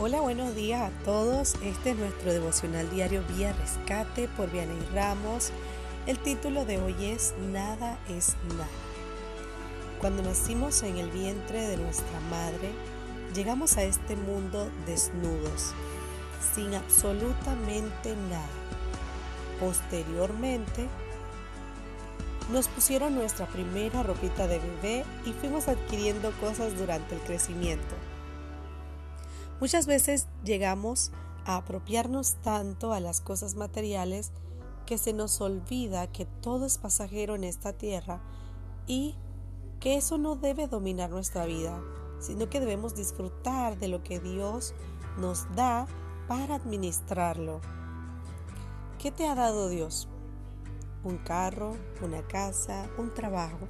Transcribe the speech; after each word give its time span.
Hola, 0.00 0.20
buenos 0.20 0.54
días 0.54 0.80
a 0.80 1.04
todos. 1.04 1.56
Este 1.60 1.90
es 1.90 1.96
nuestro 1.96 2.32
devocional 2.32 2.88
diario 2.88 3.24
Vía 3.34 3.52
Rescate 3.54 4.28
por 4.28 4.48
Vianey 4.48 4.78
Ramos. 4.94 5.50
El 6.06 6.20
título 6.20 6.64
de 6.64 6.80
hoy 6.80 6.94
es 7.04 7.34
Nada 7.50 7.98
es 8.08 8.36
nada. 8.56 8.68
Cuando 10.00 10.22
nacimos 10.22 10.84
en 10.84 10.98
el 10.98 11.10
vientre 11.10 11.62
de 11.62 11.78
nuestra 11.78 12.20
madre, 12.30 12.70
llegamos 13.34 13.76
a 13.76 13.82
este 13.82 14.14
mundo 14.14 14.70
desnudos, 14.86 15.72
sin 16.54 16.74
absolutamente 16.74 18.14
nada. 18.30 18.46
Posteriormente, 19.58 20.86
nos 22.52 22.68
pusieron 22.68 23.16
nuestra 23.16 23.46
primera 23.46 24.04
ropita 24.04 24.46
de 24.46 24.60
bebé 24.60 25.04
y 25.26 25.32
fuimos 25.32 25.66
adquiriendo 25.66 26.30
cosas 26.40 26.78
durante 26.78 27.16
el 27.16 27.20
crecimiento. 27.22 27.96
Muchas 29.60 29.86
veces 29.86 30.28
llegamos 30.44 31.10
a 31.44 31.56
apropiarnos 31.56 32.36
tanto 32.42 32.92
a 32.92 33.00
las 33.00 33.20
cosas 33.20 33.56
materiales 33.56 34.30
que 34.86 34.98
se 34.98 35.12
nos 35.12 35.40
olvida 35.40 36.06
que 36.06 36.26
todo 36.26 36.64
es 36.64 36.78
pasajero 36.78 37.34
en 37.34 37.44
esta 37.44 37.72
tierra 37.72 38.20
y 38.86 39.16
que 39.80 39.96
eso 39.96 40.16
no 40.16 40.36
debe 40.36 40.68
dominar 40.68 41.10
nuestra 41.10 41.44
vida, 41.44 41.80
sino 42.20 42.48
que 42.48 42.60
debemos 42.60 42.94
disfrutar 42.94 43.78
de 43.78 43.88
lo 43.88 44.02
que 44.02 44.20
Dios 44.20 44.74
nos 45.18 45.52
da 45.56 45.86
para 46.28 46.54
administrarlo. 46.54 47.60
¿Qué 48.98 49.10
te 49.10 49.26
ha 49.26 49.34
dado 49.34 49.68
Dios? 49.68 50.08
Un 51.02 51.18
carro, 51.18 51.76
una 52.02 52.26
casa, 52.26 52.88
un 52.96 53.12
trabajo, 53.12 53.68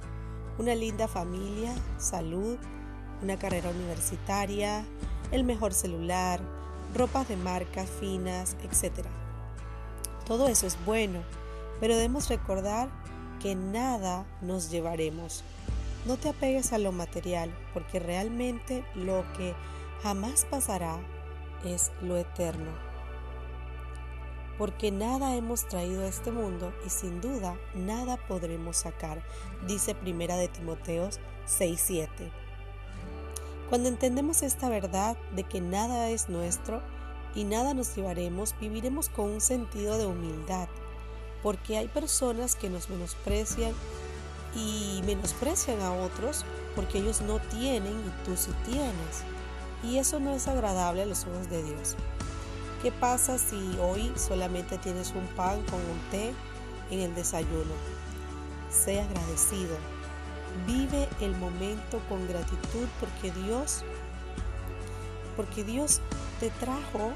una 0.57 0.75
linda 0.75 1.07
familia, 1.07 1.73
salud, 1.97 2.57
una 3.21 3.37
carrera 3.37 3.69
universitaria, 3.71 4.85
el 5.31 5.43
mejor 5.43 5.73
celular, 5.73 6.39
ropas 6.95 7.27
de 7.27 7.37
marcas 7.37 7.89
finas, 7.99 8.55
etc. 8.63 9.05
Todo 10.25 10.47
eso 10.47 10.67
es 10.67 10.77
bueno, 10.85 11.21
pero 11.79 11.95
debemos 11.95 12.29
recordar 12.29 12.89
que 13.39 13.55
nada 13.55 14.25
nos 14.41 14.69
llevaremos. 14.69 15.43
No 16.05 16.17
te 16.17 16.29
apegues 16.29 16.73
a 16.73 16.77
lo 16.77 16.91
material, 16.91 17.53
porque 17.73 17.99
realmente 17.99 18.83
lo 18.95 19.23
que 19.33 19.53
jamás 20.01 20.45
pasará 20.49 20.97
es 21.65 21.91
lo 22.01 22.17
eterno. 22.17 22.71
Porque 24.57 24.91
nada 24.91 25.35
hemos 25.35 25.67
traído 25.67 26.03
a 26.03 26.07
este 26.07 26.31
mundo 26.31 26.73
y 26.85 26.89
sin 26.89 27.21
duda 27.21 27.57
nada 27.75 28.17
podremos 28.27 28.77
sacar, 28.77 29.23
dice 29.67 29.95
Primera 29.95 30.35
de 30.35 30.49
Timoteos 30.49 31.19
6:7. 31.47 32.38
Cuando 33.69 33.87
entendemos 33.87 34.41
esta 34.41 34.67
verdad 34.67 35.15
de 35.35 35.43
que 35.43 35.61
nada 35.61 36.09
es 36.09 36.27
nuestro 36.27 36.81
y 37.35 37.43
nada 37.43 37.75
nos 37.75 37.95
llevaremos, 37.95 38.55
viviremos 38.59 39.09
con 39.09 39.25
un 39.25 39.41
sentido 39.41 39.99
de 39.99 40.07
humildad, 40.07 40.67
porque 41.43 41.77
hay 41.77 41.87
personas 41.87 42.55
que 42.55 42.71
nos 42.71 42.89
menosprecian 42.89 43.73
y 44.55 45.03
menosprecian 45.05 45.79
a 45.81 45.93
otros 45.93 46.45
porque 46.75 46.97
ellos 46.97 47.21
no 47.21 47.37
tienen 47.37 47.93
y 47.93 48.25
tú 48.25 48.35
sí 48.35 48.49
tienes. 48.65 49.23
Y 49.83 49.97
eso 49.99 50.19
no 50.19 50.33
es 50.33 50.47
agradable 50.47 51.03
a 51.03 51.05
los 51.05 51.25
ojos 51.25 51.47
de 51.51 51.61
Dios. 51.61 51.95
¿Qué 52.81 52.91
pasa 52.91 53.37
si 53.37 53.77
hoy 53.79 54.11
solamente 54.15 54.79
tienes 54.79 55.11
un 55.11 55.27
pan 55.35 55.61
con 55.65 55.79
un 55.79 55.99
té 56.09 56.33
en 56.89 56.99
el 57.01 57.13
desayuno? 57.13 57.75
Sé 58.71 58.99
agradecido 58.99 59.98
Vive 60.65 61.07
el 61.21 61.35
momento 61.37 62.01
con 62.09 62.27
gratitud 62.27 62.87
porque 62.99 63.31
Dios, 63.31 63.83
porque 65.35 65.63
Dios 65.63 66.01
te 66.39 66.49
trajo 66.51 67.13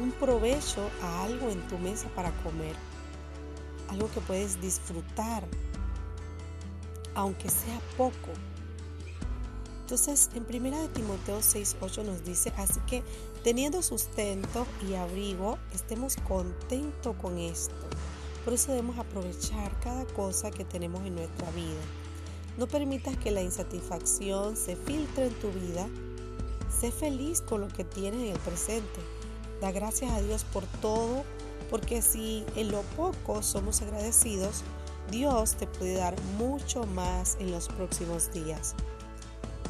un 0.00 0.10
provecho 0.12 0.88
a 1.02 1.24
algo 1.24 1.50
en 1.50 1.60
tu 1.68 1.78
mesa 1.78 2.08
para 2.14 2.30
comer, 2.42 2.74
algo 3.88 4.10
que 4.10 4.20
puedes 4.20 4.60
disfrutar, 4.60 5.44
aunque 7.14 7.48
sea 7.48 7.80
poco. 7.96 8.30
Entonces, 9.82 10.30
en 10.34 10.44
primera 10.44 10.80
de 10.80 10.88
Timoteo 10.88 11.40
6:8 11.40 12.02
nos 12.04 12.24
dice, 12.24 12.52
así 12.56 12.80
que 12.86 13.02
teniendo 13.44 13.82
sustento 13.82 14.66
y 14.88 14.94
abrigo, 14.94 15.58
estemos 15.74 16.16
contentos 16.16 17.14
con 17.20 17.38
esto 17.38 17.74
por 18.44 18.54
eso 18.54 18.72
debemos 18.72 18.98
aprovechar 18.98 19.70
cada 19.80 20.04
cosa 20.06 20.50
que 20.50 20.64
tenemos 20.64 21.04
en 21.06 21.14
nuestra 21.14 21.50
vida. 21.52 21.80
No 22.58 22.66
permitas 22.66 23.16
que 23.16 23.30
la 23.30 23.42
insatisfacción 23.42 24.56
se 24.56 24.76
filtre 24.76 25.26
en 25.26 25.34
tu 25.34 25.50
vida. 25.52 25.88
Sé 26.80 26.90
feliz 26.90 27.40
con 27.40 27.60
lo 27.60 27.68
que 27.68 27.84
tienes 27.84 28.20
en 28.20 28.32
el 28.32 28.38
presente. 28.40 29.00
Da 29.60 29.70
gracias 29.70 30.10
a 30.12 30.20
Dios 30.20 30.44
por 30.44 30.64
todo, 30.80 31.24
porque 31.70 32.02
si 32.02 32.44
en 32.56 32.70
lo 32.70 32.82
poco 32.96 33.42
somos 33.42 33.80
agradecidos, 33.80 34.64
Dios 35.10 35.54
te 35.54 35.66
puede 35.66 35.94
dar 35.94 36.20
mucho 36.38 36.84
más 36.84 37.36
en 37.40 37.50
los 37.50 37.68
próximos 37.68 38.32
días. 38.32 38.74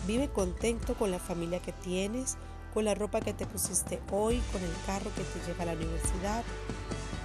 Vive 0.06 0.28
contento 0.28 0.94
con 0.94 1.10
la 1.10 1.18
familia 1.18 1.60
que 1.60 1.72
tienes, 1.72 2.36
con 2.74 2.84
la 2.84 2.94
ropa 2.94 3.20
que 3.20 3.34
te 3.34 3.46
pusiste 3.46 4.00
hoy, 4.10 4.42
con 4.50 4.62
el 4.62 4.72
carro 4.86 5.10
que 5.14 5.22
te 5.22 5.46
lleva 5.46 5.62
a 5.62 5.66
la 5.66 5.72
universidad, 5.74 6.42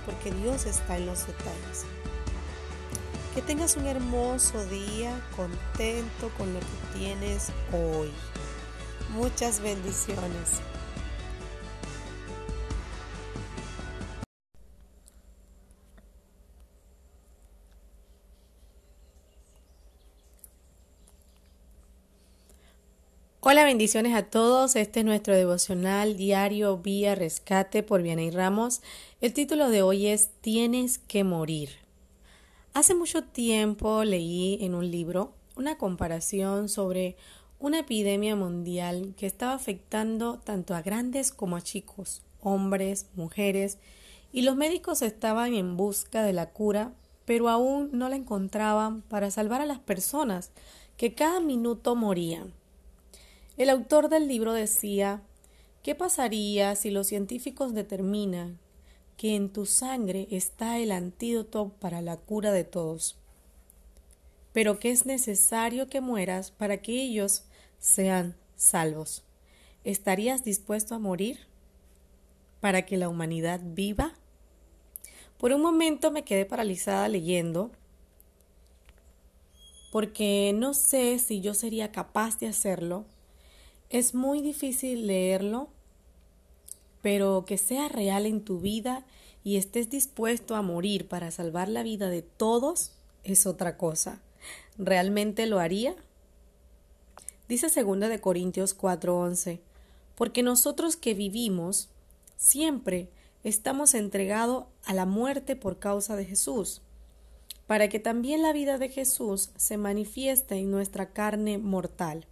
porque 0.08 0.32
Dios 0.32 0.66
está 0.66 0.98
en 0.98 1.06
los 1.06 1.28
detalles. 1.28 1.86
Que 3.36 3.44
tengas 3.44 3.76
un 3.76 3.86
hermoso 3.86 4.66
día, 4.66 5.22
contento 5.36 6.32
con 6.38 6.52
lo 6.54 6.60
que 6.60 6.98
tienes 6.98 7.50
hoy. 7.72 8.12
Muchas 9.12 9.60
bendiciones. 9.60 10.62
Hola, 23.58 23.66
bendiciones 23.66 24.14
a 24.14 24.22
todos. 24.22 24.76
Este 24.76 25.00
es 25.00 25.06
nuestro 25.08 25.34
devocional 25.34 26.16
diario 26.16 26.78
Vía 26.78 27.16
Rescate 27.16 27.82
por 27.82 28.04
Vianey 28.04 28.30
Ramos. 28.30 28.84
El 29.20 29.34
título 29.34 29.72
de 29.72 29.82
hoy 29.82 30.06
es 30.06 30.30
Tienes 30.42 31.00
que 31.00 31.24
morir. 31.24 31.72
Hace 32.76 32.94
mucho 32.94 33.24
tiempo 33.24 34.04
leí 34.04 34.60
en 34.62 34.76
un 34.76 34.92
libro 34.92 35.34
una 35.56 35.76
comparación 35.80 36.70
sobre 36.70 37.18
una 37.58 37.80
epidemia 37.80 38.36
mundial 38.36 39.16
que 39.18 39.26
estaba 39.26 39.54
afectando 39.54 40.38
tanto 40.38 40.76
a 40.76 40.84
grandes 40.84 41.32
como 41.32 41.56
a 41.56 41.62
chicos, 41.62 42.22
hombres, 42.42 43.08
mujeres, 43.16 43.80
y 44.32 44.44
los 44.44 44.56
médicos 44.56 45.02
estaban 45.02 45.56
en 45.56 45.78
busca 45.78 46.22
de 46.22 46.34
la 46.34 46.52
cura, 46.52 46.94
pero 47.26 47.50
aún 47.50 47.90
no 47.92 48.08
la 48.08 48.18
encontraban 48.18 49.02
para 49.02 49.32
salvar 49.32 49.62
a 49.62 49.66
las 49.66 49.80
personas 49.80 50.52
que 50.96 51.16
cada 51.16 51.40
minuto 51.40 51.96
morían. 51.96 52.54
El 53.58 53.72
autor 53.72 54.08
del 54.08 54.28
libro 54.28 54.54
decía, 54.54 55.24
¿qué 55.82 55.96
pasaría 55.96 56.76
si 56.76 56.92
los 56.92 57.08
científicos 57.08 57.74
determinan 57.74 58.60
que 59.18 59.36
en 59.36 59.50
tu 59.50 59.66
sangre 59.66 60.28
está 60.30 60.78
el 60.78 60.92
antídoto 60.92 61.70
para 61.80 62.02
la 62.04 62.18
cura 62.18 62.52
de 62.52 62.64
todos? 62.64 63.18
Pero 64.54 64.78
que 64.78 64.92
es 64.92 65.08
necesario 65.08 65.88
que 65.88 66.02
mueras 66.02 66.52
para 66.52 66.84
que 66.84 67.02
ellos 67.02 67.46
sean 67.80 68.36
salvos. 68.56 69.24
¿Estarías 69.84 70.44
dispuesto 70.44 70.94
a 70.94 71.00
morir 71.00 71.40
para 72.62 72.86
que 72.86 72.98
la 72.98 73.10
humanidad 73.10 73.60
viva? 73.64 74.14
Por 75.40 75.52
un 75.52 75.64
momento 75.64 76.12
me 76.12 76.24
quedé 76.24 76.46
paralizada 76.46 77.10
leyendo 77.10 77.72
porque 79.92 80.54
no 80.56 80.76
sé 80.76 81.18
si 81.18 81.42
yo 81.42 81.56
sería 81.56 81.92
capaz 81.92 82.38
de 82.38 82.48
hacerlo 82.48 83.06
es 83.90 84.14
muy 84.14 84.42
difícil 84.42 85.08
leerlo, 85.08 85.70
pero 87.02 87.46
que 87.46 87.58
sea 87.58 87.88
real 87.88 88.26
en 88.26 88.44
tu 88.44 88.60
vida 88.60 89.06
y 89.44 89.56
estés 89.56 89.90
dispuesto 89.90 90.56
a 90.56 90.62
morir 90.62 91.08
para 91.08 91.32
salvar 91.32 91.70
la 91.70 91.84
vida 91.84 92.10
de 92.10 92.22
todos 92.22 92.92
es 93.24 93.46
otra 93.46 93.78
cosa. 93.78 94.22
¿Realmente 94.78 95.46
lo 95.46 95.60
haría? 95.60 95.96
Dice 97.48 97.68
2 97.68 98.00
de 98.10 98.20
Corintios 98.20 98.74
4:11, 98.74 99.62
porque 100.16 100.44
nosotros 100.44 100.98
que 100.98 101.14
vivimos 101.14 101.90
siempre 102.36 103.10
estamos 103.44 103.94
entregados 103.94 104.66
a 104.86 104.94
la 104.94 105.06
muerte 105.06 105.56
por 105.56 105.80
causa 105.80 106.16
de 106.18 106.26
Jesús, 106.26 106.82
para 107.68 107.88
que 107.88 108.00
también 108.00 108.42
la 108.42 108.52
vida 108.52 108.78
de 108.78 108.90
Jesús 108.90 109.52
se 109.56 109.78
manifieste 109.78 110.56
en 110.56 110.72
nuestra 110.72 111.14
carne 111.14 111.58
mortal. 111.58 112.28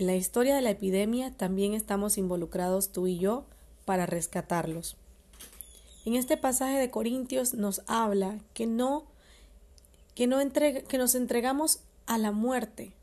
En 0.00 0.06
la 0.06 0.16
historia 0.16 0.54
de 0.54 0.62
la 0.62 0.70
epidemia 0.70 1.30
también 1.30 1.74
estamos 1.74 2.16
involucrados 2.16 2.90
tú 2.90 3.06
y 3.06 3.18
yo 3.18 3.44
para 3.84 4.06
rescatarlos. 4.06 4.96
En 6.06 6.14
este 6.14 6.38
pasaje 6.38 6.78
de 6.78 6.90
Corintios 6.90 7.52
nos 7.52 7.82
habla 7.86 8.38
que 8.54 8.66
no 8.66 9.04
que 10.14 10.26
no 10.26 10.38
que 10.88 10.96
nos 10.96 11.14
entregamos 11.14 11.80
a 12.06 12.16
la 12.16 12.32
muerte. 12.32 12.94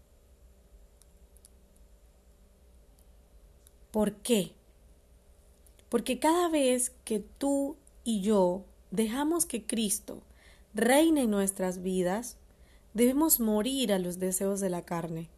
¿Por 3.91 4.13
qué? 4.13 4.53
Porque 5.89 6.17
cada 6.17 6.49
vez 6.49 6.93
que 7.05 7.19
tú 7.19 7.77
y 8.05 8.21
yo 8.21 8.65
dejamos 8.89 9.45
que 9.45 9.67
Cristo 9.67 10.23
reine 10.73 11.21
en 11.21 11.29
nuestras 11.29 11.83
vidas, 11.83 12.37
debemos 12.95 13.39
morir 13.39 13.93
a 13.93 13.99
los 13.99 14.17
deseos 14.17 14.59
de 14.61 14.71
la 14.71 14.81
carne, 14.81 15.29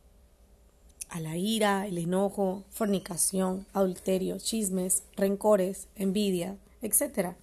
a 1.09 1.19
la 1.19 1.37
ira, 1.37 1.87
el 1.87 1.97
enojo, 1.97 2.63
fornicación, 2.69 3.65
adulterio, 3.73 4.37
chismes, 4.37 5.03
rencores, 5.15 5.87
envidia, 5.95 6.57
etc. 6.81 7.35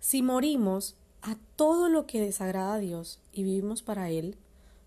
Si 0.00 0.22
morimos 0.22 0.96
a 1.22 1.36
todo 1.56 1.88
lo 1.88 2.06
que 2.06 2.20
desagrada 2.20 2.74
a 2.74 2.78
Dios 2.78 3.18
y 3.32 3.42
vivimos 3.42 3.82
para 3.82 4.10
Él, 4.10 4.36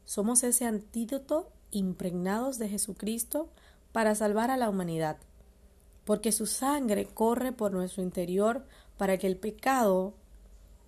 somos 0.06 0.44
ese 0.44 0.66
antídoto 0.66 1.50
impregnados 1.72 2.60
de 2.60 2.70
Jesucristo 2.70 3.50
para 3.92 4.16
salvar 4.16 4.52
a 4.52 4.58
la 4.58 4.70
humanidad, 4.70 5.18
porque 6.06 6.32
su 6.32 6.46
sangre 6.46 7.06
corre 7.06 7.52
por 7.52 7.72
nuestro 7.72 8.04
interior 8.04 8.66
para 8.98 9.18
que 9.18 9.28
el 9.28 9.38
pecado 9.38 10.14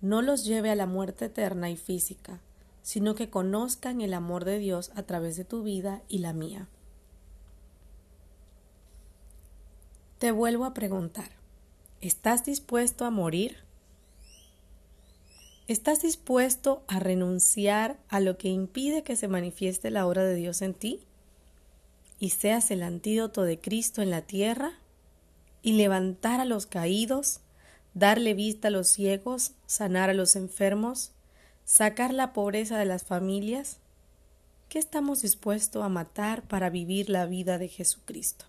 no 0.00 0.22
los 0.22 0.44
lleve 0.44 0.70
a 0.70 0.76
la 0.76 0.86
muerte 0.86 1.26
eterna 1.26 1.70
y 1.70 1.76
física, 1.76 2.40
sino 2.82 3.14
que 3.14 3.30
conozcan 3.30 4.00
el 4.00 4.14
amor 4.14 4.44
de 4.44 4.58
Dios 4.58 4.90
a 4.94 5.02
través 5.02 5.36
de 5.36 5.44
tu 5.44 5.62
vida 5.62 6.02
y 6.08 6.18
la 6.18 6.32
mía. 6.32 6.68
Te 10.18 10.32
vuelvo 10.32 10.64
a 10.64 10.74
preguntar, 10.74 11.30
¿estás 12.00 12.44
dispuesto 12.44 13.04
a 13.04 13.10
morir? 13.10 13.64
¿Estás 15.66 16.02
dispuesto 16.02 16.82
a 16.88 16.98
renunciar 16.98 17.96
a 18.08 18.20
lo 18.20 18.36
que 18.36 18.48
impide 18.48 19.02
que 19.02 19.16
se 19.16 19.28
manifieste 19.28 19.90
la 19.90 20.06
obra 20.06 20.24
de 20.24 20.34
Dios 20.34 20.62
en 20.62 20.74
ti? 20.74 21.00
Y 22.18 22.30
seas 22.30 22.70
el 22.70 22.82
antídoto 22.82 23.44
de 23.44 23.60
Cristo 23.60 24.02
en 24.02 24.10
la 24.10 24.22
tierra 24.22 24.72
y 25.62 25.72
levantar 25.72 26.40
a 26.40 26.44
los 26.44 26.66
caídos, 26.66 27.40
darle 27.94 28.34
vista 28.34 28.68
a 28.68 28.72
los 28.72 28.88
ciegos, 28.88 29.52
sanar 29.66 30.10
a 30.10 30.14
los 30.14 30.36
enfermos, 30.36 31.12
sacar 31.70 32.12
la 32.12 32.32
pobreza 32.32 32.78
de 32.78 32.84
las 32.84 33.04
familias? 33.04 33.78
¿Qué 34.68 34.80
estamos 34.80 35.22
dispuestos 35.22 35.84
a 35.84 35.88
matar 35.88 36.42
para 36.42 36.68
vivir 36.68 37.08
la 37.08 37.26
vida 37.26 37.58
de 37.58 37.68
Jesucristo? 37.68 38.44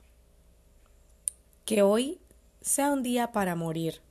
Que 1.63 1.83
hoy 1.83 2.18
sea 2.62 2.91
un 2.91 3.03
día 3.03 3.31
para 3.31 3.53
morir, 3.56 4.01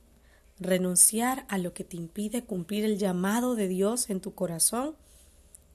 renunciar 0.61 1.45
a 1.49 1.57
lo 1.57 1.73
que 1.73 1.83
te 1.83 1.97
impide 1.97 2.45
cumplir 2.45 2.85
el 2.85 2.97
llamado 2.97 3.55
de 3.55 3.67
Dios 3.67 4.09
en 4.09 4.21
tu 4.21 4.33
corazón 4.33 4.95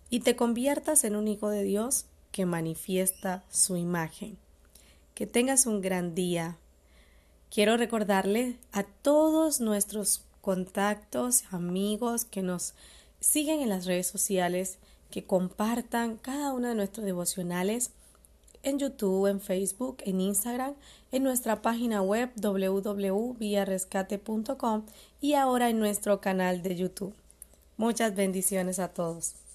y 0.08 0.20
te 0.20 0.34
conviertas 0.34 1.04
en 1.04 1.14
un 1.14 1.28
hijo 1.28 1.50
de 1.50 1.62
Dios 1.62 2.06
que 2.32 2.46
manifiesta 2.46 3.44
su 3.50 3.76
imagen. 3.76 4.38
Que 5.14 5.26
tengas 5.26 5.66
un 5.66 5.82
gran 5.82 6.14
día. 6.14 6.56
Quiero 7.50 7.76
recordarle 7.76 8.56
a 8.72 8.84
todos 8.84 9.60
nuestros 9.60 10.24
contactos, 10.40 11.44
amigos 11.50 12.24
que 12.24 12.40
nos 12.40 12.72
siguen 13.20 13.60
en 13.60 13.68
las 13.68 13.86
redes 13.86 14.06
sociales, 14.06 14.78
que 15.10 15.24
compartan 15.24 16.16
cada 16.16 16.52
uno 16.52 16.68
de 16.68 16.74
nuestros 16.74 17.06
devocionales 17.06 17.92
en 18.62 18.78
YouTube, 18.78 19.28
en 19.28 19.40
Facebook, 19.40 19.96
en 20.04 20.20
Instagram, 20.20 20.74
en 21.12 21.22
nuestra 21.22 21.62
página 21.62 22.02
web 22.02 22.30
www.viarescate.com 22.34 24.86
y 25.20 25.34
ahora 25.34 25.70
en 25.70 25.78
nuestro 25.78 26.20
canal 26.20 26.62
de 26.62 26.74
YouTube. 26.74 27.14
Muchas 27.76 28.16
bendiciones 28.16 28.80
a 28.80 28.88
todos. 28.88 29.45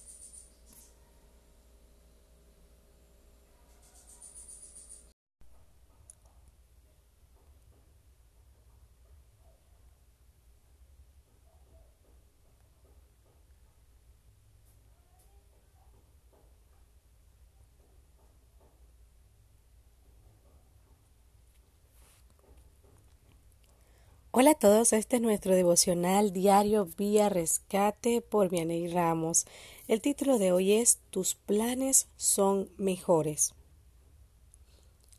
Hola 24.34 24.52
a 24.52 24.54
todos, 24.54 24.94
este 24.94 25.16
es 25.16 25.22
nuestro 25.22 25.54
devocional 25.54 26.32
diario 26.32 26.88
vía 26.96 27.28
rescate 27.28 28.22
por 28.22 28.48
Vianey 28.48 28.88
Ramos. 28.88 29.44
El 29.88 30.00
título 30.00 30.38
de 30.38 30.52
hoy 30.52 30.72
es 30.72 31.00
Tus 31.10 31.34
planes 31.34 32.08
son 32.16 32.70
mejores. 32.78 33.52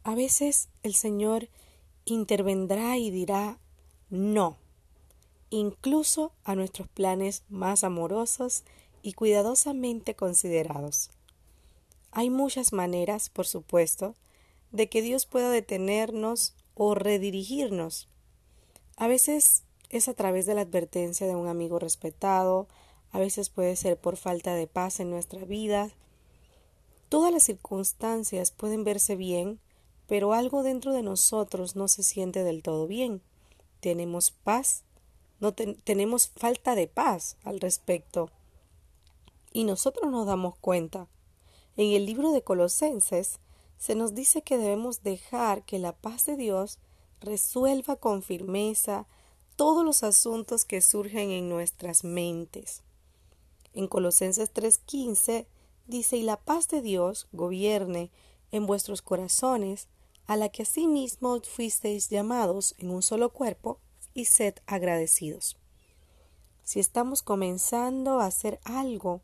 A 0.04 0.16
veces 0.16 0.68
el 0.82 0.96
Señor 0.96 1.50
intervendrá 2.06 2.98
y 2.98 3.12
dirá 3.12 3.60
no, 4.10 4.58
incluso 5.52 6.32
a 6.44 6.56
nuestros 6.56 6.88
planes 6.88 7.44
más 7.50 7.84
amorosos 7.84 8.64
y 9.04 9.14
cuidadosamente 9.14 10.16
considerados. 10.16 11.12
Hay 12.10 12.32
muchas 12.32 12.74
maneras, 12.74 13.30
por 13.30 13.46
supuesto, 13.46 14.16
de 14.72 14.90
que 14.90 15.04
Dios 15.04 15.28
pueda 15.28 15.52
detenernos 15.52 16.56
o 16.74 16.96
redirigirnos 16.96 18.08
a 18.98 19.08
veces 19.08 19.64
es 19.90 20.08
a 20.08 20.14
través 20.14 20.46
de 20.46 20.56
la 20.56 20.62
advertencia 20.62 21.28
de 21.28 21.36
un 21.36 21.48
amigo 21.48 21.80
respetado, 21.80 22.68
a 23.12 23.20
veces 23.20 23.50
puede 23.50 23.76
ser 23.76 23.98
por 23.98 24.18
falta 24.18 24.56
de 24.56 24.68
paz 24.68 25.00
en 25.00 25.10
nuestra 25.10 25.46
vida. 25.46 25.92
Todas 27.10 27.32
las 27.32 27.44
circunstancias 27.44 28.52
pueden 28.52 28.84
verse 28.84 29.16
bien, 29.16 29.60
pero 30.08 30.34
algo 30.34 30.64
dentro 30.64 30.94
de 30.94 31.04
nosotros 31.04 31.76
no 31.76 31.88
se 31.88 32.02
siente 32.02 32.44
del 32.44 32.64
todo 32.64 32.88
bien. 32.88 33.22
Tenemos 33.82 34.32
paz, 34.32 34.84
no 35.40 35.54
tenemos 35.54 36.30
falta 36.36 36.74
de 36.74 36.88
paz 36.88 37.38
al 37.44 37.60
respecto. 37.60 38.32
Y 39.52 39.66
nosotros 39.66 40.12
nos 40.12 40.26
damos 40.26 40.58
cuenta. 40.58 41.08
En 41.78 41.92
el 41.92 42.06
libro 42.06 42.32
de 42.32 42.42
Colosenses 42.42 43.40
se 43.78 43.94
nos 43.94 44.16
dice 44.16 44.42
que 44.42 44.58
debemos 44.58 45.04
dejar 45.04 45.64
que 45.64 45.78
la 45.78 45.94
paz 45.94 46.26
de 46.26 46.36
Dios 46.36 46.80
resuelva 47.24 47.96
con 47.96 48.22
firmeza 48.22 49.08
todos 49.56 49.84
los 49.84 50.04
asuntos 50.04 50.66
que 50.66 50.82
surgen 50.82 51.32
en 51.32 51.50
nuestras 51.50 52.04
mentes. 52.04 52.84
En 53.74 53.88
Colosenses 53.88 54.54
3:15 54.54 55.48
dice, 55.88 56.18
y 56.18 56.24
la 56.24 56.38
paz 56.38 56.68
de 56.68 56.82
Dios 56.82 57.28
gobierne 57.32 58.12
en 58.52 58.66
vuestros 58.66 59.02
corazones, 59.02 59.88
a 60.28 60.38
la 60.38 60.50
que 60.50 60.64
asimismo 60.64 61.42
fuisteis 61.42 62.10
llamados 62.10 62.76
en 62.78 62.92
un 62.92 63.02
solo 63.02 63.32
cuerpo, 63.34 63.80
y 64.14 64.26
sed 64.26 64.56
agradecidos. 64.68 65.58
Si 66.64 66.80
estamos 66.80 67.24
comenzando 67.24 68.20
a 68.20 68.28
hacer 68.28 68.60
algo 68.64 69.22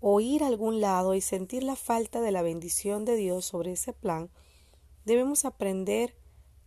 o 0.00 0.20
ir 0.20 0.42
a 0.42 0.48
algún 0.48 0.80
lado 0.80 1.14
y 1.14 1.20
sentir 1.20 1.62
la 1.62 1.76
falta 1.76 2.20
de 2.20 2.32
la 2.32 2.42
bendición 2.42 3.04
de 3.04 3.16
Dios 3.16 3.44
sobre 3.44 3.72
ese 3.72 3.92
plan, 3.92 4.30
debemos 5.04 5.44
aprender 5.44 6.14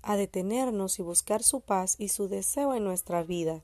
a 0.05 0.17
detenernos 0.17 0.99
y 0.99 1.01
buscar 1.01 1.43
su 1.43 1.61
paz 1.61 1.95
y 1.97 2.09
su 2.09 2.27
deseo 2.27 2.73
en 2.73 2.83
nuestra 2.83 3.23
vida. 3.23 3.63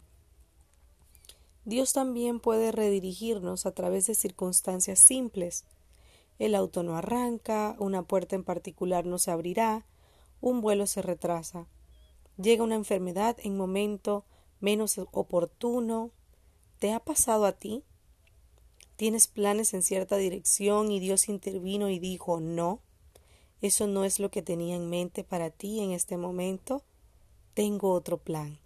Dios 1.64 1.94
también 1.94 2.40
puede 2.40 2.72
redirigirnos 2.72 3.66
a 3.66 3.72
través 3.72 4.08
de 4.08 4.16
circunstancias 4.16 5.00
simples. 5.00 5.66
El 6.40 6.56
auto 6.56 6.82
no 6.82 6.98
arranca, 6.98 7.76
una 7.78 8.02
puerta 8.02 8.36
en 8.36 8.44
particular 8.44 9.06
no 9.06 9.20
se 9.20 9.30
abrirá, 9.30 9.86
un 10.42 10.62
vuelo 10.62 10.88
se 10.88 11.04
retrasa, 11.04 11.68
llega 12.42 12.64
una 12.64 12.76
enfermedad 12.76 13.38
en 13.44 13.56
momento 13.56 14.26
menos 14.60 14.98
oportuno. 15.12 16.10
¿Te 16.80 16.94
ha 16.94 17.00
pasado 17.00 17.46
a 17.46 17.52
ti? 17.52 17.84
¿Tienes 18.96 19.28
planes 19.28 19.76
en 19.76 19.84
cierta 19.84 20.18
dirección 20.18 20.92
y 20.92 21.00
Dios 21.00 21.30
intervino 21.30 21.90
y 21.90 22.00
dijo 22.00 22.40
no? 22.40 22.80
Eso 23.62 23.88
no 23.88 24.06
es 24.06 24.20
lo 24.20 24.32
que 24.32 24.42
tenía 24.42 24.76
en 24.76 24.90
mente 24.90 25.24
para 25.24 25.52
ti 25.52 25.80
en 25.82 25.92
este 25.92 26.18
momento, 26.18 26.84
tengo 27.54 27.92
otro 27.94 28.18
plan. 28.18 28.60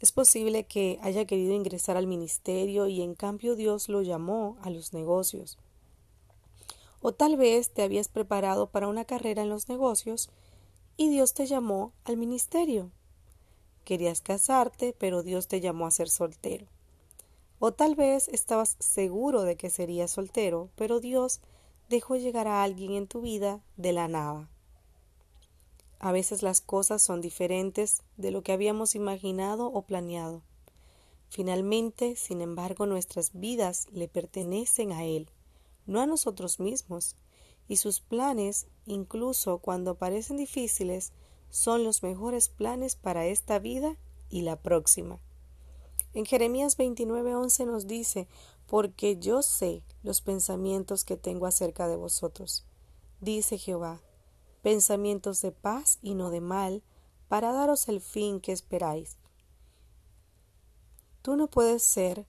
Es 0.00 0.12
posible 0.12 0.64
que 0.64 0.98
haya 1.02 1.24
querido 1.24 1.54
ingresar 1.54 1.96
al 1.96 2.06
ministerio 2.06 2.88
y 2.88 3.00
en 3.00 3.14
cambio 3.14 3.56
Dios 3.56 3.88
lo 3.88 4.02
llamó 4.02 4.58
a 4.60 4.68
los 4.68 4.92
negocios. 4.92 5.56
O 7.00 7.12
tal 7.12 7.38
vez 7.38 7.70
te 7.70 7.82
habías 7.82 8.08
preparado 8.08 8.66
para 8.68 8.88
una 8.88 9.06
carrera 9.06 9.42
en 9.42 9.48
los 9.48 9.68
negocios 9.68 10.28
y 10.98 11.08
Dios 11.08 11.32
te 11.32 11.46
llamó 11.46 11.92
al 12.04 12.18
ministerio. 12.18 12.90
Querías 13.84 14.20
casarte, 14.20 14.94
pero 14.98 15.22
Dios 15.22 15.48
te 15.48 15.60
llamó 15.60 15.86
a 15.86 15.90
ser 15.90 16.10
soltero. 16.10 16.66
O 17.58 17.72
tal 17.72 17.94
vez 17.94 18.28
estabas 18.28 18.76
seguro 18.80 19.42
de 19.42 19.56
que 19.56 19.70
serías 19.70 20.10
soltero, 20.10 20.68
pero 20.76 21.00
Dios 21.00 21.40
dejó 21.88 22.16
llegar 22.16 22.48
a 22.48 22.62
alguien 22.62 22.92
en 22.92 23.06
tu 23.06 23.20
vida 23.20 23.62
de 23.76 23.92
la 23.92 24.08
nada. 24.08 24.48
A 25.98 26.12
veces 26.12 26.42
las 26.42 26.60
cosas 26.60 27.02
son 27.02 27.20
diferentes 27.20 28.02
de 28.16 28.30
lo 28.30 28.42
que 28.42 28.52
habíamos 28.52 28.94
imaginado 28.94 29.66
o 29.66 29.82
planeado. 29.82 30.42
Finalmente, 31.30 32.14
sin 32.16 32.40
embargo, 32.40 32.86
nuestras 32.86 33.32
vidas 33.32 33.86
le 33.92 34.08
pertenecen 34.08 34.92
a 34.92 35.04
Él, 35.04 35.30
no 35.86 36.00
a 36.00 36.06
nosotros 36.06 36.60
mismos, 36.60 37.16
y 37.68 37.76
sus 37.76 38.00
planes, 38.00 38.66
incluso 38.86 39.58
cuando 39.58 39.94
parecen 39.94 40.36
difíciles, 40.36 41.12
son 41.50 41.84
los 41.84 42.02
mejores 42.02 42.48
planes 42.48 42.96
para 42.96 43.26
esta 43.26 43.58
vida 43.58 43.96
y 44.28 44.42
la 44.42 44.56
próxima. 44.56 45.18
En 46.12 46.26
Jeremías 46.26 46.76
29:11 46.76 47.66
nos 47.66 47.86
dice, 47.86 48.28
porque 48.66 49.16
yo 49.16 49.42
sé 49.42 49.82
los 50.04 50.20
pensamientos 50.20 51.02
que 51.02 51.16
tengo 51.16 51.46
acerca 51.46 51.88
de 51.88 51.96
vosotros, 51.96 52.64
dice 53.20 53.58
Jehová, 53.58 54.00
pensamientos 54.62 55.42
de 55.42 55.50
paz 55.50 55.98
y 56.02 56.14
no 56.14 56.30
de 56.30 56.40
mal, 56.40 56.82
para 57.26 57.52
daros 57.52 57.88
el 57.88 58.00
fin 58.00 58.40
que 58.40 58.52
esperáis. 58.52 59.16
Tú 61.22 61.36
no 61.36 61.48
puedes 61.48 61.82
ser 61.82 62.26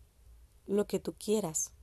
lo 0.66 0.88
que 0.88 1.00
tú 1.00 1.14
quieras, 1.14 1.74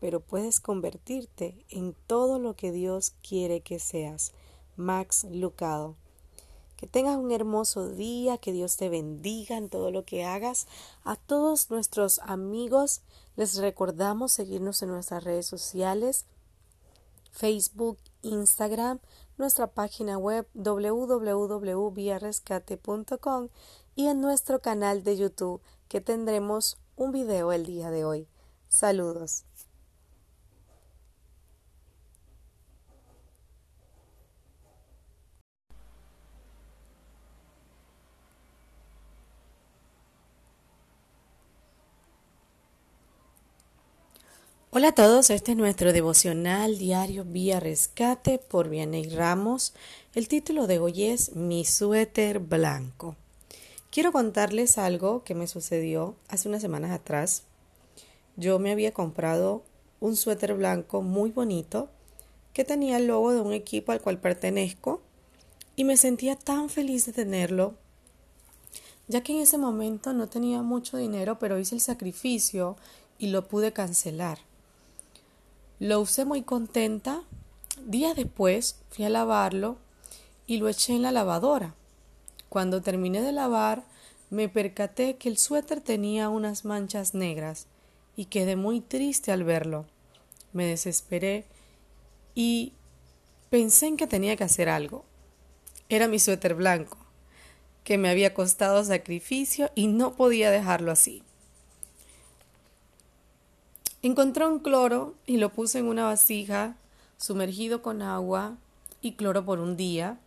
pero 0.00 0.20
puedes 0.20 0.60
convertirte 0.60 1.64
en 1.68 1.94
todo 2.06 2.38
lo 2.38 2.56
que 2.56 2.72
Dios 2.72 3.12
quiere 3.22 3.60
que 3.60 3.78
seas. 3.78 4.32
Max 4.76 5.24
Lucado. 5.30 5.96
Que 6.76 6.86
tengas 6.86 7.16
un 7.16 7.30
hermoso 7.30 7.88
día, 7.88 8.38
que 8.38 8.52
Dios 8.52 8.76
te 8.76 8.88
bendiga 8.88 9.56
en 9.56 9.68
todo 9.68 9.90
lo 9.90 10.04
que 10.04 10.24
hagas. 10.24 10.66
A 11.04 11.16
todos 11.16 11.70
nuestros 11.70 12.18
amigos 12.20 13.02
les 13.36 13.56
recordamos 13.56 14.32
seguirnos 14.32 14.82
en 14.82 14.90
nuestras 14.90 15.24
redes 15.24 15.46
sociales, 15.46 16.26
Facebook, 17.30 17.98
Instagram, 18.22 19.00
nuestra 19.38 19.66
página 19.66 20.18
web 20.18 20.46
www.viarescate.com 20.54 23.48
y 23.96 24.06
en 24.06 24.20
nuestro 24.20 24.60
canal 24.60 25.02
de 25.02 25.16
YouTube 25.16 25.60
que 25.88 26.00
tendremos 26.00 26.78
un 26.96 27.10
video 27.12 27.52
el 27.52 27.66
día 27.66 27.90
de 27.90 28.04
hoy. 28.04 28.28
Saludos. 28.68 29.44
Hola 44.76 44.88
a 44.88 44.92
todos, 44.92 45.30
este 45.30 45.52
es 45.52 45.56
nuestro 45.56 45.92
devocional 45.92 46.78
diario 46.78 47.24
Vía 47.24 47.60
Rescate 47.60 48.38
por 48.38 48.68
Vianney 48.68 49.08
Ramos. 49.08 49.72
El 50.16 50.26
título 50.26 50.66
de 50.66 50.80
hoy 50.80 51.04
es 51.04 51.36
Mi 51.36 51.64
suéter 51.64 52.40
blanco. 52.40 53.14
Quiero 53.92 54.10
contarles 54.10 54.76
algo 54.76 55.22
que 55.22 55.36
me 55.36 55.46
sucedió 55.46 56.16
hace 56.28 56.48
unas 56.48 56.60
semanas 56.60 56.90
atrás. 56.90 57.44
Yo 58.34 58.58
me 58.58 58.72
había 58.72 58.92
comprado 58.92 59.62
un 60.00 60.16
suéter 60.16 60.54
blanco 60.54 61.02
muy 61.02 61.30
bonito 61.30 61.88
que 62.52 62.64
tenía 62.64 62.96
el 62.96 63.06
logo 63.06 63.32
de 63.32 63.42
un 63.42 63.52
equipo 63.52 63.92
al 63.92 64.00
cual 64.00 64.18
pertenezco 64.18 65.02
y 65.76 65.84
me 65.84 65.96
sentía 65.96 66.34
tan 66.34 66.68
feliz 66.68 67.06
de 67.06 67.12
tenerlo, 67.12 67.74
ya 69.06 69.20
que 69.20 69.34
en 69.34 69.38
ese 69.38 69.56
momento 69.56 70.12
no 70.12 70.26
tenía 70.26 70.62
mucho 70.62 70.96
dinero, 70.96 71.38
pero 71.38 71.60
hice 71.60 71.76
el 71.76 71.80
sacrificio 71.80 72.76
y 73.20 73.28
lo 73.28 73.46
pude 73.46 73.72
cancelar. 73.72 74.40
Lo 75.80 76.00
usé 76.00 76.24
muy 76.24 76.42
contenta. 76.42 77.22
Días 77.84 78.14
después 78.14 78.76
fui 78.90 79.04
a 79.04 79.10
lavarlo 79.10 79.76
y 80.46 80.58
lo 80.58 80.68
eché 80.68 80.94
en 80.94 81.02
la 81.02 81.10
lavadora. 81.10 81.74
Cuando 82.48 82.80
terminé 82.80 83.20
de 83.22 83.32
lavar, 83.32 83.84
me 84.30 84.48
percaté 84.48 85.16
que 85.16 85.28
el 85.28 85.36
suéter 85.36 85.80
tenía 85.80 86.28
unas 86.28 86.64
manchas 86.64 87.14
negras 87.14 87.66
y 88.16 88.26
quedé 88.26 88.54
muy 88.54 88.80
triste 88.80 89.32
al 89.32 89.42
verlo. 89.42 89.86
Me 90.52 90.64
desesperé 90.66 91.44
y 92.36 92.72
pensé 93.50 93.86
en 93.86 93.96
que 93.96 94.06
tenía 94.06 94.36
que 94.36 94.44
hacer 94.44 94.68
algo. 94.68 95.04
Era 95.88 96.06
mi 96.06 96.20
suéter 96.20 96.54
blanco, 96.54 96.98
que 97.82 97.98
me 97.98 98.08
había 98.08 98.32
costado 98.32 98.84
sacrificio 98.84 99.70
y 99.74 99.88
no 99.88 100.14
podía 100.14 100.52
dejarlo 100.52 100.92
así. 100.92 101.24
Encontré 104.04 104.44
un 104.44 104.58
cloro 104.58 105.14
y 105.24 105.38
lo 105.38 105.48
puse 105.48 105.78
en 105.78 105.86
una 105.86 106.04
vasija, 106.04 106.76
sumergido 107.16 107.80
con 107.80 108.02
agua 108.02 108.58
y 109.00 109.12
cloro 109.12 109.46
por 109.46 109.60
un 109.60 109.78
día, 109.78 110.18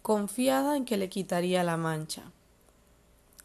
confiada 0.00 0.74
en 0.74 0.86
que 0.86 0.96
le 0.96 1.10
quitaría 1.10 1.62
la 1.64 1.76
mancha. 1.76 2.22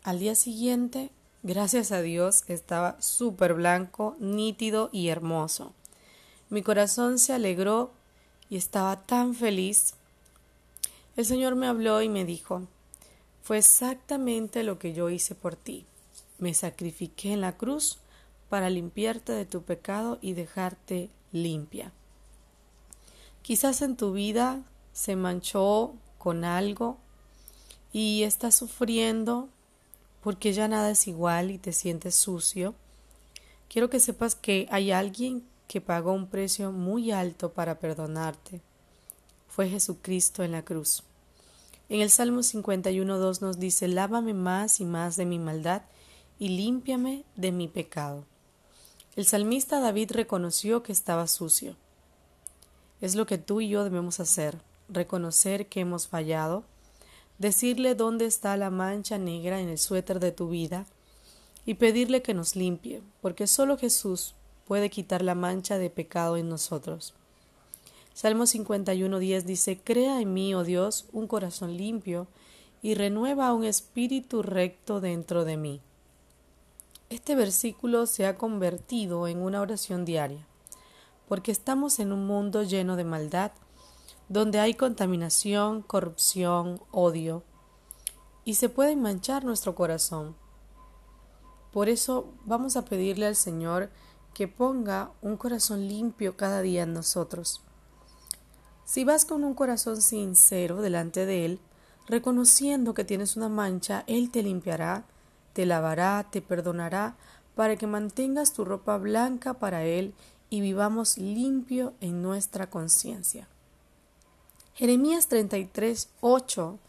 Al 0.01 0.19
día 0.19 0.35
siguiente, 0.35 1.09
gracias 1.43 1.91
a 1.91 2.01
Dios, 2.01 2.45
estaba 2.47 2.95
súper 3.01 3.53
blanco, 3.53 4.15
nítido 4.19 4.89
y 4.93 5.09
hermoso. 5.09 5.73
Mi 6.49 6.63
corazón 6.63 7.19
se 7.19 7.33
alegró 7.33 7.91
y 8.49 8.55
estaba 8.55 9.01
tan 9.01 9.35
feliz. 9.35 9.93
El 11.17 11.25
Señor 11.25 11.55
me 11.55 11.67
habló 11.67 12.01
y 12.01 12.07
me 12.07 12.23
dijo, 12.23 12.61
fue 13.43 13.57
exactamente 13.57 14.63
lo 14.63 14.79
que 14.79 14.93
yo 14.93 15.09
hice 15.09 15.35
por 15.35 15.57
ti. 15.57 15.85
Me 16.37 16.53
sacrifiqué 16.53 17.33
en 17.33 17.41
la 17.41 17.57
cruz 17.57 17.99
para 18.49 18.69
limpiarte 18.69 19.31
de 19.31 19.45
tu 19.45 19.61
pecado 19.61 20.17
y 20.21 20.33
dejarte 20.33 21.09
limpia. 21.31 21.91
Quizás 23.41 23.81
en 23.81 23.95
tu 23.95 24.13
vida 24.13 24.61
se 24.91 25.15
manchó 25.15 25.93
con 26.17 26.43
algo 26.43 26.97
y 27.93 28.23
estás 28.23 28.55
sufriendo 28.55 29.49
porque 30.21 30.53
ya 30.53 30.67
nada 30.67 30.91
es 30.91 31.07
igual 31.07 31.51
y 31.51 31.57
te 31.57 31.71
sientes 31.71 32.15
sucio. 32.15 32.75
Quiero 33.69 33.89
que 33.89 33.99
sepas 33.99 34.35
que 34.35 34.67
hay 34.71 34.91
alguien 34.91 35.43
que 35.67 35.81
pagó 35.81 36.13
un 36.13 36.27
precio 36.27 36.71
muy 36.71 37.11
alto 37.11 37.53
para 37.53 37.79
perdonarte. 37.79 38.61
Fue 39.47 39.69
Jesucristo 39.69 40.43
en 40.43 40.51
la 40.51 40.63
cruz. 40.63 41.03
En 41.87 42.01
el 42.01 42.09
Salmo 42.09 42.41
51.2 42.41 43.41
nos 43.41 43.59
dice, 43.59 43.87
Lávame 43.87 44.33
más 44.33 44.79
y 44.79 44.85
más 44.85 45.15
de 45.15 45.25
mi 45.25 45.39
maldad 45.39 45.83
y 46.37 46.49
límpiame 46.49 47.23
de 47.35 47.51
mi 47.51 47.67
pecado. 47.67 48.25
El 49.15 49.25
salmista 49.25 49.79
David 49.79 50.11
reconoció 50.11 50.83
que 50.83 50.91
estaba 50.91 51.27
sucio. 51.27 51.75
Es 53.01 53.15
lo 53.15 53.25
que 53.25 53.37
tú 53.37 53.59
y 53.59 53.69
yo 53.69 53.83
debemos 53.83 54.19
hacer, 54.19 54.59
reconocer 54.87 55.67
que 55.67 55.79
hemos 55.79 56.07
fallado, 56.07 56.63
decirle 57.37 57.95
dónde 57.95 58.25
está 58.25 58.55
la 58.57 58.69
mancha 58.69 59.17
negra 59.17 59.59
en 59.59 59.69
el 59.69 59.77
suéter 59.77 60.19
de 60.19 60.31
tu 60.31 60.49
vida 60.49 60.85
y 61.65 61.75
pedirle 61.75 62.21
que 62.21 62.33
nos 62.33 62.55
limpie, 62.55 63.01
porque 63.21 63.47
solo 63.47 63.77
Jesús 63.77 64.35
puede 64.67 64.89
quitar 64.89 65.23
la 65.23 65.35
mancha 65.35 65.77
de 65.77 65.89
pecado 65.89 66.37
en 66.37 66.49
nosotros. 66.49 67.13
Salmo 68.13 68.43
51.10 68.43 69.43
dice, 69.43 69.79
Crea 69.83 70.21
en 70.21 70.33
mí, 70.33 70.53
oh 70.53 70.63
Dios, 70.63 71.05
un 71.13 71.27
corazón 71.27 71.77
limpio 71.77 72.27
y 72.81 72.93
renueva 72.93 73.53
un 73.53 73.63
espíritu 73.63 74.43
recto 74.43 75.01
dentro 75.01 75.45
de 75.45 75.57
mí. 75.57 75.81
Este 77.09 77.33
versículo 77.33 78.05
se 78.05 78.27
ha 78.27 78.37
convertido 78.37 79.27
en 79.27 79.41
una 79.41 79.61
oración 79.61 80.05
diaria, 80.05 80.45
porque 81.27 81.51
estamos 81.51 81.97
en 81.97 82.11
un 82.11 82.27
mundo 82.27 82.61
lleno 82.61 82.95
de 82.95 83.03
maldad, 83.03 83.51
donde 84.27 84.59
hay 84.59 84.75
contaminación, 84.75 85.81
corrupción, 85.81 86.79
odio, 86.91 87.41
y 88.45 88.55
se 88.55 88.69
puede 88.69 88.95
manchar 88.95 89.43
nuestro 89.43 89.73
corazón. 89.73 90.35
Por 91.71 91.89
eso 91.89 92.31
vamos 92.45 92.77
a 92.77 92.85
pedirle 92.85 93.25
al 93.25 93.35
Señor 93.35 93.89
que 94.35 94.47
ponga 94.47 95.11
un 95.23 95.35
corazón 95.35 95.87
limpio 95.87 96.37
cada 96.37 96.61
día 96.61 96.83
en 96.83 96.93
nosotros. 96.93 97.63
Si 98.85 99.03
vas 99.03 99.25
con 99.25 99.43
un 99.43 99.55
corazón 99.55 100.03
sincero 100.03 100.79
delante 100.79 101.25
de 101.25 101.45
Él, 101.45 101.59
reconociendo 102.07 102.93
que 102.93 103.03
tienes 103.03 103.35
una 103.35 103.49
mancha, 103.49 104.03
Él 104.05 104.29
te 104.29 104.43
limpiará 104.43 105.05
te 105.59 105.65
lavará, 105.65 106.25
te 106.31 106.41
perdonará, 106.41 107.17
para 107.53 107.75
que 107.75 107.85
mantengas 107.85 108.53
tu 108.53 108.63
ropa 108.63 108.97
blanca 108.97 109.55
para 109.55 109.83
Él 109.83 110.13
y 110.49 110.61
vivamos 110.61 111.17
limpio 111.17 111.95
en 111.99 112.21
nuestra 112.21 112.69
conciencia. 112.69 113.45
Jeremías 114.73 115.27
33, 115.27 116.07
8 116.21 116.79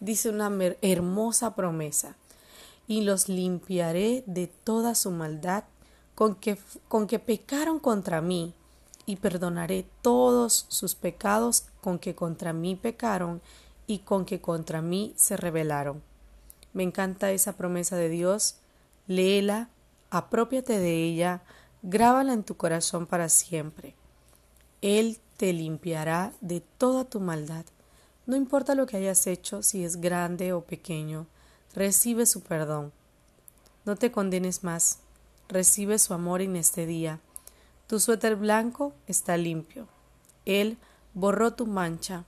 dice 0.00 0.28
una 0.28 0.52
hermosa 0.82 1.54
promesa, 1.54 2.16
y 2.86 3.00
los 3.00 3.30
limpiaré 3.30 4.24
de 4.26 4.46
toda 4.46 4.94
su 4.94 5.10
maldad 5.10 5.64
con 6.14 6.34
que, 6.34 6.58
con 6.86 7.06
que 7.06 7.20
pecaron 7.20 7.78
contra 7.78 8.20
mí, 8.20 8.52
y 9.06 9.16
perdonaré 9.16 9.86
todos 10.02 10.66
sus 10.68 10.94
pecados 10.94 11.64
con 11.80 11.98
que 11.98 12.14
contra 12.14 12.52
mí 12.52 12.76
pecaron 12.76 13.40
y 13.86 14.00
con 14.00 14.26
que 14.26 14.42
contra 14.42 14.82
mí 14.82 15.14
se 15.16 15.38
rebelaron. 15.38 16.07
Me 16.72 16.82
encanta 16.82 17.30
esa 17.30 17.56
promesa 17.56 17.96
de 17.96 18.08
Dios. 18.08 18.56
Léela, 19.06 19.68
apropiate 20.10 20.78
de 20.78 21.04
ella, 21.04 21.42
grábala 21.82 22.32
en 22.32 22.44
tu 22.44 22.56
corazón 22.56 23.06
para 23.06 23.28
siempre. 23.28 23.94
Él 24.82 25.18
te 25.36 25.52
limpiará 25.52 26.32
de 26.40 26.60
toda 26.60 27.04
tu 27.04 27.20
maldad. 27.20 27.64
No 28.26 28.36
importa 28.36 28.74
lo 28.74 28.86
que 28.86 28.96
hayas 28.96 29.26
hecho, 29.26 29.62
si 29.62 29.84
es 29.84 30.00
grande 30.00 30.52
o 30.52 30.62
pequeño, 30.62 31.26
recibe 31.74 32.26
su 32.26 32.42
perdón. 32.42 32.92
No 33.84 33.96
te 33.96 34.12
condenes 34.12 34.64
más, 34.64 34.98
recibe 35.48 35.98
su 35.98 36.12
amor 36.12 36.42
en 36.42 36.56
este 36.56 36.84
día. 36.84 37.20
Tu 37.86 38.00
suéter 38.00 38.36
blanco 38.36 38.92
está 39.06 39.36
limpio. 39.38 39.88
Él 40.44 40.76
borró 41.14 41.54
tu 41.54 41.66
mancha. 41.66 42.24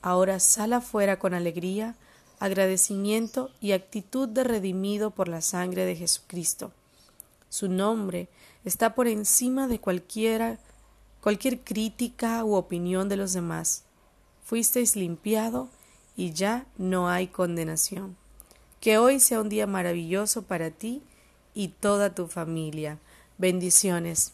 Ahora 0.00 0.38
sal 0.38 0.72
afuera 0.72 1.18
con 1.18 1.34
alegría, 1.34 1.96
agradecimiento 2.42 3.50
y 3.60 3.70
actitud 3.70 4.28
de 4.28 4.42
redimido 4.42 5.12
por 5.12 5.28
la 5.28 5.40
sangre 5.40 5.84
de 5.84 5.94
Jesucristo. 5.94 6.72
Su 7.48 7.68
nombre 7.68 8.28
está 8.64 8.96
por 8.96 9.06
encima 9.06 9.68
de 9.68 9.78
cualquiera, 9.78 10.58
cualquier 11.20 11.60
crítica 11.60 12.44
u 12.44 12.54
opinión 12.54 13.08
de 13.08 13.16
los 13.16 13.32
demás. 13.32 13.84
Fuisteis 14.44 14.96
limpiado 14.96 15.68
y 16.16 16.32
ya 16.32 16.66
no 16.78 17.08
hay 17.08 17.28
condenación. 17.28 18.16
Que 18.80 18.98
hoy 18.98 19.20
sea 19.20 19.40
un 19.40 19.48
día 19.48 19.68
maravilloso 19.68 20.42
para 20.42 20.72
ti 20.72 21.00
y 21.54 21.68
toda 21.68 22.12
tu 22.12 22.26
familia. 22.26 22.98
Bendiciones. 23.38 24.32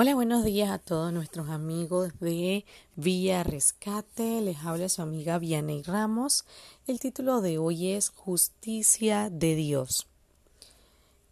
Hola, 0.00 0.14
buenos 0.14 0.44
días 0.44 0.70
a 0.70 0.78
todos 0.78 1.12
nuestros 1.12 1.48
amigos 1.48 2.12
de 2.20 2.64
Vía 2.94 3.42
Rescate. 3.42 4.40
Les 4.42 4.58
habla 4.58 4.88
su 4.88 5.02
amiga 5.02 5.40
Vianey 5.40 5.82
Ramos. 5.82 6.44
El 6.86 7.00
título 7.00 7.40
de 7.40 7.58
hoy 7.58 7.90
es 7.90 8.10
Justicia 8.10 9.28
de 9.28 9.56
Dios. 9.56 10.06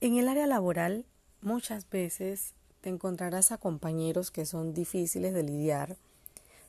En 0.00 0.16
el 0.16 0.26
área 0.26 0.48
laboral, 0.48 1.04
muchas 1.42 1.88
veces 1.88 2.54
te 2.80 2.88
encontrarás 2.88 3.52
a 3.52 3.58
compañeros 3.58 4.32
que 4.32 4.44
son 4.44 4.74
difíciles 4.74 5.32
de 5.32 5.44
lidiar, 5.44 5.96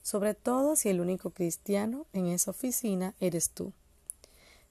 sobre 0.04 0.36
todo 0.36 0.76
si 0.76 0.90
el 0.90 1.02
único 1.02 1.32
cristiano 1.32 2.06
en 2.14 2.28
esa 2.28 2.52
oficina 2.52 3.16
eres 3.20 3.50
tú. 3.50 3.74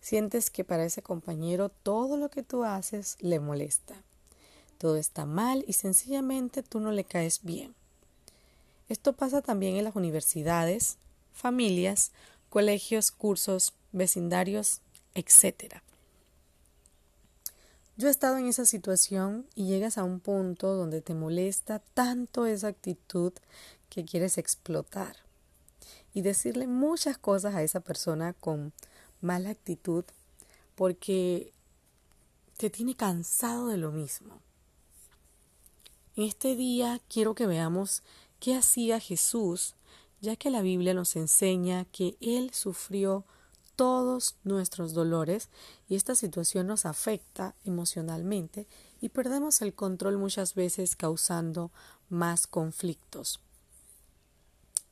Sientes 0.00 0.48
que 0.48 0.62
para 0.62 0.84
ese 0.84 1.02
compañero 1.02 1.70
todo 1.70 2.16
lo 2.16 2.28
que 2.28 2.44
tú 2.44 2.62
haces 2.62 3.16
le 3.18 3.40
molesta 3.40 3.96
todo 4.76 4.96
está 4.96 5.26
mal 5.26 5.64
y 5.66 5.72
sencillamente 5.72 6.62
tú 6.62 6.80
no 6.80 6.92
le 6.92 7.04
caes 7.04 7.40
bien. 7.42 7.74
Esto 8.88 9.14
pasa 9.14 9.42
también 9.42 9.76
en 9.76 9.84
las 9.84 9.96
universidades, 9.96 10.98
familias, 11.32 12.12
colegios, 12.48 13.10
cursos, 13.10 13.74
vecindarios, 13.92 14.80
etc. 15.14 15.82
Yo 17.96 18.08
he 18.08 18.10
estado 18.10 18.36
en 18.36 18.46
esa 18.46 18.66
situación 18.66 19.46
y 19.54 19.66
llegas 19.66 19.98
a 19.98 20.04
un 20.04 20.20
punto 20.20 20.74
donde 20.74 21.00
te 21.00 21.14
molesta 21.14 21.80
tanto 21.94 22.46
esa 22.46 22.68
actitud 22.68 23.32
que 23.88 24.04
quieres 24.04 24.38
explotar 24.38 25.16
y 26.12 26.22
decirle 26.22 26.66
muchas 26.66 27.18
cosas 27.18 27.54
a 27.54 27.62
esa 27.62 27.80
persona 27.80 28.34
con 28.34 28.72
mala 29.20 29.50
actitud 29.50 30.04
porque 30.74 31.52
te 32.56 32.70
tiene 32.70 32.94
cansado 32.94 33.68
de 33.68 33.76
lo 33.76 33.92
mismo. 33.92 34.40
En 36.16 36.24
este 36.24 36.56
día 36.56 36.98
quiero 37.10 37.34
que 37.34 37.46
veamos 37.46 38.02
qué 38.40 38.56
hacía 38.56 39.00
Jesús, 39.00 39.74
ya 40.22 40.34
que 40.34 40.50
la 40.50 40.62
Biblia 40.62 40.94
nos 40.94 41.14
enseña 41.14 41.84
que 41.92 42.16
Él 42.22 42.54
sufrió 42.54 43.26
todos 43.76 44.36
nuestros 44.42 44.94
dolores 44.94 45.50
y 45.90 45.94
esta 45.94 46.14
situación 46.14 46.68
nos 46.68 46.86
afecta 46.86 47.54
emocionalmente 47.66 48.66
y 49.02 49.10
perdemos 49.10 49.60
el 49.60 49.74
control 49.74 50.16
muchas 50.16 50.54
veces 50.54 50.96
causando 50.96 51.70
más 52.08 52.46
conflictos. 52.46 53.40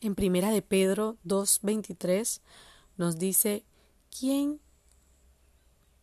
En 0.03 0.15
primera 0.15 0.51
de 0.51 0.61
Pedro 0.61 1.17
2:23 1.25 2.43
nos 2.99 3.19
dice, 3.19 3.65
¿quién 4.11 4.61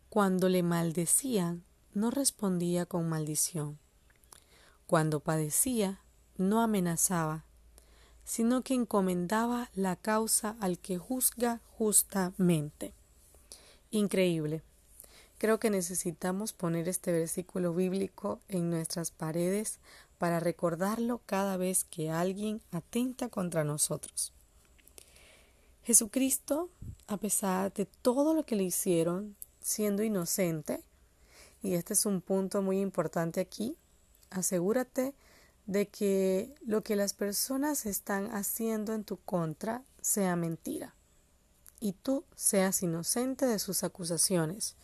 cuando 0.10 0.50
le 0.50 0.64
maldecían 0.64 1.64
no 1.94 2.10
respondía 2.10 2.88
con 2.88 3.08
maldición? 3.08 3.78
Cuando 4.92 5.22
padecía, 5.22 6.02
no 6.36 6.62
amenazaba, 6.62 7.46
sino 8.26 8.62
que 8.62 8.74
encomendaba 8.74 9.70
la 9.74 9.96
causa 9.96 10.58
al 10.60 10.80
que 10.80 10.98
juzga 10.98 11.62
justamente. 11.78 12.94
Increíble. 13.90 14.64
Creo 15.38 15.62
que 15.62 15.70
necesitamos 15.70 16.52
poner 16.52 16.90
este 16.90 17.14
versículo 17.14 17.74
bíblico 17.74 18.42
en 18.50 18.70
nuestras 18.70 19.12
paredes 19.12 19.80
para 20.18 20.42
recordarlo 20.42 21.22
cada 21.26 21.56
vez 21.56 21.86
que 21.86 22.12
alguien 22.12 22.62
atenta 22.72 23.30
contra 23.30 23.64
nosotros. 23.64 24.34
Jesucristo, 25.84 26.70
a 27.08 27.16
pesar 27.16 27.72
de 27.72 27.86
todo 27.86 28.34
lo 28.34 28.44
que 28.44 28.58
le 28.58 28.64
hicieron, 28.64 29.38
siendo 29.62 30.04
inocente, 30.04 30.84
y 31.64 31.76
este 31.76 31.94
es 31.94 32.06
un 32.06 32.20
punto 32.20 32.62
muy 32.62 32.82
importante 32.82 33.40
aquí, 33.40 33.78
asegúrate 34.32 35.14
de 35.68 35.88
que 35.88 36.56
lo 36.66 36.84
que 36.84 36.96
las 36.96 37.14
personas 37.14 37.86
están 37.86 38.34
haciendo 38.34 38.94
en 38.94 39.04
tu 39.04 39.18
contra 39.18 39.84
sea 40.02 40.36
mentira 40.36 40.96
y 41.80 41.94
tú 41.94 42.24
seas 42.36 42.82
inocente 42.84 43.46
de 43.46 43.60
sus 43.60 43.84
acusaciones. 43.84 44.76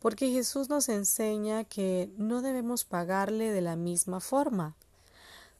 Porque 0.00 0.30
Jesús 0.30 0.68
nos 0.68 0.90
enseña 0.90 1.64
que 1.64 2.12
no 2.18 2.42
debemos 2.42 2.84
pagarle 2.84 3.50
de 3.50 3.62
la 3.62 3.76
misma 3.76 4.20
forma, 4.20 4.76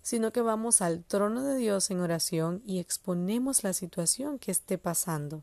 sino 0.03 0.33
que 0.33 0.43
vamos 0.43 0.83
al 0.83 1.03
trono 1.03 1.43
de 1.45 1.57
Dios 1.57 1.91
en 1.91 2.01
oración 2.01 2.63
y 2.67 2.79
exponemos 2.79 3.65
la 3.65 3.73
situación 3.73 4.39
que 4.39 4.51
esté 4.51 4.77
pasando. 4.77 5.43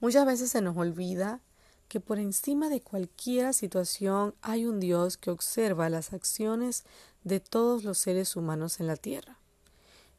Muchas 0.00 0.26
veces 0.26 0.50
se 0.50 0.62
nos 0.62 0.76
olvida 0.76 1.40
que 1.88 2.00
por 2.00 2.18
encima 2.18 2.68
de 2.68 2.80
cualquier 2.80 3.54
situación 3.54 4.34
hay 4.42 4.66
un 4.66 4.78
Dios 4.78 5.16
que 5.16 5.30
observa 5.30 5.88
las 5.88 6.12
acciones 6.12 6.84
de 7.24 7.40
todos 7.40 7.84
los 7.84 7.98
seres 7.98 8.36
humanos 8.36 8.80
en 8.80 8.86
la 8.86 8.96
tierra. 8.96 9.38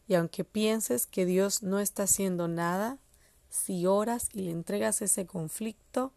Y 0.08 0.16
aunque 0.16 0.44
pienses 0.44 1.06
que 1.06 1.26
Dios 1.26 1.62
no 1.62 1.80
está 1.80 2.04
haciendo 2.04 2.48
nada, 2.48 2.98
si 3.50 3.86
oras 3.86 4.30
y 4.34 4.42
le 4.42 4.52
entregas 4.52 5.02
ese 5.02 5.26
conflicto, 5.26 6.12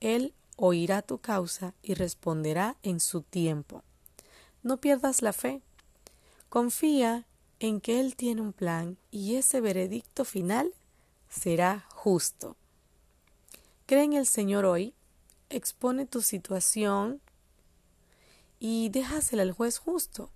Él 0.00 0.32
oirá 0.56 1.02
tu 1.02 1.18
causa 1.18 1.74
y 1.82 1.94
responderá 1.94 2.76
en 2.82 3.00
su 3.00 3.22
tiempo. 3.22 3.82
No 4.62 4.78
pierdas 4.78 5.22
la 5.22 5.32
fe. 5.32 5.60
Confía 6.48 7.26
en 7.58 7.80
que 7.80 8.00
Él 8.00 8.16
tiene 8.16 8.42
un 8.42 8.52
plan 8.52 8.96
y 9.10 9.36
ese 9.36 9.60
veredicto 9.60 10.24
final 10.24 10.72
será 11.28 11.86
justo. 11.90 12.56
Cree 13.86 14.02
en 14.02 14.14
el 14.14 14.26
Señor 14.26 14.64
hoy, 14.64 14.94
expone 15.48 16.06
tu 16.06 16.20
situación 16.20 17.20
y 18.58 18.88
déjasela 18.88 19.42
al 19.42 19.52
juez 19.52 19.78
justo, 19.78 20.32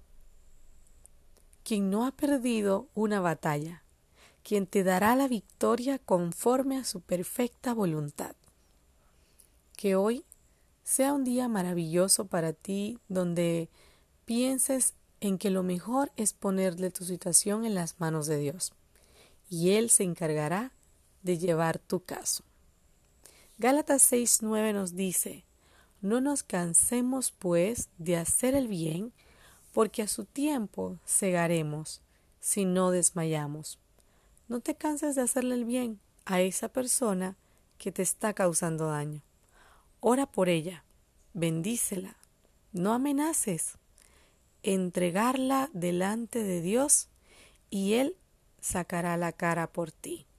quien 1.64 1.90
no 1.90 2.06
ha 2.06 2.12
perdido 2.12 2.86
una 2.94 3.18
batalla, 3.18 3.82
quien 4.44 4.68
te 4.68 4.84
dará 4.84 5.16
la 5.16 5.26
victoria 5.26 5.98
conforme 5.98 6.78
a 6.78 6.84
su 6.84 7.00
perfecta 7.00 7.74
voluntad. 7.74 8.36
Que 9.76 9.96
hoy 9.96 10.24
sea 10.84 11.12
un 11.12 11.24
día 11.24 11.48
maravilloso 11.48 12.28
para 12.28 12.52
ti 12.52 13.00
donde 13.08 13.68
pienses 14.26 14.94
en 15.18 15.38
que 15.38 15.50
lo 15.50 15.64
mejor 15.64 16.12
es 16.16 16.34
ponerle 16.34 16.92
tu 16.92 17.04
situación 17.04 17.64
en 17.64 17.74
las 17.74 17.98
manos 17.98 18.28
de 18.28 18.38
Dios 18.38 18.74
y 19.48 19.70
Él 19.70 19.90
se 19.90 20.04
encargará 20.04 20.72
de 21.22 21.36
llevar 21.36 21.80
tu 21.80 22.04
caso. 22.04 22.44
Gálatas 23.60 24.10
6:9 24.10 24.72
nos 24.72 24.96
dice, 24.96 25.44
no 26.00 26.22
nos 26.22 26.42
cansemos 26.42 27.30
pues 27.30 27.90
de 27.98 28.16
hacer 28.16 28.54
el 28.54 28.68
bien, 28.68 29.12
porque 29.74 30.00
a 30.00 30.08
su 30.08 30.24
tiempo 30.24 30.98
cegaremos 31.06 32.00
si 32.40 32.64
no 32.64 32.90
desmayamos. 32.90 33.78
No 34.48 34.60
te 34.60 34.76
canses 34.76 35.14
de 35.14 35.20
hacerle 35.20 35.56
el 35.56 35.66
bien 35.66 36.00
a 36.24 36.40
esa 36.40 36.70
persona 36.70 37.36
que 37.76 37.92
te 37.92 38.00
está 38.00 38.32
causando 38.32 38.86
daño. 38.86 39.20
Ora 40.00 40.24
por 40.24 40.48
ella, 40.48 40.82
bendícela, 41.34 42.16
no 42.72 42.94
amenaces, 42.94 43.76
entregarla 44.62 45.68
delante 45.74 46.44
de 46.44 46.62
Dios 46.62 47.10
y 47.68 47.92
Él 47.92 48.16
sacará 48.62 49.18
la 49.18 49.32
cara 49.32 49.70
por 49.70 49.92
ti. 49.92 50.29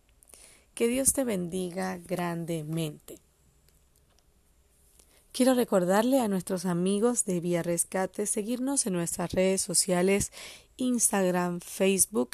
Que 0.82 0.88
Dios 0.88 1.13
te 1.13 1.24
bendiga 1.24 2.00
grandemente. 2.00 3.20
Quiero 5.32 5.54
recordarle 5.54 6.20
a 6.20 6.28
nuestros 6.28 6.65
amigos 6.65 7.24
de 7.26 7.39
Vía 7.39 7.62
Rescate 7.62 8.26
seguirnos 8.26 8.88
en 8.88 8.94
nuestras 8.94 9.32
redes 9.32 9.62
sociales 9.62 10.32
Instagram, 10.78 11.60
Facebook 11.60 12.32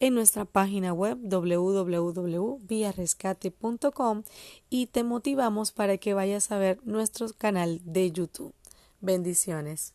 en 0.00 0.16
nuestra 0.16 0.44
página 0.44 0.92
web 0.92 1.18
www.viarescate.com 1.22 4.22
y 4.70 4.86
te 4.86 5.04
motivamos 5.04 5.70
para 5.70 5.96
que 5.96 6.14
vayas 6.14 6.50
a 6.50 6.58
ver 6.58 6.80
nuestro 6.82 7.28
canal 7.38 7.80
de 7.84 8.10
YouTube. 8.10 8.54
Bendiciones. 9.02 9.94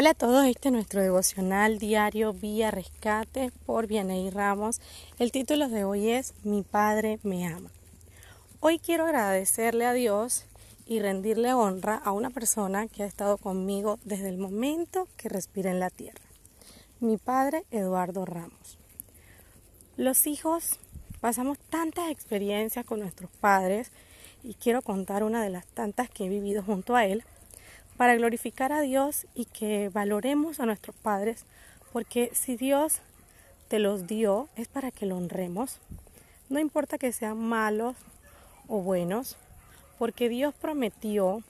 Hola 0.00 0.10
a 0.10 0.14
todos, 0.14 0.46
este 0.46 0.68
es 0.68 0.72
nuestro 0.72 1.02
devocional 1.02 1.80
diario 1.80 2.32
Vía 2.32 2.70
Rescate 2.70 3.50
por 3.66 3.88
Vianey 3.88 4.30
Ramos. 4.30 4.80
El 5.18 5.32
título 5.32 5.68
de 5.68 5.82
hoy 5.82 6.10
es 6.10 6.34
Mi 6.44 6.62
Padre 6.62 7.18
me 7.24 7.48
ama. 7.48 7.72
Hoy 8.60 8.78
quiero 8.78 9.06
agradecerle 9.06 9.86
a 9.86 9.92
Dios 9.92 10.44
y 10.86 11.00
rendirle 11.00 11.52
honra 11.52 11.96
a 11.96 12.12
una 12.12 12.30
persona 12.30 12.86
que 12.86 13.02
ha 13.02 13.06
estado 13.06 13.38
conmigo 13.38 13.98
desde 14.04 14.28
el 14.28 14.38
momento 14.38 15.08
que 15.16 15.28
respira 15.28 15.72
en 15.72 15.80
la 15.80 15.90
tierra. 15.90 16.22
Mi 17.00 17.16
padre 17.16 17.64
Eduardo 17.72 18.24
Ramos. 18.24 18.78
Los 19.96 20.28
hijos 20.28 20.78
pasamos 21.20 21.58
tantas 21.70 22.08
experiencias 22.08 22.86
con 22.86 23.00
nuestros 23.00 23.32
padres 23.40 23.90
y 24.44 24.54
quiero 24.54 24.80
contar 24.80 25.24
una 25.24 25.42
de 25.42 25.50
las 25.50 25.66
tantas 25.66 26.08
que 26.08 26.26
he 26.26 26.28
vivido 26.28 26.62
junto 26.62 26.94
a 26.94 27.04
él 27.04 27.24
para 27.98 28.14
glorificar 28.14 28.72
a 28.72 28.80
Dios 28.80 29.26
y 29.34 29.44
que 29.44 29.90
valoremos 29.90 30.60
a 30.60 30.66
nuestros 30.66 30.96
padres, 30.96 31.44
porque 31.92 32.30
si 32.32 32.56
Dios 32.56 33.00
te 33.66 33.80
los 33.80 34.06
dio 34.06 34.48
es 34.56 34.68
para 34.68 34.90
que 34.92 35.04
lo 35.04 35.16
honremos. 35.16 35.80
No 36.48 36.60
importa 36.60 36.96
que 36.96 37.12
sean 37.12 37.38
malos 37.38 37.96
o 38.68 38.80
buenos, 38.80 39.36
porque 39.98 40.28
Dios 40.28 40.54
prometió 40.54 41.42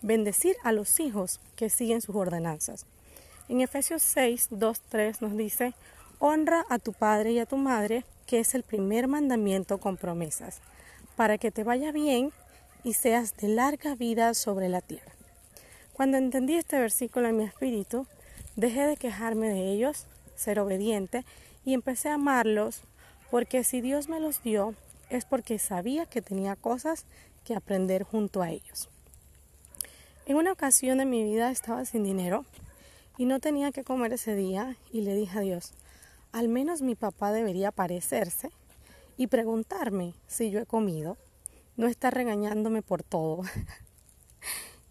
bendecir 0.00 0.56
a 0.62 0.70
los 0.70 1.00
hijos 1.00 1.40
que 1.56 1.70
siguen 1.70 2.00
sus 2.00 2.14
ordenanzas. 2.14 2.86
En 3.48 3.60
Efesios 3.60 4.00
6, 4.02 4.48
2, 4.50 4.80
3 4.88 5.22
nos 5.22 5.36
dice, 5.36 5.74
honra 6.20 6.64
a 6.70 6.78
tu 6.78 6.92
padre 6.92 7.32
y 7.32 7.40
a 7.40 7.46
tu 7.46 7.56
madre, 7.56 8.04
que 8.26 8.38
es 8.38 8.54
el 8.54 8.62
primer 8.62 9.08
mandamiento 9.08 9.78
con 9.78 9.96
promesas, 9.96 10.60
para 11.16 11.36
que 11.36 11.50
te 11.50 11.64
vaya 11.64 11.90
bien 11.90 12.30
y 12.84 12.92
seas 12.92 13.36
de 13.36 13.48
larga 13.48 13.96
vida 13.96 14.34
sobre 14.34 14.68
la 14.68 14.82
tierra. 14.82 15.17
Cuando 15.98 16.16
entendí 16.16 16.54
este 16.54 16.78
versículo 16.78 17.26
en 17.26 17.38
mi 17.38 17.42
espíritu, 17.42 18.06
dejé 18.54 18.86
de 18.86 18.96
quejarme 18.96 19.48
de 19.48 19.72
ellos, 19.72 20.06
ser 20.36 20.60
obediente 20.60 21.24
y 21.64 21.74
empecé 21.74 22.08
a 22.08 22.14
amarlos 22.14 22.82
porque 23.32 23.64
si 23.64 23.80
Dios 23.80 24.08
me 24.08 24.20
los 24.20 24.40
dio 24.44 24.76
es 25.10 25.24
porque 25.24 25.58
sabía 25.58 26.06
que 26.06 26.22
tenía 26.22 26.54
cosas 26.54 27.04
que 27.44 27.56
aprender 27.56 28.04
junto 28.04 28.42
a 28.42 28.50
ellos. 28.50 28.88
En 30.24 30.36
una 30.36 30.52
ocasión 30.52 30.98
de 30.98 31.04
mi 31.04 31.24
vida 31.24 31.50
estaba 31.50 31.84
sin 31.84 32.04
dinero 32.04 32.44
y 33.16 33.24
no 33.24 33.40
tenía 33.40 33.72
que 33.72 33.82
comer 33.82 34.12
ese 34.12 34.36
día 34.36 34.76
y 34.92 35.00
le 35.00 35.16
dije 35.16 35.36
a 35.36 35.42
Dios, 35.42 35.72
al 36.30 36.46
menos 36.46 36.80
mi 36.80 36.94
papá 36.94 37.32
debería 37.32 37.70
aparecerse 37.70 38.52
y 39.16 39.26
preguntarme 39.26 40.14
si 40.28 40.52
yo 40.52 40.60
he 40.60 40.64
comido, 40.64 41.16
no 41.76 41.88
está 41.88 42.10
regañándome 42.10 42.82
por 42.82 43.02
todo. 43.02 43.42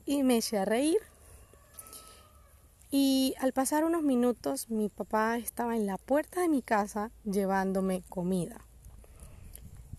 y 0.07 0.23
me 0.23 0.37
eché 0.37 0.57
a 0.57 0.65
reír. 0.65 0.97
Y 2.89 3.35
al 3.39 3.51
pasar 3.51 3.83
unos 3.83 4.01
minutos 4.01 4.69
mi 4.69 4.87
papá 4.87 5.37
estaba 5.37 5.75
en 5.75 5.85
la 5.85 5.97
puerta 5.97 6.41
de 6.41 6.49
mi 6.49 6.61
casa 6.61 7.11
llevándome 7.25 8.01
comida. 8.09 8.65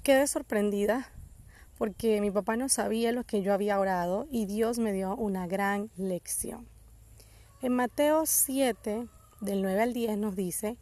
Quedé 0.02 0.26
sorprendida 0.26 1.12
porque 1.76 2.20
mi 2.22 2.30
papá 2.30 2.56
no 2.56 2.70
sabía 2.70 3.12
lo 3.12 3.24
que 3.24 3.42
yo 3.42 3.52
había 3.52 3.78
orado 3.78 4.26
y 4.30 4.46
Dios 4.46 4.78
me 4.78 4.92
dio 4.92 5.14
una 5.14 5.46
gran 5.46 5.90
lección. 5.96 6.66
En 7.60 7.74
Mateo 7.74 8.24
7, 8.24 9.06
del 9.42 9.62
9 9.62 9.82
al 9.82 9.92
10 9.92 10.16
nos 10.16 10.34
dice, 10.34 10.78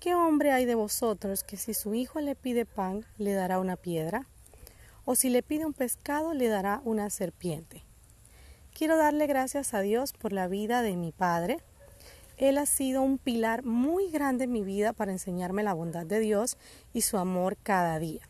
¿qué 0.00 0.14
hombre 0.14 0.52
hay 0.52 0.64
de 0.64 0.74
vosotros 0.74 1.44
que 1.44 1.58
si 1.58 1.74
su 1.74 1.94
hijo 1.94 2.20
le 2.20 2.34
pide 2.34 2.64
pan 2.64 3.04
le 3.18 3.34
dará 3.34 3.60
una 3.60 3.76
piedra? 3.76 4.26
¿O 5.04 5.14
si 5.14 5.28
le 5.28 5.42
pide 5.42 5.66
un 5.66 5.74
pescado 5.74 6.32
le 6.32 6.48
dará 6.48 6.80
una 6.84 7.10
serpiente? 7.10 7.84
Quiero 8.80 8.96
darle 8.96 9.26
gracias 9.26 9.74
a 9.74 9.82
Dios 9.82 10.14
por 10.14 10.32
la 10.32 10.48
vida 10.48 10.80
de 10.80 10.96
mi 10.96 11.12
padre. 11.12 11.58
Él 12.38 12.56
ha 12.56 12.64
sido 12.64 13.02
un 13.02 13.18
pilar 13.18 13.62
muy 13.62 14.10
grande 14.10 14.44
en 14.44 14.52
mi 14.52 14.64
vida 14.64 14.94
para 14.94 15.12
enseñarme 15.12 15.62
la 15.62 15.74
bondad 15.74 16.06
de 16.06 16.18
Dios 16.18 16.56
y 16.94 17.02
su 17.02 17.18
amor 17.18 17.58
cada 17.62 17.98
día. 17.98 18.22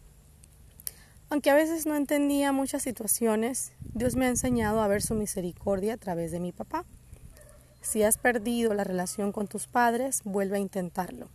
Aunque 1.29 1.51
a 1.51 1.55
veces 1.55 1.87
no 1.87 1.95
entendía 1.95 2.51
muchas 2.51 2.83
situaciones, 2.83 3.75
Dios 3.95 4.17
me 4.17 4.27
ha 4.27 4.29
enseñado 4.29 4.83
a 4.83 4.89
ver 4.89 5.03
su 5.03 5.15
misericordia 5.15 5.95
a 5.95 5.99
través 5.99 6.33
de 6.33 6.41
mi 6.41 6.51
papá. 6.51 6.85
Si 7.81 8.03
has 8.03 8.19
perdido 8.19 8.75
la 8.75 8.83
relación 8.83 9.31
con 9.31 9.47
tus 9.47 9.69
padres, 9.69 10.23
vuelve 10.25 10.57
a 10.57 10.61
intentarlo. 10.61 11.29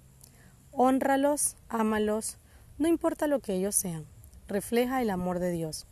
Honralos, 0.74 1.56
ámalos, 1.70 2.38
no 2.78 2.90
importa 2.90 3.28
lo 3.28 3.40
que 3.40 3.54
ellos 3.54 3.76
sean. 3.76 4.08
Refleja 4.50 5.02
el 5.02 5.10
amor 5.10 5.40
de 5.40 5.52
Dios. 5.52 5.88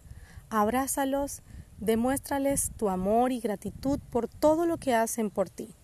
Abrázalos 0.49 1.41
Demuéstrales 1.83 2.71
tu 2.77 2.87
amor 2.87 3.33
y 3.33 3.41
gratitud 3.41 3.99
por 4.09 4.29
todo 4.29 4.65
lo 4.65 4.77
que 4.77 4.95
hacen 4.95 5.29
por 5.29 5.49
ti. 5.49 5.75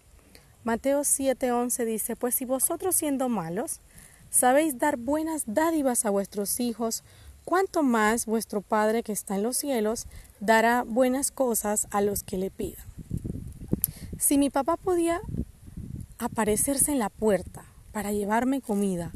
Mateo 0.64 1.02
7:11 1.02 1.84
dice, 1.84 2.16
pues 2.16 2.36
si 2.36 2.46
vosotros 2.46 2.96
siendo 2.96 3.28
malos, 3.28 3.82
sabéis 4.30 4.78
dar 4.78 4.96
buenas 4.96 5.44
dádivas 5.46 6.06
a 6.06 6.10
vuestros 6.10 6.62
hijos, 6.62 7.04
cuánto 7.44 7.84
más 7.84 8.28
vuestro 8.28 8.62
Padre 8.62 9.04
que 9.04 9.12
está 9.12 9.36
en 9.36 9.44
los 9.44 9.58
cielos 9.58 10.08
dará 10.40 10.84
buenas 10.84 11.32
cosas 11.32 11.86
a 11.92 12.00
los 12.00 12.24
que 12.24 12.38
le 12.38 12.50
pidan. 12.50 12.86
Si 14.18 14.38
mi 14.38 14.50
papá 14.50 14.78
podía 14.78 15.20
aparecerse 16.18 16.94
en 16.94 17.00
la 17.00 17.10
puerta 17.10 17.66
para 17.92 18.14
llevarme 18.14 18.62
comida, 18.62 19.12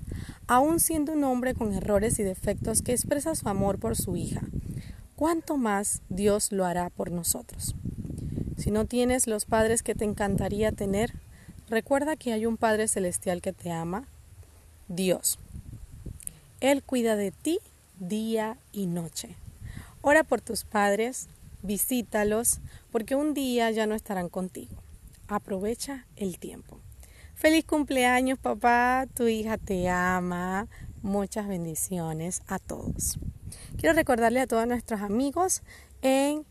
aun 0.47 0.81
siendo 0.81 1.13
un 1.13 1.23
hombre 1.23 1.53
con 1.53 1.73
errores 1.73 2.19
y 2.19 2.23
defectos 2.23 2.81
que 2.81 2.91
expresa 2.91 3.35
su 3.35 3.47
amor 3.47 3.79
por 3.79 3.95
su 3.95 4.17
hija, 4.17 4.41
¿cuánto 5.23 5.55
más 5.55 6.01
Dios 6.09 6.51
lo 6.51 6.65
hará 6.65 6.89
por 6.89 7.09
nosotros? 7.09 7.75
Si 8.57 8.71
no 8.71 8.83
tienes 8.83 9.25
los 9.25 9.45
padres 9.45 9.81
que 9.81 9.95
te 9.95 10.03
encantaría 10.03 10.73
tener, 10.73 11.13
recuerda 11.69 12.17
que 12.17 12.33
hay 12.33 12.45
un 12.45 12.57
Padre 12.57 12.89
Celestial 12.89 13.41
que 13.41 13.53
te 13.53 13.71
ama, 13.71 14.05
Dios. 14.89 15.39
Él 16.59 16.83
cuida 16.83 17.15
de 17.15 17.31
ti 17.31 17.59
día 18.01 18.57
y 18.73 18.87
noche. 18.87 19.37
Ora 20.01 20.25
por 20.25 20.41
tus 20.41 20.65
padres, 20.65 21.29
visítalos, 21.61 22.59
porque 22.91 23.15
un 23.15 23.33
día 23.33 23.71
ya 23.71 23.87
no 23.87 23.95
estarán 23.95 24.27
contigo. 24.27 24.75
Aprovecha 25.29 26.05
el 26.17 26.37
tiempo. 26.37 26.79
Feliz 27.33 27.63
cumpleaños, 27.63 28.39
papá. 28.39 29.07
Tu 29.15 29.29
hija 29.29 29.57
te 29.57 29.87
ama. 29.87 30.67
Muchas 31.03 31.47
bendiciones 31.47 32.41
a 32.47 32.57
todos. 32.59 33.19
Quiero 33.77 33.93
recordarle 33.93 34.39
a 34.39 34.47
todos 34.47 34.65
nuestros 34.65 35.01
amigos 35.01 35.61
en 36.01 36.45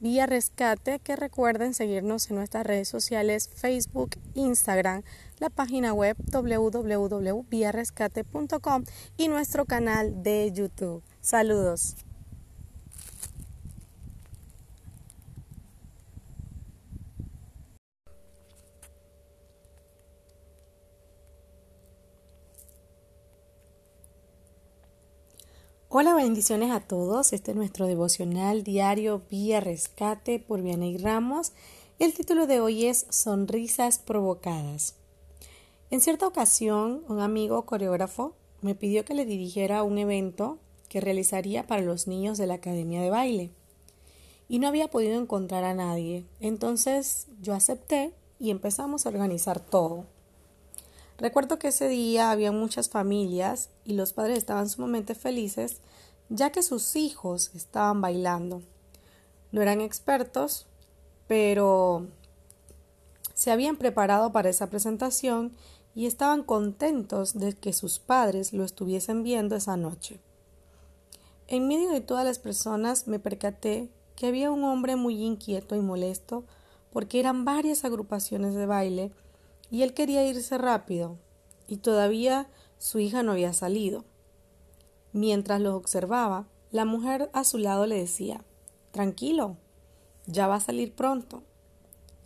Vía 0.00 0.26
Rescate 0.26 0.98
que 0.98 1.14
recuerden 1.14 1.74
seguirnos 1.74 2.30
en 2.30 2.36
nuestras 2.36 2.66
redes 2.66 2.88
sociales 2.88 3.50
Facebook, 3.54 4.16
Instagram, 4.34 5.02
la 5.40 5.50
página 5.50 5.92
web 5.92 6.16
www.viarescate.com 6.32 8.84
y 9.16 9.28
nuestro 9.28 9.66
canal 9.66 10.22
de 10.22 10.50
YouTube. 10.52 11.02
Saludos. 11.20 12.07
Hola, 26.00 26.14
bendiciones 26.14 26.70
a 26.70 26.78
todos. 26.78 27.32
Este 27.32 27.50
es 27.50 27.56
nuestro 27.56 27.88
devocional 27.88 28.62
diario 28.62 29.22
Vía 29.28 29.58
Rescate 29.58 30.38
por 30.38 30.62
Vianey 30.62 30.96
Ramos. 30.96 31.50
El 31.98 32.14
título 32.14 32.46
de 32.46 32.60
hoy 32.60 32.86
es 32.86 33.06
Sonrisas 33.10 33.98
provocadas. 33.98 34.94
En 35.90 36.00
cierta 36.00 36.28
ocasión, 36.28 37.02
un 37.08 37.18
amigo 37.18 37.66
coreógrafo 37.66 38.36
me 38.60 38.76
pidió 38.76 39.04
que 39.04 39.14
le 39.14 39.26
dirigiera 39.26 39.82
un 39.82 39.98
evento 39.98 40.60
que 40.88 41.00
realizaría 41.00 41.66
para 41.66 41.82
los 41.82 42.06
niños 42.06 42.38
de 42.38 42.46
la 42.46 42.54
academia 42.54 43.02
de 43.02 43.10
baile. 43.10 43.50
Y 44.48 44.60
no 44.60 44.68
había 44.68 44.92
podido 44.92 45.20
encontrar 45.20 45.64
a 45.64 45.74
nadie. 45.74 46.26
Entonces 46.38 47.26
yo 47.42 47.54
acepté 47.54 48.14
y 48.38 48.52
empezamos 48.52 49.04
a 49.04 49.08
organizar 49.08 49.58
todo. 49.58 50.06
Recuerdo 51.18 51.58
que 51.58 51.68
ese 51.68 51.88
día 51.88 52.30
había 52.30 52.52
muchas 52.52 52.88
familias 52.88 53.70
y 53.84 53.94
los 53.94 54.12
padres 54.12 54.38
estaban 54.38 54.68
sumamente 54.68 55.14
felices 55.14 55.80
ya 56.28 56.50
que 56.50 56.62
sus 56.62 56.94
hijos 56.94 57.50
estaban 57.54 58.00
bailando. 58.00 58.62
No 59.50 59.62
eran 59.62 59.80
expertos, 59.80 60.66
pero 61.26 62.06
se 63.34 63.50
habían 63.50 63.76
preparado 63.76 64.30
para 64.30 64.50
esa 64.50 64.68
presentación 64.68 65.52
y 65.94 66.06
estaban 66.06 66.42
contentos 66.42 67.38
de 67.38 67.54
que 67.54 67.72
sus 67.72 67.98
padres 67.98 68.52
lo 68.52 68.64
estuviesen 68.64 69.22
viendo 69.22 69.56
esa 69.56 69.76
noche. 69.76 70.20
En 71.48 71.66
medio 71.66 71.90
de 71.90 72.00
todas 72.00 72.24
las 72.24 72.38
personas 72.38 73.08
me 73.08 73.18
percaté 73.18 73.88
que 74.14 74.26
había 74.26 74.50
un 74.50 74.64
hombre 74.64 74.96
muy 74.96 75.22
inquieto 75.22 75.74
y 75.74 75.80
molesto 75.80 76.44
porque 76.92 77.20
eran 77.20 77.44
varias 77.44 77.84
agrupaciones 77.84 78.54
de 78.54 78.66
baile 78.66 79.12
y 79.70 79.82
él 79.82 79.94
quería 79.94 80.26
irse 80.26 80.58
rápido 80.58 81.18
y 81.66 81.78
todavía 81.78 82.48
su 82.78 82.98
hija 82.98 83.22
no 83.22 83.32
había 83.32 83.52
salido. 83.52 84.04
Mientras 85.12 85.60
los 85.60 85.74
observaba, 85.74 86.48
la 86.70 86.84
mujer 86.84 87.30
a 87.32 87.44
su 87.44 87.58
lado 87.58 87.86
le 87.86 87.98
decía 87.98 88.44
Tranquilo, 88.90 89.56
ya 90.26 90.46
va 90.46 90.56
a 90.56 90.60
salir 90.60 90.94
pronto. 90.94 91.42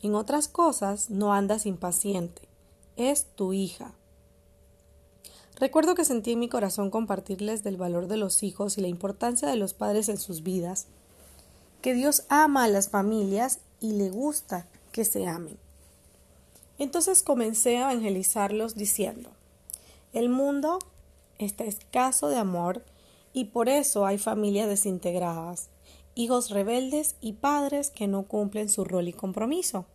En 0.01 0.15
otras 0.15 0.49
cosas 0.49 1.11
no 1.11 1.33
andas 1.33 1.67
impaciente, 1.67 2.49
es 2.97 3.27
tu 3.37 3.53
hija. 3.53 3.95
Recuerdo 5.57 5.95
que 5.95 6.05
sentí 6.05 6.33
en 6.33 6.41
mi 6.41 6.49
corazón 6.49 6.91
compartirles 6.91 7.63
del 7.63 7.77
valor 7.77 8.09
de 8.09 8.17
los 8.17 8.43
hijos 8.43 8.79
y 8.79 8.81
la 8.81 8.89
importancia 8.89 9.49
de 9.49 9.57
los 9.57 9.75
padres 9.75 10.09
en 10.09 10.19
sus 10.19 10.43
vidas, 10.43 10.89
que 11.81 11.95
Dios 11.95 12.25
ama 12.29 12.65
a 12.65 12.69
las 12.69 12.89
familias 12.89 13.61
y 13.81 13.93
le 13.93 14.11
gusta 14.11 14.67
que 14.91 15.05
se 15.05 15.27
amen. 15.27 15.59
Entonces 16.83 17.23
comencé 17.23 17.79
a 17.79 17.93
evangelizarlos 17.93 18.75
diciendo, 18.75 19.31
el 20.13 20.29
mundo 20.29 20.79
está 21.39 21.65
escaso 21.65 22.29
de 22.29 22.37
amor 22.37 22.85
y 23.33 23.47
por 23.47 23.69
eso 23.69 24.05
hay 24.05 24.19
familias 24.19 24.69
desintegradas, 24.69 25.69
hijos 26.15 26.51
rebeldes 26.51 27.15
y 27.21 27.35
padres 27.35 27.91
que 27.91 28.09
no 28.09 28.25
cumplen 28.25 28.69
su 28.69 28.85
rol 28.85 29.09
y 29.09 29.13
compromiso. 29.13 29.87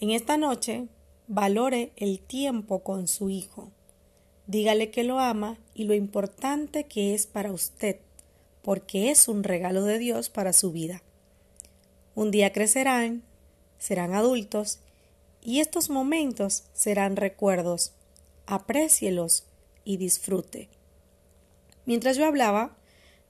En 0.00 0.10
esta 0.10 0.36
noche, 0.36 0.86
valore 1.26 1.92
el 1.96 2.20
tiempo 2.20 2.84
con 2.84 3.08
su 3.08 3.28
hijo 3.28 3.72
Dígale 4.48 4.90
que 4.90 5.04
lo 5.04 5.20
ama 5.20 5.58
y 5.74 5.84
lo 5.84 5.92
importante 5.92 6.84
que 6.84 7.12
es 7.12 7.26
para 7.26 7.52
usted, 7.52 7.98
porque 8.62 9.10
es 9.10 9.28
un 9.28 9.44
regalo 9.44 9.84
de 9.84 9.98
Dios 9.98 10.30
para 10.30 10.54
su 10.54 10.72
vida. 10.72 11.02
Un 12.14 12.30
día 12.30 12.50
crecerán, 12.50 13.22
serán 13.78 14.14
adultos, 14.14 14.78
y 15.48 15.60
estos 15.60 15.88
momentos 15.88 16.64
serán 16.74 17.16
recuerdos. 17.16 17.92
Aprécielos 18.44 19.44
y 19.82 19.96
disfrute. 19.96 20.68
Mientras 21.86 22.18
yo 22.18 22.26
hablaba, 22.26 22.76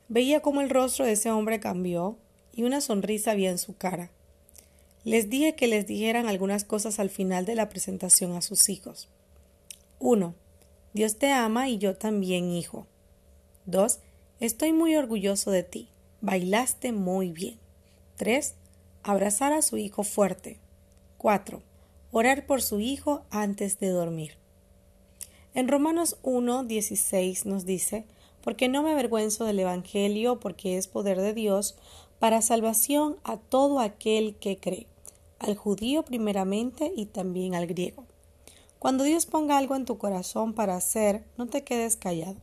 veía 0.09 0.41
cómo 0.41 0.61
el 0.61 0.69
rostro 0.69 1.05
de 1.05 1.13
ese 1.13 1.31
hombre 1.31 1.61
cambió 1.61 2.19
y 2.53 2.65
una 2.65 2.81
sonrisa 2.81 3.31
había 3.31 3.51
en 3.51 3.59
su 3.59 3.77
cara. 3.77 4.11
Les 5.05 5.31
dije 5.31 5.55
que 5.55 5.69
les 5.69 5.87
dijeran 5.87 6.27
algunas 6.27 6.65
cosas 6.65 6.99
al 6.99 7.09
final 7.09 7.47
de 7.47 7.55
la 7.55 7.69
presentación 7.69 8.33
a 8.35 8.43
sus 8.43 8.69
hijos. 8.69 9.09
1. 10.01 10.35
Dios 10.95 11.19
te 11.19 11.31
ama 11.31 11.69
y 11.69 11.79
yo 11.79 11.95
también, 11.95 12.51
hijo. 12.51 12.89
2. 13.67 14.01
Estoy 14.41 14.73
muy 14.73 14.97
orgulloso 14.97 15.53
de 15.53 15.63
ti. 15.63 15.89
Bailaste 16.21 16.91
muy 16.91 17.31
bien. 17.31 17.61
3. 18.17 18.57
Abrazar 19.05 19.53
a 19.53 19.63
su 19.63 19.77
hijo 19.77 20.03
fuerte. 20.03 20.59
4. 21.19 21.68
Orar 22.11 22.47
por 22.47 22.63
su 22.63 22.81
hijo 22.81 23.23
antes 23.29 23.79
de 23.79 23.91
dormir. 23.91 24.39
En 25.53 25.69
Romanos 25.69 26.17
1, 26.23 26.65
16 26.65 27.45
nos 27.45 27.67
dice, 27.67 28.07
porque 28.43 28.69
no 28.69 28.83
me 28.83 28.93
avergüenzo 28.93 29.45
del 29.45 29.61
Evangelio, 29.61 30.41
porque 30.41 30.79
es 30.79 30.89
poder 30.89 31.21
de 31.21 31.35
Dios 31.35 31.77
para 32.19 32.41
salvación 32.41 33.19
a 33.25 33.37
todo 33.37 33.81
aquel 33.81 34.37
que 34.37 34.57
cree, 34.57 34.87
al 35.39 35.55
judío 35.55 36.03
primeramente 36.03 36.93
y 36.97 37.05
también 37.07 37.55
al 37.55 37.67
griego. 37.67 38.07
Cuando 38.79 39.05
Dios 39.05 39.27
ponga 39.27 39.59
algo 39.59 39.77
en 39.77 39.85
tu 39.85 39.99
corazón 39.99 40.55
para 40.55 40.77
hacer, 40.77 41.25
no 41.37 41.47
te 41.47 41.63
quedes 41.63 41.97
callado. 41.97 42.41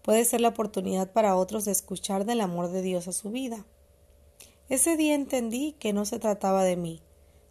Puede 0.00 0.24
ser 0.24 0.40
la 0.40 0.48
oportunidad 0.48 1.12
para 1.12 1.36
otros 1.36 1.66
de 1.66 1.72
escuchar 1.72 2.24
del 2.24 2.40
amor 2.40 2.70
de 2.70 2.80
Dios 2.80 3.06
a 3.06 3.12
su 3.12 3.30
vida. 3.30 3.66
Ese 4.70 4.96
día 4.96 5.14
entendí 5.14 5.72
que 5.78 5.92
no 5.92 6.06
se 6.06 6.18
trataba 6.18 6.64
de 6.64 6.76
mí, 6.76 7.02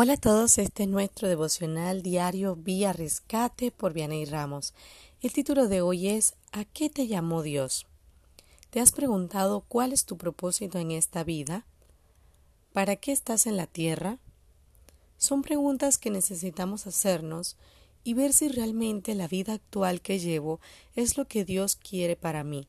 Hola 0.00 0.12
a 0.12 0.16
todos, 0.16 0.58
este 0.58 0.84
es 0.84 0.88
nuestro 0.88 1.26
devocional 1.26 2.02
diario 2.02 2.54
Vía 2.54 2.92
Rescate 2.92 3.72
por 3.72 3.92
Vianey 3.92 4.26
Ramos. 4.26 4.72
El 5.22 5.32
título 5.32 5.66
de 5.66 5.80
hoy 5.80 6.06
es 6.06 6.36
¿A 6.52 6.64
qué 6.64 6.88
te 6.88 7.08
llamó 7.08 7.42
Dios? 7.42 7.84
¿Te 8.70 8.78
has 8.78 8.92
preguntado 8.92 9.64
cuál 9.66 9.92
es 9.92 10.04
tu 10.04 10.16
propósito 10.16 10.78
en 10.78 10.92
esta 10.92 11.24
vida? 11.24 11.66
¿Para 12.72 12.94
qué 12.94 13.10
estás 13.10 13.48
en 13.48 13.56
la 13.56 13.66
tierra? 13.66 14.18
Son 15.16 15.42
preguntas 15.42 15.98
que 15.98 16.12
necesitamos 16.12 16.86
hacernos 16.86 17.56
y 18.04 18.14
ver 18.14 18.32
si 18.32 18.46
realmente 18.46 19.16
la 19.16 19.26
vida 19.26 19.54
actual 19.54 20.00
que 20.00 20.20
llevo 20.20 20.60
es 20.94 21.16
lo 21.16 21.24
que 21.24 21.44
Dios 21.44 21.74
quiere 21.74 22.14
para 22.14 22.44
mí. 22.44 22.68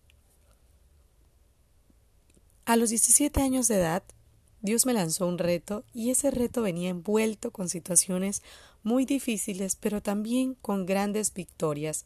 A 2.66 2.76
los 2.76 2.90
17 2.90 3.40
años 3.40 3.68
de 3.68 3.76
edad, 3.76 4.02
Dios 4.62 4.86
me 4.86 4.94
lanzó 4.94 5.26
un 5.28 5.38
reto 5.38 5.84
y 5.94 6.10
ese 6.10 6.32
reto 6.32 6.62
venía 6.62 6.90
envuelto 6.90 7.52
con 7.52 7.70
situaciones 7.70 8.44
muy 8.84 9.06
difíciles, 9.06 9.76
pero 9.76 10.02
también 10.02 10.56
con 10.56 10.86
grandes 10.86 11.34
victorias 11.34 12.06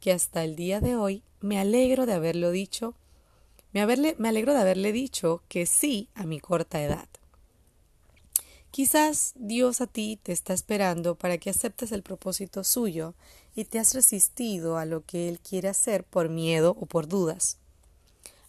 que 0.00 0.12
hasta 0.12 0.44
el 0.44 0.56
día 0.56 0.80
de 0.80 0.96
hoy 0.96 1.22
me 1.40 1.58
alegro 1.58 2.06
de 2.06 2.14
haberlo 2.14 2.50
dicho, 2.50 2.94
me, 3.72 3.80
alegro 3.80 4.52
de 4.54 4.60
haberle 4.60 4.92
dicho 4.92 5.42
que 5.48 5.66
sí 5.66 6.08
a 6.14 6.24
mi 6.24 6.40
corta 6.40 6.82
edad. 6.82 7.08
Quizás 8.70 9.32
Dios 9.36 9.80
a 9.80 9.86
ti 9.86 10.18
te 10.20 10.32
está 10.32 10.52
esperando 10.52 11.14
para 11.14 11.38
que 11.38 11.50
aceptes 11.50 11.92
el 11.92 12.02
propósito 12.02 12.64
suyo 12.64 13.14
y 13.54 13.64
te 13.66 13.78
has 13.78 13.94
resistido 13.94 14.78
a 14.78 14.84
lo 14.84 15.04
que 15.04 15.28
Él 15.28 15.38
quiere 15.38 15.68
hacer 15.68 16.02
por 16.04 16.28
miedo 16.28 16.76
o 16.80 16.86
por 16.86 17.06
dudas. 17.06 17.58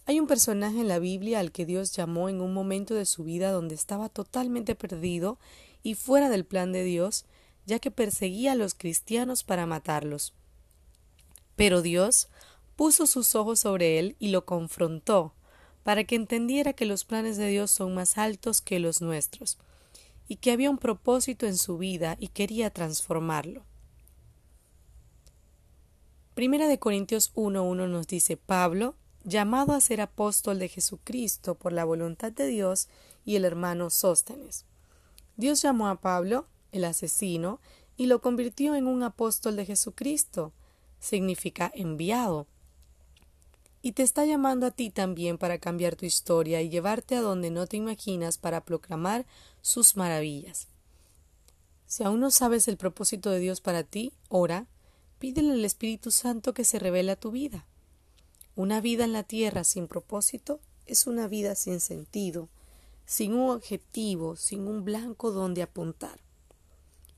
Hay 0.08 0.20
un 0.20 0.28
personaje 0.28 0.80
en 0.80 0.86
la 0.86 1.00
Biblia 1.00 1.40
al 1.40 1.50
que 1.50 1.66
Dios 1.66 1.90
llamó 1.90 2.28
en 2.28 2.40
un 2.40 2.54
momento 2.54 2.94
de 2.94 3.06
su 3.06 3.24
vida 3.24 3.50
donde 3.50 3.74
estaba 3.74 4.08
totalmente 4.08 4.76
perdido 4.76 5.36
y 5.82 5.94
fuera 5.94 6.28
del 6.28 6.44
plan 6.44 6.70
de 6.70 6.84
Dios, 6.84 7.24
ya 7.66 7.80
que 7.80 7.90
perseguía 7.90 8.52
a 8.52 8.54
los 8.56 8.74
cristianos 8.74 9.42
para 9.42 9.66
matarlos. 9.66 10.32
Pero 11.56 11.82
Dios 11.82 12.28
puso 12.76 13.06
sus 13.06 13.34
ojos 13.34 13.58
sobre 13.58 13.98
él 13.98 14.14
y 14.20 14.28
lo 14.28 14.44
confrontó, 14.44 15.34
para 15.82 16.04
que 16.04 16.14
entendiera 16.14 16.72
que 16.72 16.86
los 16.86 17.04
planes 17.04 17.36
de 17.36 17.48
Dios 17.48 17.72
son 17.72 17.92
más 17.92 18.16
altos 18.16 18.60
que 18.60 18.78
los 18.78 19.00
nuestros, 19.00 19.58
y 20.28 20.36
que 20.36 20.52
había 20.52 20.70
un 20.70 20.78
propósito 20.78 21.46
en 21.46 21.56
su 21.56 21.78
vida 21.78 22.16
y 22.20 22.28
quería 22.28 22.70
transformarlo. 22.70 23.64
Primera 26.34 26.68
de 26.68 26.78
Corintios 26.78 27.32
1.1 27.34 27.88
nos 27.88 28.06
dice 28.06 28.36
Pablo, 28.36 28.94
llamado 29.26 29.74
a 29.74 29.80
ser 29.80 30.00
apóstol 30.00 30.58
de 30.58 30.68
Jesucristo 30.68 31.54
por 31.54 31.72
la 31.72 31.84
voluntad 31.84 32.32
de 32.32 32.46
Dios 32.46 32.88
y 33.26 33.36
el 33.36 33.44
hermano 33.44 33.90
Sóstenes. 33.90 34.64
Dios 35.36 35.60
llamó 35.60 35.88
a 35.88 36.00
Pablo, 36.00 36.46
el 36.72 36.84
asesino, 36.84 37.60
y 37.98 38.06
lo 38.06 38.22
convirtió 38.22 38.74
en 38.74 38.86
un 38.86 39.02
apóstol 39.02 39.56
de 39.56 39.66
Jesucristo. 39.66 40.52
Significa 40.98 41.70
enviado. 41.74 42.46
Y 43.82 43.92
te 43.92 44.02
está 44.02 44.24
llamando 44.24 44.66
a 44.66 44.70
ti 44.70 44.88
también 44.88 45.36
para 45.36 45.58
cambiar 45.58 45.96
tu 45.96 46.06
historia 46.06 46.62
y 46.62 46.70
llevarte 46.70 47.16
a 47.16 47.20
donde 47.20 47.50
no 47.50 47.66
te 47.66 47.76
imaginas 47.76 48.38
para 48.38 48.64
proclamar 48.64 49.26
sus 49.60 49.96
maravillas. 49.96 50.68
Si 51.86 52.02
aún 52.02 52.20
no 52.20 52.30
sabes 52.30 52.66
el 52.66 52.78
propósito 52.78 53.30
de 53.30 53.40
Dios 53.40 53.60
para 53.60 53.84
ti, 53.84 54.12
ora, 54.28 54.66
Pídele 55.18 55.52
al 55.52 55.64
Espíritu 55.64 56.10
Santo 56.10 56.52
que 56.52 56.64
se 56.64 56.78
revele 56.78 57.12
a 57.12 57.16
tu 57.16 57.30
vida. 57.30 57.64
Una 58.56 58.80
vida 58.80 59.04
en 59.04 59.12
la 59.12 59.22
tierra 59.22 59.64
sin 59.64 59.86
propósito 59.86 60.60
es 60.86 61.06
una 61.06 61.28
vida 61.28 61.54
sin 61.54 61.78
sentido, 61.78 62.48
sin 63.04 63.34
un 63.34 63.50
objetivo, 63.50 64.34
sin 64.34 64.66
un 64.66 64.82
blanco 64.82 65.30
donde 65.30 65.60
apuntar. 65.60 66.20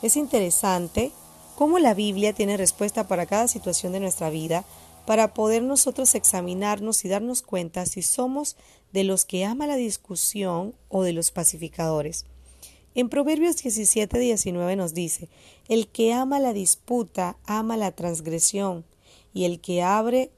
Es 0.00 0.16
interesante 0.16 1.10
cómo 1.56 1.80
la 1.80 1.92
Biblia 1.92 2.32
tiene 2.32 2.56
respuesta 2.56 3.08
para 3.08 3.26
cada 3.26 3.48
situación 3.48 3.92
de 3.92 4.00
nuestra 4.00 4.30
vida 4.30 4.64
para 5.06 5.34
poder 5.34 5.64
nosotros 5.64 6.14
examinarnos 6.14 7.04
y 7.04 7.08
darnos 7.08 7.42
cuenta 7.42 7.84
si 7.84 8.02
somos 8.02 8.56
de 8.92 9.02
los 9.02 9.24
que 9.24 9.44
ama 9.44 9.66
la 9.66 9.76
discusión 9.76 10.72
o 10.88 11.02
de 11.02 11.12
los 11.12 11.32
pacificadores. 11.32 12.26
En 12.96 13.10
Proverbios 13.10 13.58
17, 13.58 14.18
19 14.18 14.74
nos 14.74 14.94
dice, 14.94 15.28
el 15.68 15.86
que 15.86 16.14
ama 16.14 16.40
la 16.40 16.54
disputa 16.54 17.36
ama 17.44 17.76
la 17.76 17.92
transgresión, 17.92 18.86
y 19.34 19.44
el 19.44 19.60
que 19.60 19.82
abre 19.82 20.30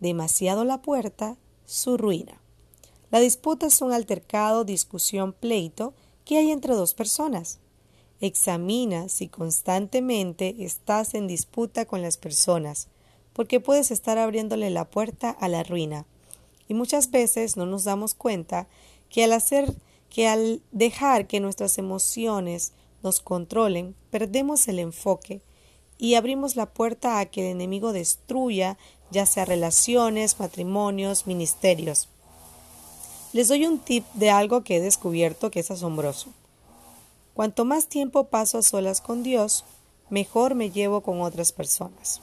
demasiado 0.00 0.64
la 0.64 0.80
puerta, 0.80 1.36
su 1.66 1.98
ruina. 1.98 2.40
La 3.10 3.20
disputa 3.20 3.66
es 3.66 3.82
un 3.82 3.92
altercado, 3.92 4.64
discusión, 4.64 5.34
pleito 5.34 5.92
que 6.24 6.38
hay 6.38 6.50
entre 6.50 6.72
dos 6.72 6.94
personas. 6.94 7.58
Examina 8.22 9.10
si 9.10 9.28
constantemente 9.28 10.56
estás 10.60 11.12
en 11.12 11.26
disputa 11.26 11.84
con 11.84 12.00
las 12.00 12.16
personas, 12.16 12.88
porque 13.34 13.60
puedes 13.60 13.90
estar 13.90 14.16
abriéndole 14.16 14.70
la 14.70 14.88
puerta 14.88 15.28
a 15.28 15.46
la 15.48 15.62
ruina. 15.62 16.06
Y 16.68 16.72
muchas 16.72 17.10
veces 17.10 17.58
no 17.58 17.66
nos 17.66 17.84
damos 17.84 18.14
cuenta 18.14 18.66
que 19.10 19.24
al 19.24 19.34
hacer 19.34 19.74
que 20.10 20.28
al 20.28 20.62
dejar 20.72 21.26
que 21.26 21.40
nuestras 21.40 21.78
emociones 21.78 22.72
nos 23.02 23.20
controlen, 23.20 23.94
perdemos 24.10 24.68
el 24.68 24.78
enfoque 24.78 25.42
y 25.98 26.14
abrimos 26.14 26.56
la 26.56 26.66
puerta 26.66 27.18
a 27.18 27.26
que 27.26 27.42
el 27.42 27.52
enemigo 27.52 27.92
destruya 27.92 28.78
ya 29.10 29.26
sea 29.26 29.44
relaciones, 29.44 30.38
matrimonios, 30.38 31.26
ministerios. 31.26 32.08
Les 33.32 33.48
doy 33.48 33.66
un 33.66 33.78
tip 33.78 34.04
de 34.14 34.30
algo 34.30 34.62
que 34.64 34.76
he 34.76 34.80
descubierto 34.80 35.50
que 35.50 35.60
es 35.60 35.70
asombroso. 35.70 36.32
Cuanto 37.34 37.64
más 37.64 37.86
tiempo 37.86 38.24
paso 38.24 38.58
a 38.58 38.62
solas 38.62 39.00
con 39.00 39.22
Dios, 39.22 39.64
mejor 40.10 40.54
me 40.54 40.70
llevo 40.70 41.02
con 41.02 41.20
otras 41.20 41.52
personas. 41.52 42.20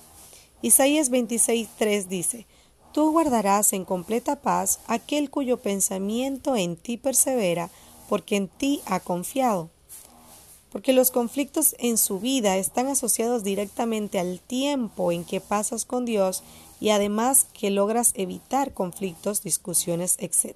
Isaías 0.61 1.11
26.3 1.11 2.07
dice, 2.07 2.47
Tú 2.95 3.11
guardarás 3.11 3.73
en 3.73 3.83
completa 3.83 4.37
paz 4.37 4.79
aquel 4.87 5.29
cuyo 5.29 5.57
pensamiento 5.57 6.55
en 6.55 6.77
ti 6.77 6.95
persevera, 6.95 7.69
porque 8.07 8.37
en 8.37 8.47
ti 8.47 8.81
ha 8.85 9.01
confiado. 9.01 9.69
Porque 10.71 10.93
los 10.93 11.11
conflictos 11.11 11.75
en 11.79 11.97
su 11.97 12.21
vida 12.21 12.55
están 12.55 12.87
asociados 12.87 13.43
directamente 13.43 14.17
al 14.17 14.39
tiempo 14.39 15.11
en 15.11 15.25
que 15.25 15.41
pasas 15.41 15.83
con 15.83 16.05
Dios 16.05 16.41
y 16.79 16.91
además 16.91 17.47
que 17.51 17.69
logras 17.69 18.13
evitar 18.15 18.73
conflictos, 18.73 19.43
discusiones, 19.43 20.15
etc. 20.19 20.55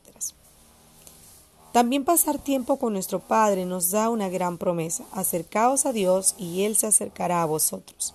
También 1.73 2.05
pasar 2.05 2.39
tiempo 2.39 2.77
con 2.77 2.93
nuestro 2.93 3.19
Padre 3.19 3.65
nos 3.65 3.91
da 3.91 4.09
una 4.09 4.29
gran 4.29 4.57
promesa. 4.57 5.03
Acercaos 5.11 5.85
a 5.85 5.91
Dios 5.91 6.35
y 6.37 6.63
Él 6.63 6.77
se 6.77 6.87
acercará 6.87 7.41
a 7.41 7.45
vosotros. 7.45 8.13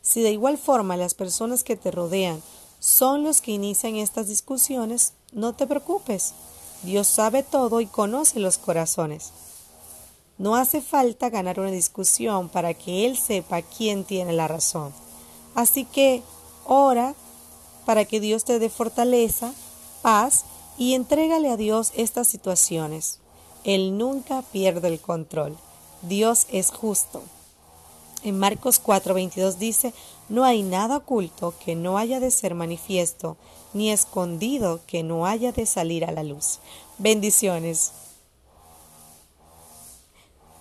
Si 0.00 0.22
de 0.22 0.30
igual 0.30 0.56
forma 0.56 0.96
las 0.96 1.12
personas 1.12 1.62
que 1.62 1.76
te 1.76 1.90
rodean 1.90 2.40
son 2.80 3.22
los 3.22 3.40
que 3.40 3.52
inician 3.52 3.96
estas 3.96 4.26
discusiones, 4.26 5.12
no 5.32 5.52
te 5.52 5.66
preocupes. 5.66 6.32
Dios 6.82 7.06
sabe 7.06 7.42
todo 7.42 7.80
y 7.80 7.86
conoce 7.86 8.40
los 8.40 8.56
corazones. 8.56 9.32
No 10.38 10.56
hace 10.56 10.80
falta 10.80 11.28
ganar 11.28 11.60
una 11.60 11.70
discusión 11.70 12.48
para 12.48 12.72
que 12.72 13.04
Él 13.04 13.18
sepa 13.18 13.60
quién 13.60 14.04
tiene 14.04 14.32
la 14.32 14.48
razón. 14.48 14.94
Así 15.54 15.84
que 15.84 16.22
ora 16.64 17.14
para 17.84 18.06
que 18.06 18.20
Dios 18.20 18.44
te 18.44 18.58
dé 18.58 18.70
fortaleza, 18.70 19.52
paz 20.00 20.46
y 20.78 20.94
entrégale 20.94 21.50
a 21.50 21.58
Dios 21.58 21.92
estas 21.94 22.28
situaciones. 22.28 23.18
Él 23.64 23.98
nunca 23.98 24.40
pierde 24.40 24.88
el 24.88 25.00
control. 25.00 25.58
Dios 26.00 26.46
es 26.50 26.70
justo. 26.70 27.22
En 28.22 28.38
Marcos 28.38 28.82
4:22 28.82 29.56
dice, 29.56 29.92
no 30.30 30.44
hay 30.44 30.62
nada 30.62 30.96
oculto 30.98 31.52
que 31.62 31.76
no 31.76 31.98
haya 31.98 32.20
de 32.20 32.30
ser 32.30 32.54
manifiesto, 32.54 33.36
ni 33.74 33.90
escondido 33.90 34.80
que 34.86 35.02
no 35.02 35.26
haya 35.26 35.52
de 35.52 35.66
salir 35.66 36.06
a 36.06 36.12
la 36.12 36.22
luz. 36.22 36.60
Bendiciones. 36.98 37.92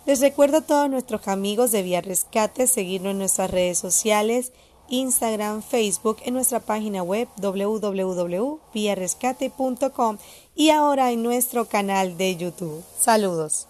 Les 0.05 0.21
recuerdo 0.21 0.57
a 0.57 0.61
todos 0.61 0.89
nuestros 0.89 1.27
amigos 1.27 1.71
de 1.71 1.83
Vía 1.83 2.01
Rescate 2.01 2.65
seguirnos 2.65 3.11
en 3.11 3.19
nuestras 3.19 3.51
redes 3.51 3.77
sociales, 3.77 4.53
Instagram, 4.89 5.61
Facebook, 5.61 6.17
en 6.25 6.33
nuestra 6.33 6.59
página 6.59 7.03
web 7.03 7.27
www.viarescate.com 7.37 10.17
y 10.55 10.71
ahora 10.71 11.11
en 11.11 11.21
nuestro 11.21 11.65
canal 11.65 12.17
de 12.17 12.37
YouTube. 12.37 12.83
Saludos. 12.99 13.67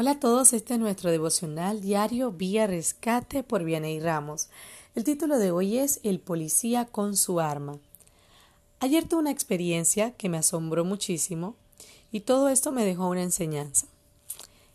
Hola 0.00 0.12
a 0.12 0.20
todos, 0.20 0.52
este 0.52 0.74
es 0.74 0.78
nuestro 0.78 1.10
devocional 1.10 1.80
diario 1.80 2.30
Vía 2.30 2.68
Rescate 2.68 3.42
por 3.42 3.64
Vianey 3.64 3.98
Ramos. 3.98 4.48
El 4.94 5.02
título 5.02 5.40
de 5.40 5.50
hoy 5.50 5.78
es 5.78 5.98
El 6.04 6.20
policía 6.20 6.84
con 6.84 7.16
su 7.16 7.40
arma. 7.40 7.80
Ayer 8.78 9.08
tuve 9.08 9.22
una 9.22 9.32
experiencia 9.32 10.12
que 10.12 10.28
me 10.28 10.38
asombró 10.38 10.84
muchísimo 10.84 11.56
y 12.12 12.20
todo 12.20 12.48
esto 12.48 12.70
me 12.70 12.84
dejó 12.84 13.08
una 13.08 13.24
enseñanza. 13.24 13.88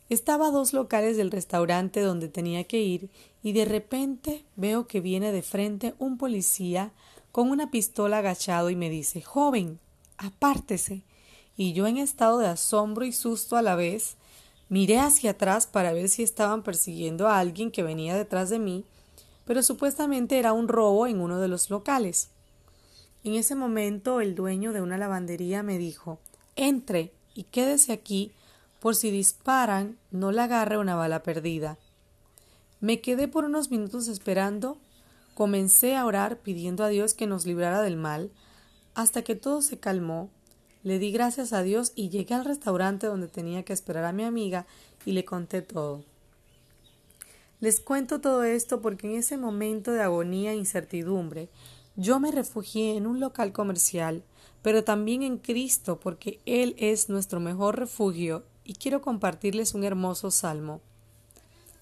Estaba 0.10 0.48
a 0.48 0.52
dos 0.52 0.74
locales 0.74 1.16
del 1.16 1.32
restaurante 1.32 2.02
donde 2.02 2.28
tenía 2.28 2.66
que 2.66 2.82
ir 2.82 3.10
y 3.44 3.54
de 3.54 3.64
repente 3.64 4.44
veo 4.58 4.88
que 4.88 5.00
viene 5.00 5.32
de 5.32 5.42
frente 5.42 5.94
un 6.00 6.18
policía 6.18 6.92
con 7.32 7.50
una 7.50 7.72
pistola 7.72 8.18
agachado 8.18 8.70
y 8.70 8.76
me 8.76 8.90
dice 8.90 9.22
Joven, 9.22 9.80
apártese. 10.18 11.02
Y 11.56 11.72
yo 11.72 11.88
en 11.88 11.96
estado 11.96 12.40
de 12.40 12.48
asombro 12.48 13.06
y 13.06 13.14
susto 13.14 13.56
a 13.56 13.62
la 13.62 13.76
vez 13.76 14.18
Miré 14.70 15.00
hacia 15.00 15.32
atrás 15.32 15.68
para 15.68 15.94
ver 15.94 16.10
si 16.10 16.24
estaban 16.24 16.64
persiguiendo 16.64 17.28
a 17.28 17.40
alguien 17.40 17.72
que 17.72 17.84
venía 17.84 18.16
detrás 18.16 18.50
de 18.50 18.60
mí, 18.60 18.86
pero 19.46 19.62
supuestamente 19.62 20.40
era 20.40 20.54
un 20.54 20.68
robo 20.68 21.08
en 21.08 21.20
uno 21.20 21.40
de 21.40 21.48
los 21.48 21.70
locales. 21.70 22.30
En 23.24 23.36
ese 23.36 23.56
momento 23.56 24.22
el 24.22 24.36
dueño 24.36 24.74
de 24.74 24.82
una 24.82 24.98
lavandería 24.98 25.64
me 25.64 25.78
dijo 25.78 26.20
Entre 26.56 27.12
y 27.36 27.44
quédese 27.44 27.94
aquí 27.94 28.32
por 28.80 28.96
si 28.96 29.12
disparan 29.12 29.98
no 30.12 30.32
le 30.32 30.42
agarre 30.42 30.78
una 30.78 30.96
bala 30.96 31.24
perdida. 31.24 31.78
Me 32.82 33.00
quedé 33.00 33.30
por 33.30 33.46
unos 33.46 33.72
minutos 33.72 34.10
esperando, 34.10 34.78
comencé 35.36 35.96
a 35.96 36.06
orar 36.06 36.40
pidiendo 36.40 36.84
a 36.84 36.90
Dios 36.90 37.14
que 37.14 37.28
nos 37.28 37.46
librara 37.46 37.82
del 37.82 37.96
mal, 37.96 38.30
hasta 38.94 39.22
que 39.22 39.36
todo 39.36 39.62
se 39.62 39.80
calmó 39.80 40.30
le 40.84 41.00
di 41.00 41.12
gracias 41.12 41.54
a 41.54 41.64
Dios 41.64 41.94
y 41.96 42.10
llegué 42.10 42.36
al 42.36 42.46
restaurante 42.46 43.08
donde 43.08 43.28
tenía 43.28 43.64
que 43.64 43.74
esperar 43.74 44.04
a 44.04 44.14
mi 44.14 44.24
amiga 44.24 44.68
y 45.06 45.14
le 45.14 45.26
conté 45.26 45.62
todo. 45.62 46.04
Les 47.60 47.80
cuento 47.80 48.20
todo 48.20 48.44
esto 48.44 48.82
porque 48.82 49.08
en 49.08 49.18
ese 49.18 49.38
momento 49.38 49.92
de 49.92 50.02
agonía 50.02 50.52
e 50.52 50.58
incertidumbre 50.58 51.50
yo 51.96 52.20
me 52.20 52.32
refugié 52.32 52.98
en 52.98 53.08
un 53.08 53.20
local 53.20 53.54
comercial, 53.54 54.24
pero 54.62 54.84
también 54.84 55.24
en 55.24 55.38
Cristo 55.38 56.00
porque 56.00 56.42
Él 56.46 56.76
es 56.78 57.08
nuestro 57.08 57.40
mejor 57.40 57.80
refugio 57.80 58.44
y 58.66 58.74
quiero 58.74 59.02
compartirles 59.02 59.74
un 59.74 59.84
hermoso 59.84 60.32
salmo. 60.32 60.82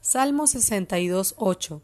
Salmo 0.01 0.47
62, 0.47 1.35
8. 1.37 1.81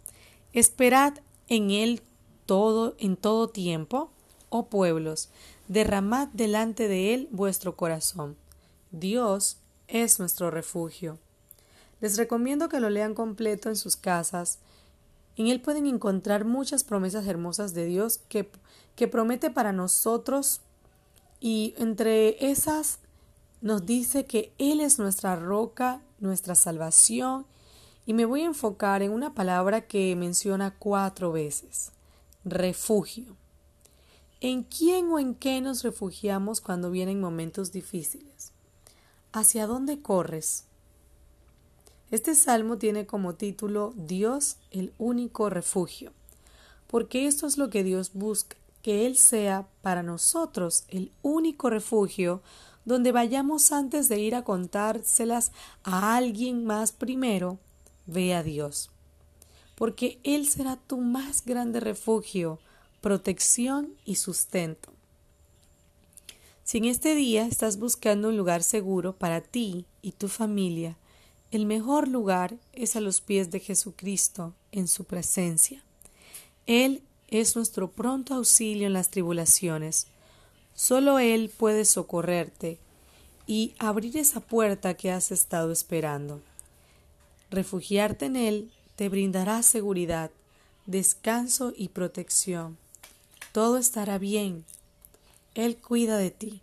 Esperad 0.54 1.14
en 1.48 1.72
Él 1.72 2.02
todo 2.46 2.96
en 3.00 3.16
todo 3.18 3.50
tiempo, 3.50 4.12
oh 4.50 4.68
pueblos, 4.68 5.30
derramad 5.68 6.28
delante 6.30 6.88
de 6.88 7.14
Él 7.14 7.28
vuestro 7.32 7.76
corazón. 7.76 8.36
Dios 8.92 9.58
es 9.88 10.20
nuestro 10.20 10.52
refugio. 10.52 11.20
Les 12.00 12.18
recomiendo 12.18 12.70
que 12.70 12.80
lo 12.80 12.90
lean 12.90 13.14
completo 13.14 13.70
en 13.70 13.76
sus 13.76 13.96
casas. 13.96 14.60
En 15.36 15.48
él 15.48 15.62
pueden 15.62 15.88
encontrar 15.88 16.46
muchas 16.46 16.84
promesas 16.84 17.28
hermosas 17.28 17.74
de 17.74 17.86
Dios 17.86 18.20
que, 18.30 18.50
que 18.96 19.08
promete 19.08 19.50
para 19.50 19.72
nosotros 19.72 20.62
y 21.40 21.74
entre 21.78 22.50
esas 22.50 23.00
nos 23.62 23.86
dice 23.86 24.26
que 24.26 24.54
Él 24.58 24.82
es 24.82 25.00
nuestra 25.00 25.36
roca, 25.36 26.02
nuestra 26.20 26.56
salvación 26.56 27.46
y 28.06 28.14
me 28.14 28.26
voy 28.26 28.42
a 28.42 28.46
enfocar 28.46 29.02
en 29.02 29.12
una 29.12 29.34
palabra 29.34 29.82
que 29.82 30.16
menciona 30.16 30.76
cuatro 30.78 31.32
veces, 31.32 31.92
refugio. 32.46 33.36
¿En 34.40 34.62
quién 34.62 35.10
o 35.10 35.18
en 35.18 35.34
qué 35.34 35.62
nos 35.62 35.82
refugiamos 35.82 36.62
cuando 36.62 36.92
vienen 36.92 37.20
momentos 37.20 37.72
difíciles? 37.72 38.52
¿Hacia 39.32 39.66
dónde 39.66 40.00
corres? 40.04 40.66
Este 42.12 42.36
salmo 42.36 42.78
tiene 42.78 43.08
como 43.08 43.34
título 43.34 43.94
Dios 43.96 44.58
el 44.70 44.94
único 45.00 45.50
refugio, 45.50 46.14
porque 46.86 47.26
esto 47.26 47.48
es 47.48 47.58
lo 47.58 47.72
que 47.72 47.84
Dios 47.84 48.12
busca, 48.14 48.56
que 48.84 49.08
Él 49.08 49.18
sea 49.18 49.68
para 49.82 50.04
nosotros 50.04 50.86
el 50.90 51.12
único 51.24 51.72
refugio 51.72 52.44
donde 52.86 53.12
vayamos 53.12 53.72
antes 53.72 54.08
de 54.08 54.20
ir 54.20 54.36
a 54.36 54.44
contárselas 54.44 55.52
a 55.84 56.16
alguien 56.16 56.64
más 56.64 56.92
primero, 56.92 57.58
ve 58.06 58.36
a 58.36 58.44
Dios, 58.44 58.92
porque 59.74 60.20
Él 60.24 60.48
será 60.48 60.76
tu 60.76 61.00
más 61.00 61.44
grande 61.44 61.80
refugio 61.80 62.60
protección 63.02 63.94
y 64.06 64.16
sustento. 64.16 64.92
Si 66.64 66.80
en 66.80 66.86
este 66.86 67.16
día 67.16 67.46
estás 67.46 67.78
buscando 67.78 68.30
un 68.30 68.38
lugar 68.38 68.64
seguro 68.64 69.16
para 69.16 69.42
ti 69.42 69.86
y 70.02 70.12
tu 70.12 70.28
familia, 70.28 70.98
el 71.52 71.66
mejor 71.66 72.08
lugar 72.08 72.58
es 72.74 72.96
a 72.96 73.00
los 73.00 73.22
pies 73.22 73.52
de 73.52 73.62
Jesucristo 73.62 74.54
en 74.72 74.88
su 74.88 75.06
presencia. 75.06 75.82
Él 76.66 77.02
es 77.30 77.56
nuestro 77.56 77.90
pronto 77.90 78.34
auxilio 78.34 78.88
en 78.88 78.94
las 78.94 79.10
tribulaciones. 79.10 80.08
Solo 80.74 81.20
Él 81.20 81.50
puede 81.56 81.86
socorrerte 81.86 82.80
y 83.46 83.74
abrir 83.80 84.18
esa 84.18 84.42
puerta 84.42 84.96
que 84.96 85.12
has 85.12 85.32
estado 85.32 85.72
esperando. 85.72 86.42
Refugiarte 87.50 88.26
en 88.26 88.36
Él 88.36 88.72
te 88.98 89.08
brindará 89.08 89.64
seguridad, 89.64 90.32
descanso 90.86 91.72
y 91.74 91.90
protección 91.90 92.78
todo 93.58 93.78
estará 93.78 94.20
bien. 94.20 94.66
Él 95.56 95.78
cuida 95.78 96.20
de 96.20 96.30
ti 96.30 96.62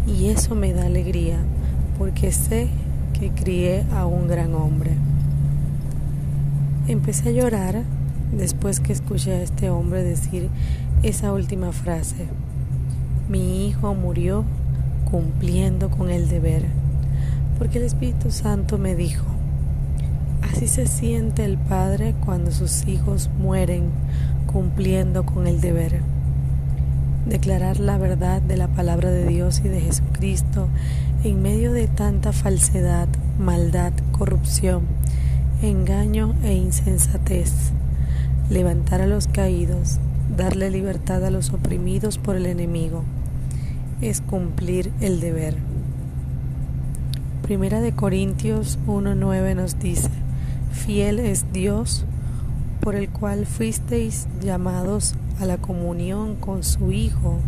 y 0.07 0.27
eso 0.27 0.55
me 0.55 0.73
da 0.73 0.85
alegría 0.85 1.37
porque 1.97 2.31
sé 2.31 2.67
que 3.17 3.31
crié 3.31 3.83
a 3.93 4.05
un 4.05 4.27
gran 4.27 4.53
hombre. 4.53 4.91
Empecé 6.87 7.29
a 7.29 7.31
llorar 7.31 7.83
después 8.37 8.79
que 8.79 8.93
escuché 8.93 9.33
a 9.33 9.41
este 9.41 9.69
hombre 9.69 10.03
decir 10.03 10.49
esa 11.03 11.33
última 11.33 11.71
frase. 11.71 12.27
Mi 13.29 13.67
hijo 13.67 13.95
murió 13.95 14.43
cumpliendo 15.09 15.89
con 15.89 16.09
el 16.09 16.29
deber, 16.29 16.65
porque 17.57 17.79
el 17.79 17.85
Espíritu 17.85 18.29
Santo 18.31 18.77
me 18.77 18.95
dijo, 18.95 19.25
así 20.41 20.67
se 20.67 20.85
siente 20.85 21.45
el 21.45 21.57
Padre 21.57 22.13
cuando 22.25 22.51
sus 22.51 22.85
hijos 22.87 23.29
mueren 23.39 23.85
cumpliendo 24.51 25.25
con 25.25 25.47
el 25.47 25.61
deber. 25.61 26.01
Declarar 27.25 27.79
la 27.79 27.97
verdad 27.97 28.41
de 28.41 28.55
la 28.55 28.67
palabra 28.67 29.09
de 29.09 29.25
Dios 29.25 29.61
y 29.63 29.67
de 29.67 29.81
Jesucristo 29.81 30.67
en 31.23 31.41
medio 31.41 31.71
de 31.71 31.87
tanta 31.87 32.33
falsedad, 32.33 33.07
maldad, 33.39 33.93
corrupción, 34.11 34.83
engaño 35.63 36.35
e 36.43 36.53
insensatez. 36.53 37.71
Levantar 38.51 39.01
a 39.01 39.07
los 39.07 39.27
caídos, 39.27 39.97
darle 40.37 40.69
libertad 40.69 41.25
a 41.25 41.31
los 41.31 41.51
oprimidos 41.51 42.19
por 42.19 42.35
el 42.35 42.45
enemigo, 42.45 43.03
es 44.01 44.21
cumplir 44.21 44.91
el 45.01 45.19
deber. 45.19 45.55
Primera 47.41 47.81
de 47.81 47.93
Corintios 47.93 48.77
1.9 48.85 49.55
nos 49.55 49.79
dice, 49.79 50.09
fiel 50.71 51.17
es 51.17 51.51
Dios 51.51 52.05
por 52.81 52.93
el 52.93 53.09
cual 53.09 53.47
fuisteis 53.47 54.27
llamados 54.43 55.15
a 55.39 55.45
la 55.45 55.57
comunión 55.57 56.35
con 56.35 56.63
su 56.63 56.91
Hijo, 56.91 57.39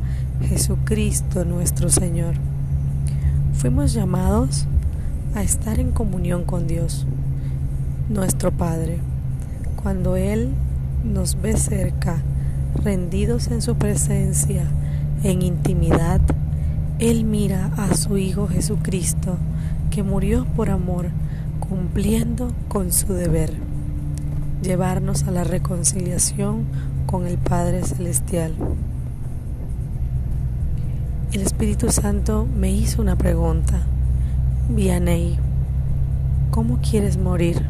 Jesucristo 0.42 1.46
nuestro 1.46 1.90
Señor. 1.90 2.36
Fuimos 3.54 3.94
llamados 3.94 4.66
a 5.36 5.44
estar 5.44 5.80
en 5.80 5.92
comunión 5.92 6.44
con 6.44 6.68
Dios, 6.68 7.06
nuestro 8.10 8.52
Padre. 8.52 9.00
Cuando 9.82 10.16
Él 10.16 10.50
nos 11.04 11.42
ve 11.42 11.56
cerca, 11.56 12.22
rendidos 12.84 13.48
en 13.48 13.62
su 13.62 13.76
presencia, 13.76 14.66
en 15.24 15.42
intimidad, 15.42 16.22
Él 17.00 17.24
mira 17.24 17.72
a 17.78 17.96
su 17.96 18.18
Hijo 18.18 18.48
Jesucristo, 18.48 19.38
que 19.92 20.04
murió 20.04 20.46
por 20.56 20.70
amor, 20.70 21.08
cumpliendo 21.60 22.52
con 22.68 22.92
su 22.92 23.14
deber 23.14 23.52
llevarnos 24.62 25.24
a 25.24 25.32
la 25.32 25.44
reconciliación 25.44 26.66
con 27.08 27.26
el 27.26 27.38
Padre 27.38 27.84
Celestial. 27.84 28.54
El 31.32 31.42
Espíritu 31.42 31.90
Santo 31.90 32.46
me 32.46 32.70
hizo 32.70 33.02
una 33.02 33.16
pregunta. 33.16 33.80
Vianey, 34.70 35.40
¿cómo 36.52 36.80
quieres 36.82 37.18
morir? 37.18 37.66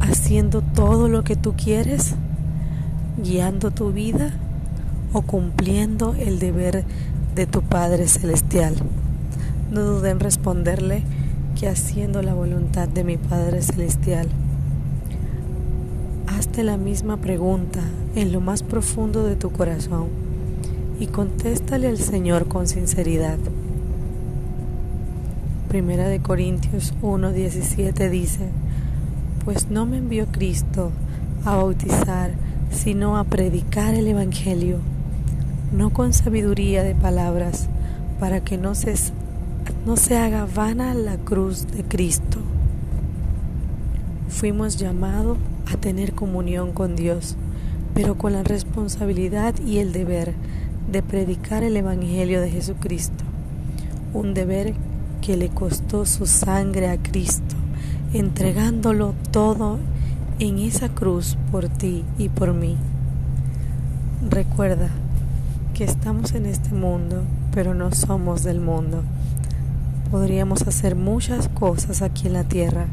¿Haciendo 0.00 0.60
todo 0.60 1.08
lo 1.08 1.24
que 1.24 1.36
tú 1.36 1.54
quieres? 1.56 2.14
¿Guiando 3.16 3.70
tu 3.70 3.92
vida? 3.92 4.30
¿O 5.14 5.22
cumpliendo 5.22 6.14
el 6.14 6.38
deber 6.38 6.84
de 7.34 7.46
tu 7.46 7.62
Padre 7.62 8.08
Celestial? 8.08 8.74
No 9.70 9.80
duden 9.80 10.12
en 10.12 10.20
responderle 10.20 11.02
que 11.58 11.66
haciendo 11.66 12.20
la 12.22 12.34
voluntad 12.34 12.88
de 12.88 13.04
mi 13.04 13.16
Padre 13.16 13.62
Celestial 13.62 14.28
la 16.64 16.76
misma 16.76 17.16
pregunta 17.18 17.80
en 18.14 18.32
lo 18.32 18.40
más 18.40 18.62
profundo 18.62 19.24
de 19.24 19.36
tu 19.36 19.50
corazón 19.50 20.08
y 20.98 21.06
contéstale 21.06 21.88
al 21.88 21.98
Señor 21.98 22.48
con 22.48 22.66
sinceridad. 22.66 23.38
Primera 25.68 26.08
de 26.08 26.20
Corintios 26.20 26.94
1:17 27.02 28.10
dice, 28.10 28.48
pues 29.44 29.70
no 29.70 29.86
me 29.86 29.98
envió 29.98 30.26
Cristo 30.26 30.90
a 31.44 31.56
bautizar, 31.56 32.32
sino 32.70 33.16
a 33.16 33.24
predicar 33.24 33.94
el 33.94 34.08
Evangelio, 34.08 34.78
no 35.72 35.90
con 35.90 36.12
sabiduría 36.12 36.82
de 36.82 36.94
palabras, 36.94 37.68
para 38.18 38.40
que 38.40 38.58
no 38.58 38.74
se, 38.74 38.94
no 39.86 39.96
se 39.96 40.16
haga 40.16 40.46
vana 40.46 40.94
la 40.94 41.16
cruz 41.16 41.66
de 41.68 41.84
Cristo. 41.84 42.38
Fuimos 44.28 44.76
llamados 44.76 45.38
a 45.72 45.76
tener 45.78 46.12
comunión 46.12 46.72
con 46.72 46.96
Dios, 46.96 47.34
pero 47.94 48.16
con 48.16 48.34
la 48.34 48.42
responsabilidad 48.42 49.54
y 49.66 49.78
el 49.78 49.92
deber 49.92 50.34
de 50.92 51.02
predicar 51.02 51.64
el 51.64 51.76
Evangelio 51.76 52.40
de 52.40 52.50
Jesucristo, 52.50 53.24
un 54.12 54.34
deber 54.34 54.74
que 55.22 55.36
le 55.36 55.48
costó 55.48 56.06
su 56.06 56.26
sangre 56.26 56.88
a 56.88 56.98
Cristo, 56.98 57.56
entregándolo 58.12 59.14
todo 59.32 59.78
en 60.38 60.58
esa 60.58 60.88
cruz 60.90 61.36
por 61.50 61.68
ti 61.68 62.04
y 62.18 62.28
por 62.28 62.54
mí. 62.54 62.76
Recuerda 64.30 64.90
que 65.74 65.84
estamos 65.84 66.34
en 66.34 66.46
este 66.46 66.74
mundo, 66.74 67.22
pero 67.52 67.74
no 67.74 67.92
somos 67.92 68.44
del 68.44 68.60
mundo. 68.60 69.02
Podríamos 70.10 70.62
hacer 70.68 70.96
muchas 70.96 71.48
cosas 71.48 72.02
aquí 72.02 72.26
en 72.26 72.34
la 72.34 72.44
tierra, 72.44 72.86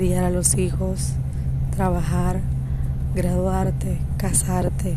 criar 0.00 0.24
a 0.24 0.30
los 0.30 0.56
hijos, 0.56 1.12
trabajar, 1.76 2.40
graduarte, 3.14 3.98
casarte, 4.16 4.96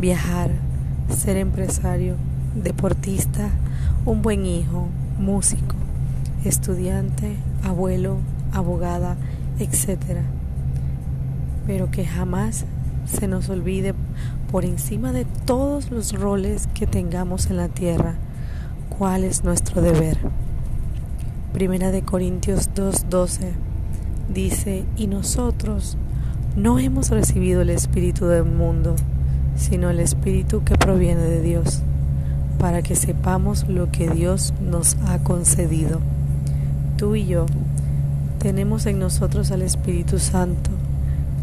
viajar, 0.00 0.50
ser 1.16 1.36
empresario, 1.36 2.16
deportista, 2.56 3.50
un 4.04 4.20
buen 4.20 4.44
hijo, 4.44 4.88
músico, 5.16 5.76
estudiante, 6.44 7.36
abuelo, 7.62 8.16
abogada, 8.52 9.16
etc. 9.60 10.22
Pero 11.64 11.92
que 11.92 12.04
jamás 12.04 12.64
se 13.06 13.28
nos 13.28 13.48
olvide 13.48 13.94
por 14.50 14.64
encima 14.64 15.12
de 15.12 15.24
todos 15.24 15.92
los 15.92 16.18
roles 16.18 16.66
que 16.74 16.88
tengamos 16.88 17.46
en 17.46 17.58
la 17.58 17.68
tierra, 17.68 18.16
cuál 18.88 19.22
es 19.22 19.44
nuestro 19.44 19.80
deber. 19.82 20.18
Primera 21.52 21.92
de 21.92 22.02
Corintios 22.02 22.70
2:12 22.74 23.71
dice, 24.28 24.84
y 24.96 25.06
nosotros 25.06 25.96
no 26.56 26.78
hemos 26.78 27.10
recibido 27.10 27.62
el 27.62 27.70
Espíritu 27.70 28.26
del 28.26 28.44
mundo, 28.44 28.94
sino 29.56 29.90
el 29.90 30.00
Espíritu 30.00 30.64
que 30.64 30.76
proviene 30.76 31.22
de 31.22 31.40
Dios, 31.40 31.82
para 32.58 32.82
que 32.82 32.94
sepamos 32.94 33.68
lo 33.68 33.90
que 33.90 34.08
Dios 34.08 34.52
nos 34.60 34.96
ha 35.06 35.18
concedido. 35.22 36.00
Tú 36.96 37.16
y 37.16 37.26
yo 37.26 37.46
tenemos 38.38 38.86
en 38.86 38.98
nosotros 38.98 39.50
al 39.50 39.62
Espíritu 39.62 40.18
Santo, 40.18 40.70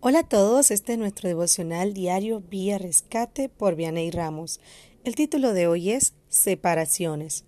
Hola 0.00 0.20
a 0.20 0.22
todos, 0.22 0.70
este 0.70 0.92
es 0.92 0.98
nuestro 0.98 1.28
devocional 1.28 1.92
diario 1.92 2.40
Vía 2.40 2.78
Rescate 2.78 3.48
por 3.48 3.74
Vianey 3.74 4.12
Ramos. 4.12 4.60
El 5.02 5.16
título 5.16 5.54
de 5.54 5.66
hoy 5.66 5.90
es 5.90 6.14
Separaciones. 6.28 7.47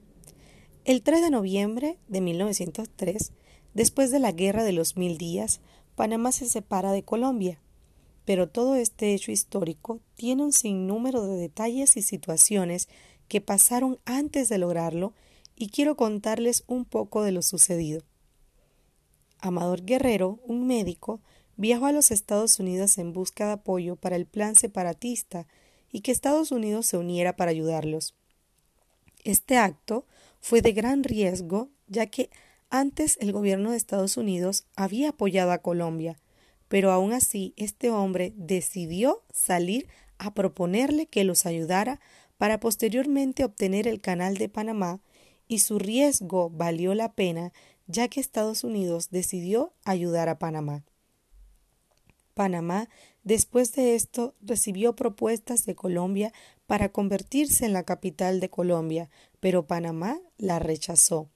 El 0.87 1.03
3 1.03 1.21
de 1.21 1.31
noviembre 1.31 1.99
de 2.09 2.23
1903, 2.23 3.33
después 3.75 4.11
de 4.11 4.19
la 4.19 4.33
Guerra 4.33 4.65
de 4.65 4.73
los 4.73 4.97
Mil 4.97 5.19
Días, 5.19 5.61
Panamá 5.95 6.33
se 6.33 6.49
separa 6.49 6.91
de 6.91 7.03
Colombia. 7.03 7.61
Pero 8.25 8.49
todo 8.49 8.77
este 8.77 9.13
hecho 9.13 9.31
histórico 9.31 10.01
tiene 10.15 10.43
un 10.43 10.53
sinnúmero 10.53 11.27
de 11.27 11.37
detalles 11.37 11.99
y 11.99 12.03
situaciones 12.03 12.89
que 13.29 13.43
pasaron 13.43 13.99
antes 14.07 14.49
de 14.49 14.57
lograrlo 14.57 15.13
y 15.55 15.69
quiero 15.69 15.97
contarles 15.97 16.65
un 16.67 16.87
poco 16.87 17.23
de 17.23 17.33
lo 17.33 17.43
sucedido. 17.43 18.03
Amador 19.39 19.83
Guerrero, 19.83 20.41
un 20.47 20.67
médico, 20.67 21.21
viajó 21.57 21.87
a 21.87 21.93
los 21.93 22.11
Estados 22.11 22.59
Unidos 22.59 22.97
en 22.97 23.13
busca 23.13 23.47
de 23.47 23.53
apoyo 23.53 23.97
para 23.97 24.17
el 24.17 24.25
plan 24.25 24.55
separatista 24.55 25.47
y 25.93 26.01
que 26.01 26.11
Estados 26.11 26.53
Unidos 26.53 26.87
se 26.87 26.97
uniera 26.97 27.37
para 27.37 27.51
ayudarlos. 27.51 28.15
Este 29.25 29.59
acto 29.59 30.07
fue 30.41 30.63
de 30.63 30.73
gran 30.73 31.05
riesgo, 31.05 31.71
ya 31.87 32.07
que 32.07 32.31
antes 32.71 33.19
el 33.21 33.33
gobierno 33.33 33.71
de 33.71 33.77
Estados 33.77 34.17
Unidos 34.17 34.65
había 34.77 35.11
apoyado 35.11 35.53
a 35.53 35.59
Colombia, 35.59 36.19
pero 36.69 36.93
aún 36.93 37.13
así 37.13 37.53
este 37.57 37.91
hombre 37.91 38.33
decidió 38.37 39.23
salir 39.33 39.89
a 40.19 40.35
proponerle 40.35 41.07
que 41.07 41.25
los 41.25 41.47
ayudara 41.47 42.01
para 42.39 42.61
posteriormente 42.61 43.45
obtener 43.45 43.89
el 43.89 44.01
canal 44.01 44.37
de 44.37 44.49
Panamá 44.49 45.01
y 45.49 45.59
su 45.59 45.79
riesgo 45.79 46.49
valió 46.49 46.95
la 46.95 47.13
pena 47.13 47.53
ya 47.87 48.07
que 48.09 48.21
Estados 48.21 48.63
Unidos 48.63 49.11
decidió 49.11 49.73
ayudar 49.85 50.29
a 50.29 50.39
Panamá. 50.39 50.85
Panamá, 52.35 52.89
después 53.25 53.73
de 53.73 53.97
esto, 53.97 54.35
recibió 54.41 54.95
propuestas 54.95 55.67
de 55.67 55.75
Colombia 55.75 56.33
para 56.67 56.91
convertirse 56.91 57.67
en 57.67 57.73
la 57.73 57.83
capital 57.83 58.39
de 58.39 58.49
Colombia, 58.49 59.11
pero 59.41 59.67
Panamá 59.67 60.21
la 60.39 60.59
rechazó. 60.59 61.29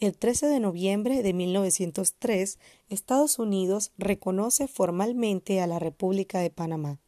El 0.00 0.16
13 0.16 0.46
de 0.46 0.58
noviembre 0.58 1.22
de 1.22 1.32
1903, 1.32 2.58
Estados 2.88 3.38
Unidos 3.38 3.92
reconoce 3.98 4.66
formalmente 4.66 5.60
a 5.60 5.66
la 5.66 5.78
República 5.78 6.40
de 6.40 6.50
Panamá. 6.50 6.98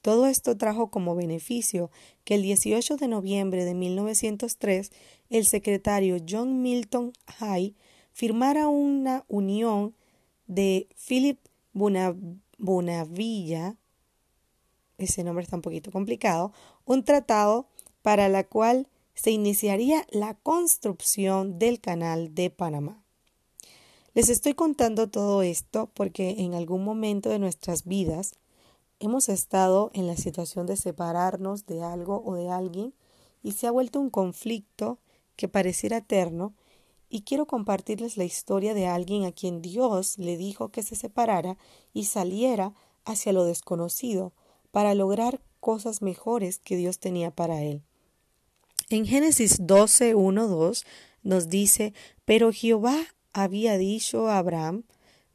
Todo 0.00 0.26
esto 0.26 0.56
trajo 0.56 0.90
como 0.90 1.16
beneficio 1.16 1.90
que 2.24 2.36
el 2.36 2.42
18 2.42 2.96
de 2.96 3.08
noviembre 3.08 3.64
de 3.64 3.74
1903 3.74 4.92
el 5.30 5.46
secretario 5.46 6.18
John 6.26 6.62
Milton 6.62 7.12
Hay 7.40 7.74
firmara 8.12 8.68
una 8.68 9.24
unión 9.28 9.94
de 10.46 10.88
Philip 11.06 11.38
Bonavilla, 12.58 13.76
ese 14.96 15.24
nombre 15.24 15.44
está 15.44 15.56
un 15.56 15.62
poquito 15.62 15.90
complicado, 15.90 16.52
un 16.84 17.04
tratado 17.04 17.68
para 18.00 18.28
la 18.28 18.44
cual 18.44 18.88
se 19.16 19.30
iniciaría 19.30 20.06
la 20.10 20.34
construcción 20.34 21.58
del 21.58 21.80
canal 21.80 22.34
de 22.34 22.50
Panamá. 22.50 23.02
Les 24.14 24.28
estoy 24.28 24.54
contando 24.54 25.08
todo 25.08 25.42
esto 25.42 25.90
porque 25.94 26.36
en 26.38 26.54
algún 26.54 26.84
momento 26.84 27.30
de 27.30 27.38
nuestras 27.38 27.84
vidas 27.84 28.34
hemos 29.00 29.28
estado 29.28 29.90
en 29.94 30.06
la 30.06 30.16
situación 30.16 30.66
de 30.66 30.76
separarnos 30.76 31.66
de 31.66 31.82
algo 31.82 32.22
o 32.24 32.34
de 32.34 32.50
alguien 32.50 32.94
y 33.42 33.52
se 33.52 33.66
ha 33.66 33.70
vuelto 33.70 34.00
un 34.00 34.10
conflicto 34.10 34.98
que 35.34 35.48
pareciera 35.48 35.98
eterno 35.98 36.54
y 37.08 37.22
quiero 37.22 37.46
compartirles 37.46 38.16
la 38.18 38.24
historia 38.24 38.74
de 38.74 38.86
alguien 38.86 39.24
a 39.24 39.32
quien 39.32 39.62
Dios 39.62 40.18
le 40.18 40.36
dijo 40.36 40.68
que 40.68 40.82
se 40.82 40.94
separara 40.94 41.56
y 41.94 42.04
saliera 42.04 42.74
hacia 43.04 43.32
lo 43.32 43.44
desconocido 43.44 44.32
para 44.72 44.94
lograr 44.94 45.40
cosas 45.60 46.02
mejores 46.02 46.58
que 46.58 46.76
Dios 46.76 46.98
tenía 46.98 47.30
para 47.30 47.62
él. 47.62 47.82
En 48.88 49.04
Génesis 49.04 49.66
12, 49.66 50.14
1, 50.14 50.46
2 50.46 50.84
nos 51.24 51.48
dice, 51.48 51.92
pero 52.24 52.52
Jehová 52.52 52.96
había 53.32 53.78
dicho 53.78 54.28
a 54.28 54.38
Abraham, 54.38 54.84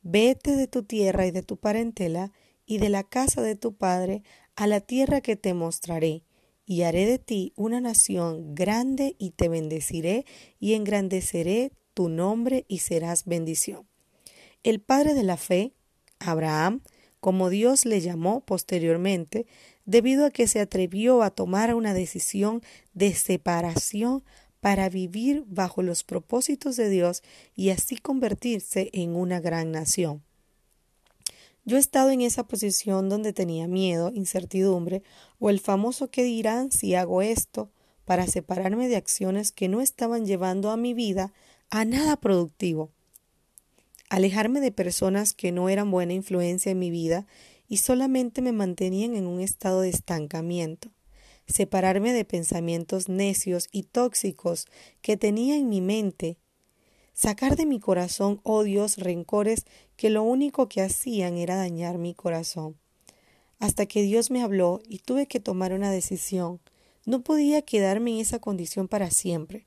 vete 0.03 0.55
de 0.55 0.67
tu 0.67 0.83
tierra 0.83 1.25
y 1.25 1.31
de 1.31 1.43
tu 1.43 1.57
parentela 1.57 2.31
y 2.65 2.77
de 2.77 2.87
la 2.87 3.03
casa 3.03 3.41
de 3.41 3.57
tu 3.57 3.75
padre 3.75 4.23
a 4.55 4.67
la 4.67 4.79
tierra 4.79 5.19
que 5.19 5.35
te 5.35 5.53
mostraré, 5.53 6.23
y 6.65 6.83
haré 6.83 7.05
de 7.05 7.19
ti 7.19 7.51
una 7.57 7.81
nación 7.81 8.55
grande 8.55 9.17
y 9.17 9.31
te 9.31 9.49
bendeciré 9.49 10.25
y 10.57 10.73
engrandeceré 10.75 11.73
tu 11.93 12.07
nombre 12.07 12.63
y 12.69 12.79
serás 12.79 13.25
bendición. 13.25 13.85
El 14.63 14.79
padre 14.79 15.13
de 15.13 15.23
la 15.23 15.35
fe, 15.35 15.73
Abraham, 16.19 16.83
como 17.19 17.49
Dios 17.49 17.85
le 17.85 17.99
llamó 17.99 18.45
posteriormente, 18.45 19.45
debido 19.91 20.25
a 20.25 20.31
que 20.31 20.47
se 20.47 20.61
atrevió 20.61 21.21
a 21.21 21.31
tomar 21.31 21.75
una 21.75 21.93
decisión 21.93 22.61
de 22.93 23.13
separación 23.13 24.23
para 24.61 24.87
vivir 24.87 25.43
bajo 25.47 25.81
los 25.81 26.05
propósitos 26.05 26.77
de 26.77 26.89
Dios 26.89 27.23
y 27.57 27.71
así 27.71 27.97
convertirse 27.97 28.89
en 28.93 29.17
una 29.17 29.41
gran 29.41 29.73
nación. 29.73 30.23
Yo 31.65 31.75
he 31.75 31.79
estado 31.81 32.09
en 32.11 32.21
esa 32.21 32.47
posición 32.47 33.09
donde 33.09 33.33
tenía 33.33 33.67
miedo, 33.67 34.13
incertidumbre 34.15 35.03
o 35.39 35.49
el 35.49 35.59
famoso 35.59 36.09
que 36.09 36.23
dirán 36.23 36.71
si 36.71 36.95
hago 36.95 37.21
esto 37.21 37.69
para 38.05 38.27
separarme 38.27 38.87
de 38.87 38.95
acciones 38.95 39.51
que 39.51 39.67
no 39.67 39.81
estaban 39.81 40.25
llevando 40.25 40.71
a 40.71 40.77
mi 40.77 40.93
vida 40.93 41.33
a 41.69 41.83
nada 41.83 42.15
productivo. 42.15 42.91
Alejarme 44.09 44.61
de 44.61 44.71
personas 44.71 45.33
que 45.33 45.51
no 45.51 45.67
eran 45.67 45.91
buena 45.91 46.13
influencia 46.13 46.71
en 46.71 46.79
mi 46.79 46.91
vida 46.91 47.27
y 47.71 47.77
solamente 47.77 48.41
me 48.41 48.51
mantenían 48.51 49.15
en 49.15 49.25
un 49.25 49.39
estado 49.39 49.79
de 49.79 49.87
estancamiento. 49.87 50.89
Separarme 51.47 52.11
de 52.11 52.25
pensamientos 52.25 53.07
necios 53.07 53.69
y 53.71 53.83
tóxicos 53.83 54.67
que 55.01 55.15
tenía 55.15 55.55
en 55.55 55.69
mi 55.69 55.79
mente 55.79 56.37
sacar 57.13 57.55
de 57.55 57.65
mi 57.65 57.79
corazón 57.79 58.41
odios, 58.43 58.97
rencores 58.97 59.65
que 59.95 60.09
lo 60.09 60.21
único 60.21 60.67
que 60.67 60.81
hacían 60.81 61.37
era 61.37 61.55
dañar 61.55 61.97
mi 61.97 62.13
corazón. 62.13 62.75
Hasta 63.57 63.85
que 63.85 64.01
Dios 64.01 64.31
me 64.31 64.43
habló 64.43 64.81
y 64.85 64.99
tuve 64.99 65.27
que 65.27 65.39
tomar 65.39 65.71
una 65.71 65.91
decisión. 65.91 66.59
No 67.05 67.21
podía 67.21 67.61
quedarme 67.61 68.11
en 68.11 68.19
esa 68.19 68.39
condición 68.39 68.89
para 68.89 69.11
siempre. 69.11 69.63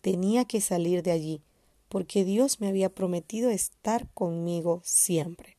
Tenía 0.00 0.44
que 0.44 0.60
salir 0.60 1.02
de 1.02 1.10
allí, 1.10 1.42
porque 1.88 2.24
Dios 2.24 2.60
me 2.60 2.68
había 2.68 2.88
prometido 2.88 3.50
estar 3.50 4.08
conmigo 4.14 4.80
siempre. 4.84 5.57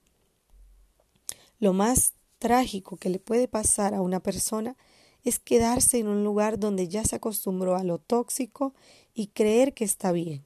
Lo 1.60 1.74
más 1.74 2.14
trágico 2.38 2.98
que 2.98 3.10
le 3.10 3.20
puede 3.20 3.48
pasar 3.48 3.94
a 3.94 4.02
una 4.02 4.20
persona 4.22 4.76
es 5.24 5.40
quedarse 5.40 6.00
en 6.00 6.08
un 6.08 6.24
lugar 6.24 6.60
donde 6.60 6.88
ya 6.88 7.04
se 7.04 7.18
acostumbró 7.18 7.76
a 7.76 7.84
lo 7.84 8.00
tóxico 8.00 8.74
y 9.14 9.28
creer 9.28 9.74
que 9.74 9.84
está 9.84 10.12
bien 10.12 10.44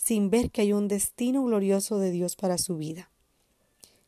sin 0.00 0.30
ver 0.30 0.50
que 0.50 0.62
hay 0.62 0.72
un 0.72 0.88
destino 0.88 1.44
glorioso 1.44 1.98
de 1.98 2.10
Dios 2.10 2.34
para 2.34 2.56
su 2.56 2.78
vida. 2.78 3.10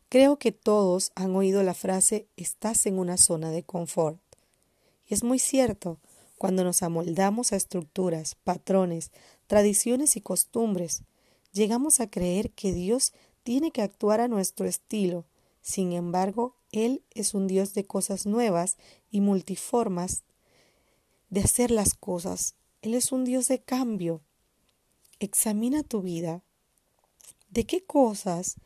Creo 0.09 0.39
que 0.39 0.51
todos 0.51 1.13
han 1.15 1.37
oído 1.37 1.63
la 1.63 1.75
frase 1.75 2.27
estás 2.37 2.87
en 2.87 2.99
una 2.99 3.19
zona 3.19 3.51
de 3.51 3.63
confort. 3.63 4.19
Y 5.07 5.13
es 5.13 5.23
muy 5.23 5.39
cierto, 5.39 5.99
cuando 6.39 6.65
nos 6.65 6.83
amoldamos 6.83 7.53
a 7.53 7.57
estructuras, 7.57 8.37
patrones, 8.43 9.11
tradiciones 9.47 10.17
y 10.17 10.23
costumbres, 10.23 11.03
llegamos 11.53 12.01
a 12.01 12.09
creer 12.09 12.51
que 12.53 12.73
Dios 12.73 13.13
tiene 13.43 13.71
que 13.71 13.83
actuar 13.83 14.21
a 14.21 14.29
nuestro 14.29 14.67
estilo. 14.67 15.27
Sin 15.63 15.93
embargo, 15.93 16.57
Él 16.71 17.05
es 17.11 17.33
un 17.33 17.47
Dios 17.47 17.73
de 17.73 17.87
cosas 17.87 18.27
nuevas 18.27 18.77
y 19.11 19.23
multiformas 19.23 20.25
de 21.31 21.41
hacer 21.41 21.71
las 21.71 21.95
cosas. 21.95 22.57
Él 22.83 22.95
es 22.95 23.13
un 23.13 23.25
Dios 23.25 23.49
de 23.49 23.63
cambio 23.63 24.23
examina 25.25 25.83
tu 25.83 26.03
vida. 26.03 26.43
¿De 27.49 27.65
qué 27.65 27.85
cosas, 27.85 28.57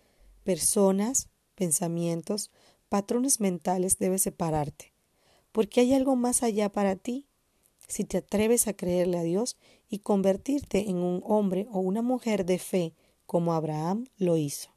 personas, 0.45 1.29
pensamientos, 1.55 2.51
patrones 2.89 3.41
mentales 3.41 3.99
debes 3.99 4.23
separarte? 4.23 4.93
Porque 5.53 5.81
hay 5.81 5.95
algo 5.95 6.17
más 6.17 6.43
allá 6.43 6.71
para 6.71 6.97
ti. 6.97 7.27
Si 7.89 8.05
te 8.05 8.19
atreves 8.19 8.69
a 8.69 8.75
creerle 8.75 9.19
a 9.19 9.23
Dios 9.23 9.57
y 9.89 10.01
convertirte 10.01 10.89
en 10.89 10.97
un 10.97 11.23
hombre 11.25 11.67
o 11.71 11.81
una 11.81 12.03
mujer 12.03 12.45
de 12.45 12.59
fe, 12.59 12.95
como 13.27 13.55
Abraham 13.55 14.07
lo 14.17 14.37
hizo. 14.37 14.76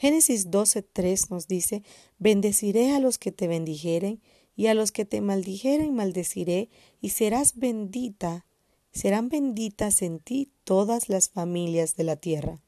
Génesis 0.00 0.50
12:3 0.50 1.28
nos 1.28 1.46
dice: 1.46 1.82
Bendeciré 2.18 2.92
a 2.92 3.00
los 3.00 3.18
que 3.18 3.32
te 3.32 3.48
bendijeren, 3.48 4.22
y 4.56 4.68
a 4.68 4.74
los 4.74 4.92
que 4.92 5.04
te 5.04 5.20
maldijeren 5.20 5.94
maldeciré, 5.94 6.70
y 7.02 7.10
serás 7.10 7.56
bendita 7.56 8.46
serán 8.92 9.28
benditas 9.28 10.02
en 10.02 10.18
ti 10.18 10.50
todas 10.64 11.08
las 11.08 11.28
familias 11.28 11.96
de 11.96 12.04
la 12.04 12.16
tierra. 12.16 12.60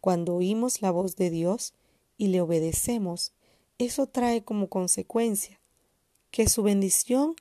Cuando 0.00 0.34
oímos 0.34 0.82
la 0.82 0.90
voz 0.90 1.16
de 1.16 1.30
Dios 1.30 1.74
y 2.16 2.28
le 2.28 2.40
obedecemos, 2.40 3.32
eso 3.78 4.06
trae 4.06 4.42
como 4.42 4.68
consecuencia 4.68 5.60
que 6.30 6.48
su 6.48 6.62
bendición 6.62 7.36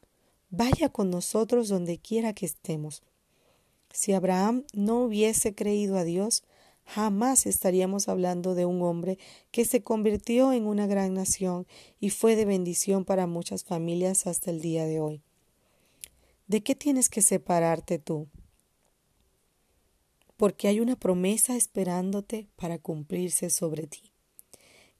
vaya 0.49 0.89
con 0.89 1.09
nosotros 1.09 1.69
donde 1.69 1.97
quiera 1.97 2.33
que 2.33 2.45
estemos. 2.45 3.01
Si 3.91 4.13
Abraham 4.13 4.65
no 4.73 5.03
hubiese 5.03 5.55
creído 5.55 5.97
a 5.97 6.03
Dios, 6.03 6.43
jamás 6.85 7.45
estaríamos 7.45 8.07
hablando 8.07 8.55
de 8.55 8.65
un 8.65 8.81
hombre 8.81 9.17
que 9.51 9.65
se 9.65 9.81
convirtió 9.81 10.53
en 10.53 10.65
una 10.67 10.87
gran 10.87 11.13
nación 11.13 11.67
y 11.99 12.11
fue 12.11 12.35
de 12.35 12.45
bendición 12.45 13.05
para 13.05 13.27
muchas 13.27 13.63
familias 13.63 14.27
hasta 14.27 14.51
el 14.51 14.61
día 14.61 14.85
de 14.85 14.99
hoy. 14.99 15.21
¿De 16.47 16.61
qué 16.61 16.75
tienes 16.75 17.09
que 17.09 17.21
separarte 17.21 17.97
tú? 17.97 18.27
Porque 20.37 20.67
hay 20.67 20.79
una 20.79 20.95
promesa 20.95 21.55
esperándote 21.55 22.47
para 22.55 22.77
cumplirse 22.77 23.49
sobre 23.49 23.87
ti. 23.87 24.11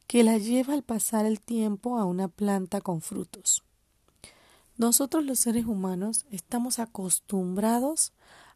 que 0.07 0.23
la 0.23 0.37
lleva 0.37 0.75
al 0.75 0.81
pasar 0.81 1.25
el 1.25 1.41
tiempo 1.41 1.97
a 1.97 2.05
una 2.05 2.29
planta 2.29 2.79
con 2.79 3.01
frutos. 3.01 3.65
Nosotros 4.77 5.25
los 5.25 5.39
seres 5.39 5.65
humanos 5.65 6.25
estamos 6.31 6.79
acostumbrados 6.79 8.13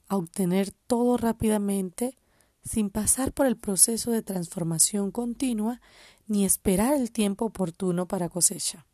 a 0.08 0.16
obtener 0.16 0.72
todo 0.72 1.18
rápidamente 1.18 2.16
sin 2.64 2.90
pasar 2.90 3.34
por 3.34 3.46
el 3.46 3.58
proceso 3.58 4.12
de 4.12 4.22
transformación 4.22 5.12
continua 5.12 5.82
ni 6.28 6.46
esperar 6.46 6.94
el 6.94 7.12
tiempo 7.12 7.44
oportuno 7.44 8.08
para 8.08 8.30
cosecha. 8.30 8.86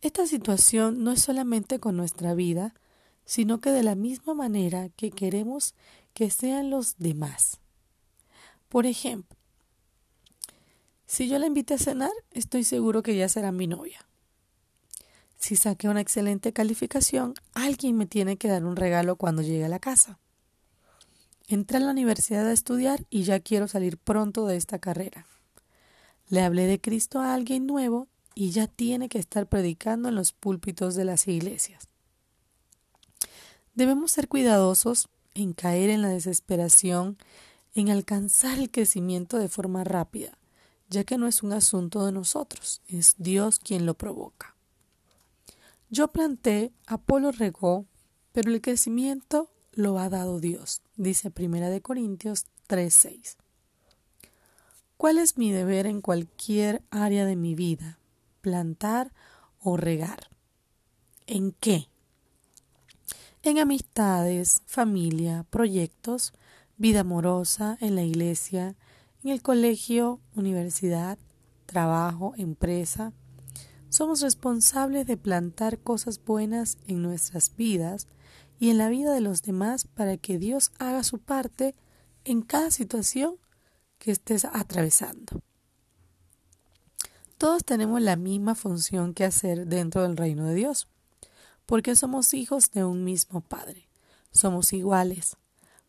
Esta 0.00 0.28
situación 0.28 1.02
no 1.02 1.10
es 1.10 1.22
solamente 1.22 1.80
con 1.80 1.96
nuestra 1.96 2.34
vida, 2.34 2.72
sino 3.24 3.60
que 3.60 3.70
de 3.70 3.82
la 3.82 3.94
misma 3.94 4.34
manera 4.34 4.88
que 4.90 5.10
queremos 5.10 5.74
que 6.12 6.30
sean 6.30 6.70
los 6.70 6.96
demás. 6.98 7.58
Por 8.68 8.86
ejemplo, 8.86 9.36
si 11.06 11.28
yo 11.28 11.38
la 11.38 11.46
invité 11.46 11.74
a 11.74 11.78
cenar, 11.78 12.12
estoy 12.32 12.64
seguro 12.64 13.02
que 13.02 13.16
ya 13.16 13.28
será 13.28 13.52
mi 13.52 13.66
novia. 13.66 14.06
Si 15.38 15.56
saqué 15.56 15.88
una 15.88 16.00
excelente 16.00 16.52
calificación, 16.52 17.34
alguien 17.52 17.96
me 17.96 18.06
tiene 18.06 18.36
que 18.36 18.48
dar 18.48 18.64
un 18.64 18.76
regalo 18.76 19.16
cuando 19.16 19.42
llegue 19.42 19.64
a 19.64 19.68
la 19.68 19.78
casa. 19.78 20.18
Entré 21.46 21.76
a 21.76 21.80
la 21.80 21.90
universidad 21.90 22.48
a 22.48 22.52
estudiar 22.52 23.04
y 23.10 23.24
ya 23.24 23.40
quiero 23.40 23.68
salir 23.68 23.98
pronto 23.98 24.46
de 24.46 24.56
esta 24.56 24.78
carrera. 24.78 25.26
Le 26.28 26.40
hablé 26.40 26.66
de 26.66 26.80
Cristo 26.80 27.20
a 27.20 27.34
alguien 27.34 27.66
nuevo 27.66 28.08
y 28.34 28.50
ya 28.50 28.66
tiene 28.66 29.08
que 29.08 29.18
estar 29.18 29.46
predicando 29.46 30.08
en 30.08 30.14
los 30.14 30.32
púlpitos 30.32 30.94
de 30.94 31.04
las 31.04 31.28
iglesias. 31.28 31.88
Debemos 33.74 34.12
ser 34.12 34.28
cuidadosos 34.28 35.08
en 35.34 35.52
caer 35.52 35.90
en 35.90 36.02
la 36.02 36.08
desesperación, 36.08 37.18
en 37.74 37.90
alcanzar 37.90 38.58
el 38.58 38.70
crecimiento 38.70 39.36
de 39.38 39.48
forma 39.48 39.82
rápida, 39.82 40.38
ya 40.88 41.02
que 41.04 41.18
no 41.18 41.26
es 41.26 41.42
un 41.42 41.52
asunto 41.52 42.06
de 42.06 42.12
nosotros, 42.12 42.82
es 42.86 43.16
Dios 43.18 43.58
quien 43.58 43.84
lo 43.84 43.94
provoca. 43.94 44.54
Yo 45.90 46.08
planté, 46.08 46.72
Apolo 46.86 47.32
regó, 47.32 47.86
pero 48.32 48.52
el 48.52 48.60
crecimiento 48.60 49.50
lo 49.72 49.98
ha 49.98 50.08
dado 50.08 50.38
Dios, 50.38 50.82
dice 50.96 51.30
Primera 51.30 51.68
de 51.68 51.80
Corintios 51.80 52.46
3:6. 52.68 53.36
¿Cuál 54.96 55.18
es 55.18 55.36
mi 55.36 55.50
deber 55.50 55.86
en 55.86 56.00
cualquier 56.00 56.82
área 56.90 57.26
de 57.26 57.36
mi 57.36 57.54
vida? 57.54 57.98
¿Plantar 58.40 59.12
o 59.60 59.76
regar? 59.76 60.30
¿En 61.26 61.52
qué? 61.52 61.88
En 63.44 63.58
amistades, 63.58 64.62
familia, 64.64 65.44
proyectos, 65.50 66.32
vida 66.78 67.00
amorosa, 67.00 67.76
en 67.82 67.94
la 67.94 68.02
iglesia, 68.02 68.74
en 69.22 69.30
el 69.30 69.42
colegio, 69.42 70.20
universidad, 70.34 71.18
trabajo, 71.66 72.32
empresa. 72.38 73.12
Somos 73.90 74.22
responsables 74.22 75.06
de 75.06 75.18
plantar 75.18 75.78
cosas 75.78 76.24
buenas 76.24 76.78
en 76.86 77.02
nuestras 77.02 77.54
vidas 77.54 78.08
y 78.58 78.70
en 78.70 78.78
la 78.78 78.88
vida 78.88 79.12
de 79.12 79.20
los 79.20 79.42
demás 79.42 79.84
para 79.84 80.16
que 80.16 80.38
Dios 80.38 80.72
haga 80.78 81.02
su 81.02 81.18
parte 81.18 81.74
en 82.24 82.40
cada 82.40 82.70
situación 82.70 83.36
que 83.98 84.10
estés 84.10 84.46
atravesando. 84.46 85.42
Todos 87.36 87.62
tenemos 87.62 88.00
la 88.00 88.16
misma 88.16 88.54
función 88.54 89.12
que 89.12 89.24
hacer 89.24 89.66
dentro 89.66 90.02
del 90.02 90.16
reino 90.16 90.46
de 90.46 90.54
Dios 90.54 90.88
porque 91.66 91.96
somos 91.96 92.34
hijos 92.34 92.70
de 92.70 92.84
un 92.84 93.04
mismo 93.04 93.40
Padre. 93.40 93.88
Somos 94.30 94.72
iguales. 94.72 95.36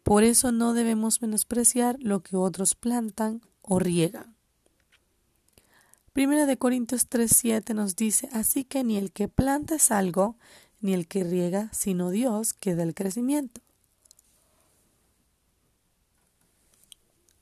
Por 0.04 0.24
eso 0.24 0.52
no 0.52 0.74
debemos 0.74 1.22
menospreciar 1.22 1.98
lo 2.00 2.22
que 2.22 2.36
otros 2.36 2.76
plantan 2.76 3.42
o 3.62 3.80
riegan. 3.80 4.36
Primera 6.14 6.46
de 6.46 6.58
Corintios 6.58 7.10
3:7 7.10 7.74
nos 7.74 7.96
dice, 7.96 8.30
así 8.32 8.64
que 8.64 8.84
ni 8.84 8.98
el 8.98 9.12
que 9.12 9.28
planta 9.28 9.76
es 9.76 9.92
algo, 9.92 10.38
ni 10.80 10.94
el 10.94 11.08
que 11.08 11.24
riega, 11.24 11.70
sino 11.74 12.10
Dios 12.10 12.54
que 12.54 12.76
da 12.76 12.84
el 12.84 12.94
crecimiento. 12.94 13.62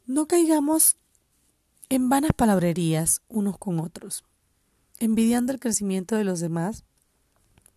No 0.06 0.28
caigamos 0.28 0.96
en 1.90 2.10
vanas 2.10 2.32
palabrerías 2.36 3.22
unos 3.28 3.58
con 3.58 3.80
otros, 3.80 4.24
envidiando 5.00 5.54
el 5.54 5.60
crecimiento 5.60 6.16
de 6.16 6.24
los 6.24 6.40
demás 6.40 6.84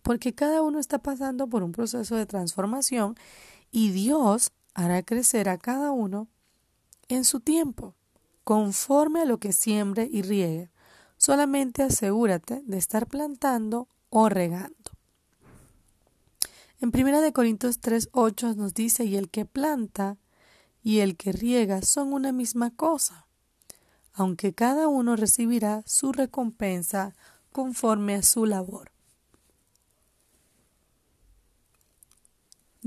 porque 0.07 0.33
cada 0.33 0.61
uno 0.61 0.79
está 0.79 0.99
pasando 0.99 1.47
por 1.47 1.63
un 1.63 1.73
proceso 1.73 2.15
de 2.15 2.25
transformación 2.25 3.17
y 3.71 3.91
Dios 3.91 4.53
hará 4.73 5.03
crecer 5.03 5.49
a 5.49 5.57
cada 5.57 5.91
uno 5.91 6.29
en 7.09 7.25
su 7.25 7.41
tiempo, 7.41 7.93
conforme 8.45 9.19
a 9.19 9.25
lo 9.25 9.37
que 9.39 9.51
siembre 9.51 10.07
y 10.09 10.21
riegue. 10.21 10.71
Solamente 11.17 11.83
asegúrate 11.83 12.63
de 12.65 12.77
estar 12.77 13.07
plantando 13.07 13.89
o 14.09 14.29
regando. 14.29 14.91
En 16.79 16.91
1 16.91 17.19
de 17.19 17.33
Corintios 17.33 17.81
3:8 17.81 18.55
nos 18.55 18.73
dice, 18.73 19.03
"Y 19.03 19.17
el 19.17 19.29
que 19.29 19.43
planta 19.43 20.15
y 20.81 20.99
el 20.99 21.17
que 21.17 21.33
riega 21.33 21.81
son 21.81 22.13
una 22.13 22.31
misma 22.31 22.73
cosa, 22.73 23.27
aunque 24.13 24.53
cada 24.53 24.87
uno 24.87 25.17
recibirá 25.17 25.83
su 25.85 26.13
recompensa 26.13 27.13
conforme 27.51 28.15
a 28.15 28.23
su 28.23 28.45
labor." 28.45 28.96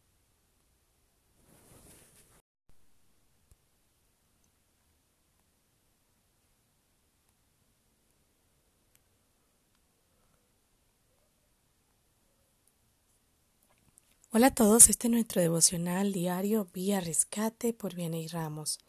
Hola 14.37 14.47
a 14.47 14.53
todos, 14.53 14.89
este 14.89 15.07
es 15.07 15.11
nuestro 15.13 15.41
devocional 15.41 16.11
diario 16.11 16.67
Vía 16.73 16.99
Rescate 16.99 17.71
por 17.71 17.95
Vianey 17.95 18.27
Ramos. 18.27 18.79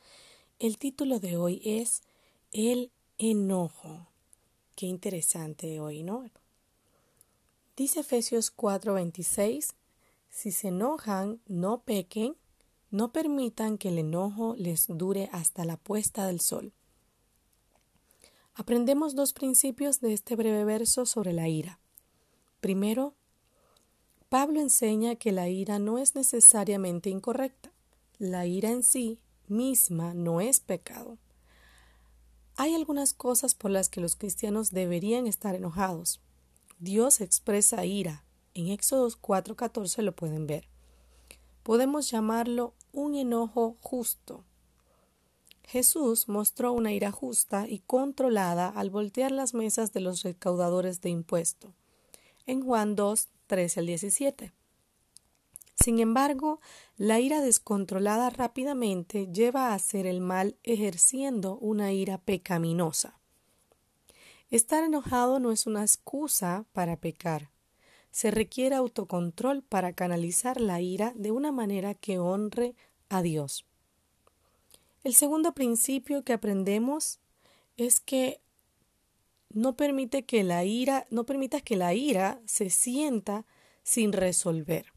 El 0.59 0.77
título 0.77 1.21
de 1.21 1.37
hoy 1.37 1.63
es 1.65 2.03
El 2.51 2.91
enojo. 3.17 4.09
Qué 4.75 4.87
interesante 4.87 5.79
hoy, 5.79 6.03
¿no? 6.03 6.29
Dice 7.77 8.01
Efesios 8.01 8.51
4:26, 8.51 9.75
si 10.31 10.51
se 10.51 10.67
enojan, 10.67 11.41
no 11.47 11.79
pequen, 11.85 12.35
no 12.91 13.13
permitan 13.13 13.79
que 13.79 13.91
el 13.91 13.99
enojo 13.99 14.57
les 14.59 14.87
dure 14.89 15.31
hasta 15.31 15.65
la 15.65 15.77
puesta 15.77 16.27
del 16.27 16.41
sol. 16.41 16.73
Aprendemos 18.57 19.15
dos 19.15 19.33
principios 19.33 20.01
de 20.01 20.13
este 20.13 20.35
breve 20.35 20.65
verso 20.65 21.07
sobre 21.07 21.33
la 21.33 21.47
ira. 21.47 21.79
Primero, 22.59 23.15
Pablo 24.29 24.61
enseña 24.61 25.15
que 25.15 25.31
la 25.31 25.49
ira 25.49 25.79
no 25.79 25.99
es 25.99 26.17
necesariamente 26.17 27.11
incorrecta. 27.11 27.71
La 28.19 28.47
ira 28.47 28.71
en 28.71 28.83
sí 28.83 29.21
misma 29.47 30.15
no 30.15 30.41
es 30.41 30.59
pecado. 30.59 31.19
Hay 32.57 32.75
algunas 32.75 33.15
cosas 33.15 33.55
por 33.55 33.71
las 33.71 33.89
que 33.89 34.01
los 34.01 34.17
cristianos 34.17 34.73
deberían 34.73 35.27
estar 35.27 35.55
enojados. 35.55 36.21
Dios 36.79 37.21
expresa 37.21 37.85
ira. 37.85 38.25
En 38.55 38.69
Éxodo 38.69 39.09
4:14 39.21 40.03
lo 40.03 40.13
pueden 40.13 40.47
ver. 40.47 40.67
Podemos 41.63 42.11
llamarlo 42.11 42.75
un 42.93 43.15
enojo 43.15 43.77
justo. 43.81 44.45
Jesús 45.65 46.29
mostró 46.29 46.73
una 46.73 46.93
ira 46.93 47.13
justa 47.13 47.67
y 47.69 47.81
controlada 47.81 48.69
al 48.69 48.91
voltear 48.91 49.33
las 49.33 49.53
mesas 49.53 49.93
de 49.93 50.01
los 50.01 50.23
recaudadores 50.23 51.01
de 51.01 51.11
impuesto. 51.11 51.75
En 52.47 52.65
Juan 52.65 52.95
2, 52.95 53.29
13 53.47 53.81
al 53.81 53.87
17. 53.87 54.53
Sin 55.75 55.99
embargo, 55.99 56.61
la 56.97 57.21
ira 57.21 57.41
descontrolada 57.41 58.31
rápidamente 58.31 59.29
lleva 59.33 59.69
a 59.69 59.75
hacer 59.75 60.07
el 60.07 60.21
mal 60.21 60.57
ejerciendo 60.63 61.59
una 61.59 61.93
ira 61.93 62.19
pecaminosa. 62.19 63.19
Estar 64.51 64.85
enojado 64.85 65.39
no 65.39 65.53
es 65.53 65.67
una 65.67 65.83
excusa 65.83 66.65
para 66.73 66.97
pecar. 66.97 67.51
Se 68.11 68.31
requiere 68.31 68.75
autocontrol 68.75 69.63
para 69.63 69.93
canalizar 69.93 70.61
la 70.61 70.81
ira 70.81 71.13
de 71.15 71.31
una 71.31 71.53
manera 71.53 71.95
que 71.95 72.19
honre 72.19 72.75
a 73.09 73.21
Dios. 73.21 73.67
El 75.05 75.15
segundo 75.15 75.53
principio 75.53 76.25
que 76.25 76.33
aprendemos 76.33 77.21
es 77.77 78.01
que 78.01 78.41
no 79.51 79.77
permite 79.77 80.25
que 80.25 80.45
la 80.45 80.65
ira, 80.65 81.07
no 81.11 81.25
permitas 81.25 81.63
que 81.63 81.77
la 81.77 81.95
ira 81.95 82.41
se 82.47 82.71
sienta 82.71 83.47
sin 83.83 84.13
resolver. 84.13 84.93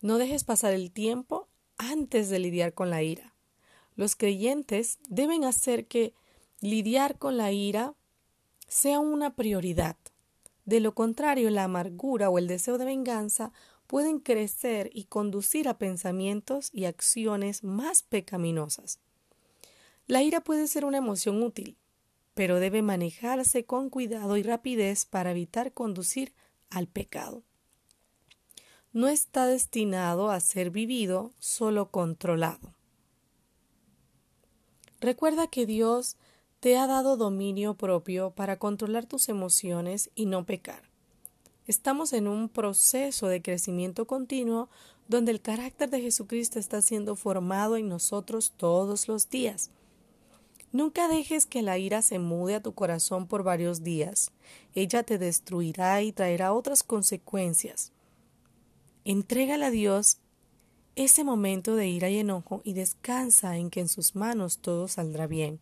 No 0.00 0.18
dejes 0.18 0.44
pasar 0.44 0.72
el 0.72 0.92
tiempo 0.92 1.48
antes 1.78 2.28
de 2.28 2.38
lidiar 2.38 2.74
con 2.74 2.90
la 2.90 3.02
ira. 3.02 3.34
Los 3.94 4.14
creyentes 4.14 4.98
deben 5.08 5.44
hacer 5.44 5.86
que 5.86 6.14
lidiar 6.60 7.18
con 7.18 7.36
la 7.36 7.52
ira 7.52 7.94
sea 8.68 8.98
una 8.98 9.34
prioridad. 9.34 9.96
De 10.64 10.80
lo 10.80 10.94
contrario, 10.94 11.48
la 11.50 11.64
amargura 11.64 12.28
o 12.28 12.38
el 12.38 12.46
deseo 12.46 12.76
de 12.76 12.84
venganza 12.84 13.52
pueden 13.86 14.18
crecer 14.18 14.90
y 14.92 15.04
conducir 15.04 15.68
a 15.68 15.78
pensamientos 15.78 16.70
y 16.72 16.84
acciones 16.84 17.62
más 17.62 18.02
pecaminosas. 18.02 19.00
La 20.06 20.22
ira 20.22 20.40
puede 20.42 20.66
ser 20.66 20.84
una 20.84 20.98
emoción 20.98 21.42
útil, 21.42 21.76
pero 22.36 22.60
debe 22.60 22.82
manejarse 22.82 23.64
con 23.64 23.88
cuidado 23.88 24.36
y 24.36 24.42
rapidez 24.42 25.06
para 25.06 25.30
evitar 25.30 25.72
conducir 25.72 26.34
al 26.68 26.86
pecado. 26.86 27.42
No 28.92 29.08
está 29.08 29.46
destinado 29.46 30.30
a 30.30 30.38
ser 30.40 30.70
vivido, 30.70 31.32
solo 31.38 31.90
controlado. 31.90 32.74
Recuerda 35.00 35.46
que 35.46 35.64
Dios 35.64 36.18
te 36.60 36.76
ha 36.76 36.86
dado 36.86 37.16
dominio 37.16 37.72
propio 37.72 38.32
para 38.32 38.58
controlar 38.58 39.06
tus 39.06 39.30
emociones 39.30 40.10
y 40.14 40.26
no 40.26 40.44
pecar. 40.44 40.90
Estamos 41.66 42.12
en 42.12 42.28
un 42.28 42.50
proceso 42.50 43.28
de 43.28 43.40
crecimiento 43.40 44.06
continuo 44.06 44.68
donde 45.08 45.32
el 45.32 45.40
carácter 45.40 45.88
de 45.88 46.02
Jesucristo 46.02 46.58
está 46.58 46.82
siendo 46.82 47.16
formado 47.16 47.78
en 47.78 47.88
nosotros 47.88 48.52
todos 48.58 49.08
los 49.08 49.30
días. 49.30 49.70
Nunca 50.72 51.08
dejes 51.08 51.46
que 51.46 51.62
la 51.62 51.78
ira 51.78 52.02
se 52.02 52.18
mude 52.18 52.56
a 52.56 52.62
tu 52.62 52.74
corazón 52.74 53.26
por 53.26 53.42
varios 53.42 53.82
días. 53.82 54.32
Ella 54.74 55.02
te 55.02 55.18
destruirá 55.18 56.02
y 56.02 56.12
traerá 56.12 56.52
otras 56.52 56.82
consecuencias. 56.82 57.92
Entrégale 59.04 59.64
a 59.64 59.70
Dios 59.70 60.18
ese 60.96 61.24
momento 61.24 61.76
de 61.76 61.88
ira 61.88 62.10
y 62.10 62.18
enojo 62.18 62.62
y 62.64 62.72
descansa 62.72 63.56
en 63.56 63.70
que 63.70 63.80
en 63.80 63.88
sus 63.88 64.14
manos 64.14 64.58
todo 64.58 64.88
saldrá 64.88 65.26
bien 65.26 65.60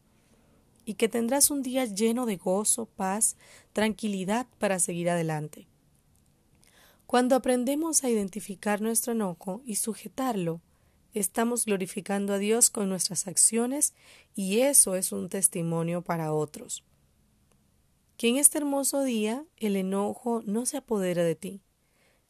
y 0.85 0.95
que 0.95 1.09
tendrás 1.09 1.51
un 1.51 1.63
día 1.63 1.85
lleno 1.85 2.27
de 2.27 2.37
gozo, 2.37 2.87
paz, 2.87 3.37
tranquilidad 3.73 4.47
para 4.59 4.79
seguir 4.79 5.11
adelante. 5.11 5.67
Cuando 7.07 7.37
aprendemos 7.37 8.05
a 8.05 8.11
identificar 8.11 8.81
nuestro 8.81 9.13
enojo 9.13 9.63
y 9.65 9.77
sujetarlo, 9.77 10.61
estamos 11.15 11.65
glorificando 11.65 12.35
a 12.35 12.39
Dios 12.39 12.71
con 12.71 12.89
nuestras 12.89 13.27
acciones 13.27 13.95
y 14.35 14.61
eso 14.61 14.97
es 14.97 15.13
un 15.13 15.29
testimonio 15.29 16.03
para 16.03 16.33
otros. 16.33 16.85
Que 18.17 18.29
en 18.29 18.37
este 18.37 18.59
hermoso 18.59 19.03
día 19.03 19.45
el 19.57 19.77
enojo 19.77 20.43
no 20.45 20.67
se 20.67 20.77
apodere 20.77 21.23
de 21.25 21.35
ti. 21.35 21.63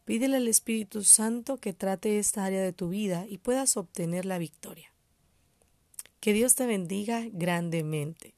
Pídele 0.05 0.37
al 0.37 0.49
Espíritu 0.49 1.03
Santo 1.03 1.57
que 1.57 1.73
trate 1.73 2.19
esta 2.19 2.45
área 2.45 2.63
de 2.63 2.73
tu 2.73 2.91
vida 2.91 3.27
y 3.29 3.39
puedas 3.39 3.77
obtener 3.77 4.27
la 4.27 4.39
victoria. 4.39 4.93
Que 6.21 6.33
Dios 6.33 6.55
te 6.55 6.67
bendiga 6.67 7.25
grandemente. 7.33 8.35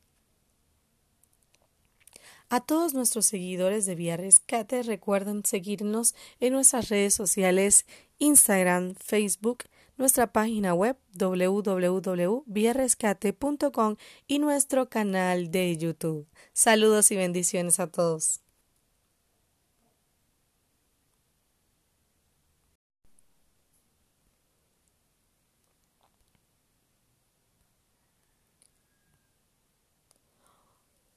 A 2.49 2.61
todos 2.61 2.95
nuestros 2.95 3.27
seguidores 3.27 3.87
de 3.87 3.97
Vía 3.97 4.17
Rescate 4.17 4.85
recuerden 4.85 5.45
seguirnos 5.45 6.15
en 6.39 6.53
nuestras 6.53 6.89
redes 6.89 7.13
sociales 7.15 7.87
Instagram, 8.19 8.95
Facebook, 8.95 9.65
nuestra 9.97 10.33
página 10.33 10.75
web 10.75 10.97
www.viarescate.com 11.15 13.97
y 14.27 14.39
nuestro 14.39 14.89
canal 14.89 15.51
de 15.51 15.77
YouTube. 15.77 16.27
Saludos 16.53 17.11
y 17.11 17.17
bendiciones 17.17 17.81
a 17.81 17.87
todos. 17.87 18.41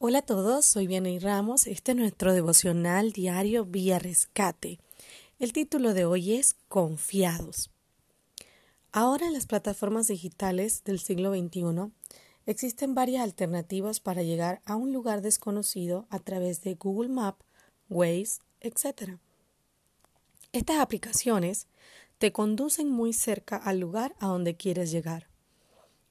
Hola 0.02 0.20
a 0.20 0.22
todos, 0.22 0.66
soy 0.66 0.88
Vianey 0.88 1.20
Ramos. 1.20 1.68
Este 1.68 1.92
es 1.92 1.98
nuestro 1.98 2.34
devocional 2.34 3.12
diario 3.12 3.66
Vía 3.66 4.00
Rescate. 4.00 4.80
El 5.40 5.52
título 5.52 5.94
de 5.94 6.06
hoy 6.06 6.36
es 6.36 6.56
Confiados. 6.70 7.70
Ahora 8.92 9.28
en 9.28 9.34
las 9.34 9.46
plataformas 9.46 10.08
digitales 10.08 10.84
del 10.84 11.00
siglo 11.00 11.32
XXI 11.32 11.92
existen 12.48 12.96
varias 12.96 13.22
alternativas 13.22 14.00
para 14.00 14.24
llegar 14.24 14.64
a 14.66 14.76
un 14.76 14.94
lugar 14.94 15.22
desconocido 15.22 16.08
a 16.10 16.18
través 16.18 16.62
de 16.62 16.74
Google 16.74 17.10
Maps, 17.10 17.46
Waze, 17.88 18.40
etc. 18.62 19.20
Estas 20.54 20.80
aplicaciones 20.80 21.68
te 22.18 22.32
conducen 22.32 22.90
muy 22.90 23.14
cerca 23.14 23.58
al 23.58 23.80
lugar 23.80 24.16
a 24.20 24.26
donde 24.26 24.58
quieres 24.58 24.90
llegar. 24.90 25.28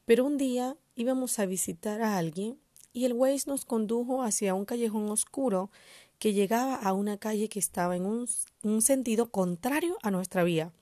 Pero 0.06 0.24
un 0.24 0.38
día 0.38 0.76
íbamos 0.94 1.40
a 1.40 1.46
visitar 1.46 2.00
a 2.00 2.16
alguien 2.16 2.60
y 2.92 3.06
el 3.06 3.12
Waze 3.12 3.50
nos 3.50 3.64
condujo 3.64 4.22
hacia 4.22 4.54
un 4.54 4.64
callejón 4.64 5.10
oscuro 5.10 5.72
que 6.20 6.32
llegaba 6.32 6.76
a 6.76 6.92
una 6.92 7.18
calle 7.18 7.48
que 7.48 7.58
estaba 7.58 7.96
en 7.96 8.06
un, 8.06 8.28
un 8.62 8.82
sentido 8.82 9.32
contrario 9.32 9.98
a 10.02 10.12
nuestra 10.12 10.44
vía. 10.44 10.72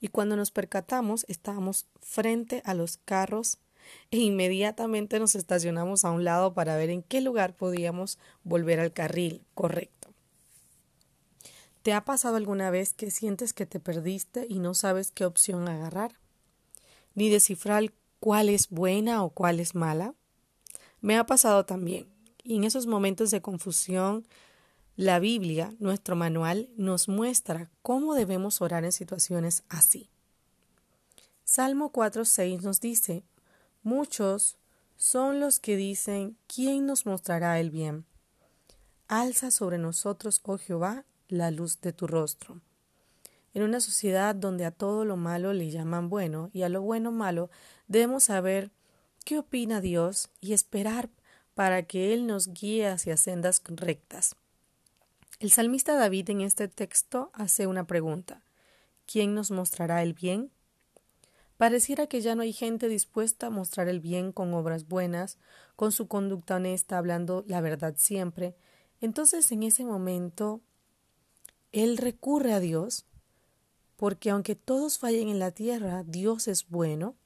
Y 0.00 0.08
cuando 0.08 0.36
nos 0.36 0.50
percatamos, 0.50 1.24
estábamos 1.28 1.86
frente 2.00 2.62
a 2.64 2.74
los 2.74 2.98
carros 3.04 3.58
e 4.10 4.18
inmediatamente 4.18 5.18
nos 5.18 5.34
estacionamos 5.34 6.04
a 6.04 6.10
un 6.10 6.24
lado 6.24 6.54
para 6.54 6.76
ver 6.76 6.90
en 6.90 7.02
qué 7.02 7.20
lugar 7.20 7.54
podíamos 7.54 8.18
volver 8.44 8.80
al 8.80 8.92
carril 8.92 9.42
correcto. 9.54 10.08
¿Te 11.82 11.92
ha 11.92 12.04
pasado 12.04 12.36
alguna 12.36 12.70
vez 12.70 12.92
que 12.92 13.10
sientes 13.10 13.52
que 13.52 13.66
te 13.66 13.80
perdiste 13.80 14.46
y 14.48 14.58
no 14.58 14.74
sabes 14.74 15.12
qué 15.12 15.24
opción 15.24 15.66
agarrar? 15.68 16.12
Ni 17.14 17.30
descifrar 17.30 17.92
cuál 18.18 18.50
es 18.50 18.68
buena 18.68 19.24
o 19.24 19.30
cuál 19.30 19.60
es 19.60 19.74
mala. 19.74 20.14
Me 21.00 21.16
ha 21.16 21.24
pasado 21.24 21.64
también. 21.64 22.06
Y 22.42 22.56
en 22.56 22.64
esos 22.64 22.86
momentos 22.86 23.30
de 23.30 23.40
confusión, 23.40 24.26
la 25.00 25.18
Biblia, 25.18 25.74
nuestro 25.78 26.14
manual, 26.14 26.68
nos 26.76 27.08
muestra 27.08 27.70
cómo 27.80 28.14
debemos 28.14 28.60
orar 28.60 28.84
en 28.84 28.92
situaciones 28.92 29.62
así. 29.70 30.10
Salmo 31.42 31.90
4.6 31.90 32.60
nos 32.60 32.82
dice, 32.82 33.24
Muchos 33.82 34.58
son 34.98 35.40
los 35.40 35.58
que 35.58 35.78
dicen, 35.78 36.36
¿quién 36.54 36.84
nos 36.84 37.06
mostrará 37.06 37.58
el 37.60 37.70
bien? 37.70 38.04
Alza 39.08 39.50
sobre 39.50 39.78
nosotros, 39.78 40.42
oh 40.44 40.58
Jehová, 40.58 41.06
la 41.28 41.50
luz 41.50 41.80
de 41.80 41.94
tu 41.94 42.06
rostro. 42.06 42.60
En 43.54 43.62
una 43.62 43.80
sociedad 43.80 44.34
donde 44.34 44.66
a 44.66 44.70
todo 44.70 45.06
lo 45.06 45.16
malo 45.16 45.54
le 45.54 45.70
llaman 45.70 46.10
bueno 46.10 46.50
y 46.52 46.60
a 46.60 46.68
lo 46.68 46.82
bueno 46.82 47.10
malo, 47.10 47.48
debemos 47.88 48.24
saber 48.24 48.70
qué 49.24 49.38
opina 49.38 49.80
Dios 49.80 50.28
y 50.42 50.52
esperar 50.52 51.08
para 51.54 51.84
que 51.84 52.12
Él 52.12 52.26
nos 52.26 52.48
guíe 52.48 52.86
hacia 52.86 53.16
sendas 53.16 53.62
rectas. 53.66 54.36
El 55.40 55.50
salmista 55.50 55.96
David 55.96 56.28
en 56.28 56.42
este 56.42 56.68
texto 56.68 57.30
hace 57.32 57.66
una 57.66 57.86
pregunta. 57.86 58.42
¿Quién 59.06 59.34
nos 59.34 59.50
mostrará 59.50 60.02
el 60.02 60.12
bien? 60.12 60.50
Pareciera 61.56 62.06
que 62.06 62.20
ya 62.20 62.34
no 62.34 62.42
hay 62.42 62.52
gente 62.52 62.88
dispuesta 62.88 63.46
a 63.46 63.50
mostrar 63.50 63.88
el 63.88 64.00
bien 64.00 64.32
con 64.32 64.52
obras 64.52 64.86
buenas, 64.86 65.38
con 65.76 65.92
su 65.92 66.08
conducta 66.08 66.56
honesta, 66.56 66.98
hablando 66.98 67.42
la 67.46 67.62
verdad 67.62 67.94
siempre. 67.96 68.54
Entonces 69.00 69.50
en 69.50 69.62
ese 69.62 69.82
momento 69.82 70.60
él 71.72 71.96
recurre 71.96 72.52
a 72.52 72.60
Dios, 72.60 73.06
porque 73.96 74.28
aunque 74.28 74.56
todos 74.56 74.98
fallen 74.98 75.30
en 75.30 75.38
la 75.38 75.52
tierra, 75.52 76.04
Dios 76.06 76.48
es 76.48 76.68
bueno, 76.68 77.16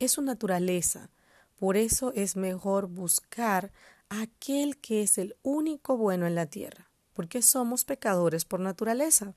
es 0.00 0.10
su 0.10 0.22
naturaleza. 0.22 1.12
Por 1.54 1.76
eso 1.76 2.12
es 2.16 2.34
mejor 2.34 2.88
buscar 2.88 3.70
a 4.08 4.22
aquel 4.22 4.76
que 4.78 5.02
es 5.04 5.18
el 5.18 5.36
único 5.44 5.96
bueno 5.96 6.26
en 6.26 6.34
la 6.34 6.46
tierra, 6.46 6.89
porque 7.20 7.42
somos 7.42 7.84
pecadores 7.84 8.46
por 8.46 8.60
naturaleza. 8.60 9.34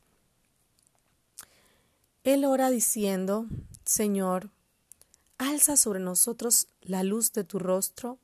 Él 2.23 2.45
ora 2.45 2.69
diciendo, 2.69 3.45
Señor, 3.83 4.51
alza 5.37 5.75
sobre 5.75 5.99
nosotros 5.99 6.69
la 6.79 7.03
luz 7.03 7.33
de 7.33 7.43
tu 7.43 7.59
rostro. 7.59 8.19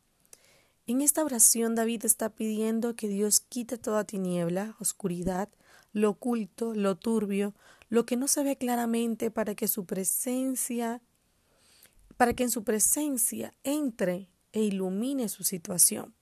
En 0.88 1.02
esta 1.02 1.26
oración 1.26 1.76
David 1.76 2.06
está 2.06 2.30
pidiendo 2.30 2.96
que 2.96 3.10
Dios 3.10 3.42
quite 3.42 3.78
toda 3.78 4.06
tiniebla, 4.06 4.78
oscuridad, 4.80 5.50
lo 5.92 6.12
oculto, 6.12 6.74
lo 6.74 6.96
turbio, 6.96 7.54
lo 7.90 8.06
que 8.06 8.16
no 8.16 8.30
se 8.30 8.46
ve 8.46 8.56
claramente 8.56 9.30
para 9.30 9.56
que 9.56 9.68
su 9.68 9.84
presencia, 9.84 11.02
para 12.16 12.34
que 12.34 12.44
en 12.44 12.50
su 12.50 12.64
presencia 12.64 13.54
entre 13.66 14.30
e 14.54 14.62
ilumine 14.62 15.28
su 15.28 15.44
situación. 15.44 16.16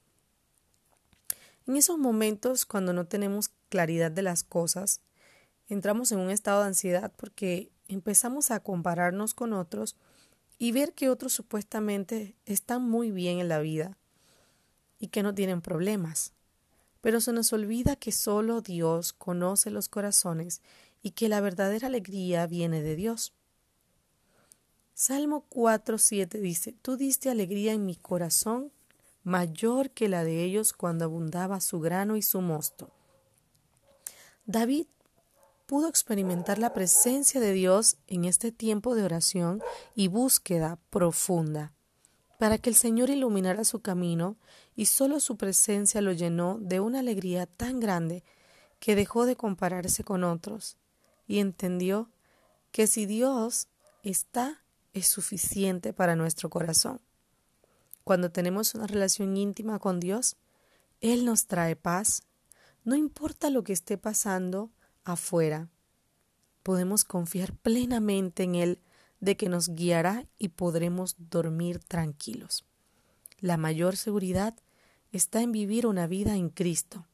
En 1.68 1.76
esos 1.76 1.98
momentos, 1.98 2.66
cuando 2.66 2.94
no 2.94 3.06
tenemos 3.08 3.50
claridad 3.68 4.10
de 4.10 4.22
las 4.22 4.44
cosas, 4.44 5.02
entramos 5.68 6.14
en 6.14 6.20
un 6.20 6.30
estado 6.30 6.62
de 6.62 6.68
ansiedad 6.68 7.12
porque 7.18 7.72
empezamos 7.90 8.52
a 8.52 8.62
compararnos 8.62 9.34
con 9.34 9.52
otros 9.52 9.98
y 10.58 10.72
ver 10.72 10.94
que 10.94 11.10
otros 11.10 11.34
supuestamente 11.34 12.36
están 12.46 12.84
muy 12.84 13.12
bien 13.12 13.40
en 13.40 13.50
la 13.50 13.60
vida 13.60 13.98
y 14.98 15.08
que 15.08 15.24
no 15.24 15.36
tienen 15.36 15.62
problemas. 15.62 16.34
Pero 17.02 17.20
se 17.20 17.34
nos 17.34 17.52
olvida 17.52 17.98
que 17.98 18.14
solo 18.14 18.62
Dios 18.62 19.12
conoce 19.12 19.70
los 19.70 19.90
corazones 19.90 20.62
y 21.02 21.12
que 21.12 21.28
la 21.28 21.42
verdadera 21.42 21.88
alegría 21.88 22.48
viene 22.48 22.82
de 22.82 22.96
Dios. 22.96 23.34
Salmo 24.94 25.46
4.7 25.50 26.40
dice, 26.40 26.74
Tú 26.82 26.96
diste 26.96 27.30
alegría 27.30 27.74
en 27.74 27.86
mi 27.86 27.98
corazón 27.98 28.72
mayor 29.28 29.90
que 29.90 30.08
la 30.08 30.24
de 30.24 30.46
ellos 30.46 30.72
cuando 30.72 31.04
abundaba 31.04 31.60
su 31.60 31.82
grano 31.82 32.16
y 32.16 32.22
su 32.22 32.40
mosto. 32.40 32.90
David 34.46 34.88
pudo 35.66 35.90
experimentar 35.90 36.60
la 36.60 36.72
presencia 36.72 37.42
de 37.42 37.52
Dios 37.52 37.98
en 38.08 38.24
este 38.24 38.54
tiempo 38.54 38.96
de 38.96 39.04
oración 39.04 39.62
y 39.96 40.08
búsqueda 40.08 40.80
profunda, 40.90 41.74
para 42.40 42.58
que 42.58 42.70
el 42.70 42.78
Señor 42.78 43.10
iluminara 43.10 43.66
su 43.66 43.82
camino 43.82 44.38
y 44.78 44.86
solo 44.86 45.20
su 45.20 45.36
presencia 45.36 46.00
lo 46.00 46.14
llenó 46.14 46.58
de 46.62 46.80
una 46.80 47.00
alegría 47.00 47.48
tan 47.48 47.82
grande 47.82 48.24
que 48.80 48.96
dejó 48.96 49.26
de 49.26 49.36
compararse 49.36 50.06
con 50.06 50.24
otros 50.24 50.78
y 51.28 51.40
entendió 51.40 52.10
que 52.72 52.88
si 52.88 53.06
Dios 53.06 53.68
está 54.04 54.64
es 54.94 55.10
suficiente 55.10 55.92
para 55.92 56.16
nuestro 56.16 56.50
corazón. 56.50 57.02
Cuando 58.08 58.32
tenemos 58.32 58.74
una 58.74 58.88
relación 58.88 59.36
íntima 59.36 59.80
con 59.80 60.00
Dios, 60.00 60.38
Él 61.02 61.26
nos 61.26 61.46
trae 61.46 61.76
paz. 61.76 62.22
No 62.86 62.96
importa 62.96 63.50
lo 63.50 63.66
que 63.66 63.74
esté 63.74 63.98
pasando 63.98 64.72
afuera, 65.04 65.68
podemos 66.64 67.04
confiar 67.04 67.54
plenamente 67.54 68.44
en 68.44 68.56
Él 68.56 68.80
de 69.20 69.36
que 69.36 69.50
nos 69.50 69.68
guiará 69.68 70.26
y 70.38 70.48
podremos 70.48 71.18
dormir 71.18 71.80
tranquilos. 71.80 72.64
La 73.42 73.58
mayor 73.58 73.98
seguridad 73.98 74.56
está 75.12 75.42
en 75.42 75.52
vivir 75.52 75.86
una 75.86 76.08
vida 76.08 76.38
en 76.38 76.48
Cristo. 76.48 77.06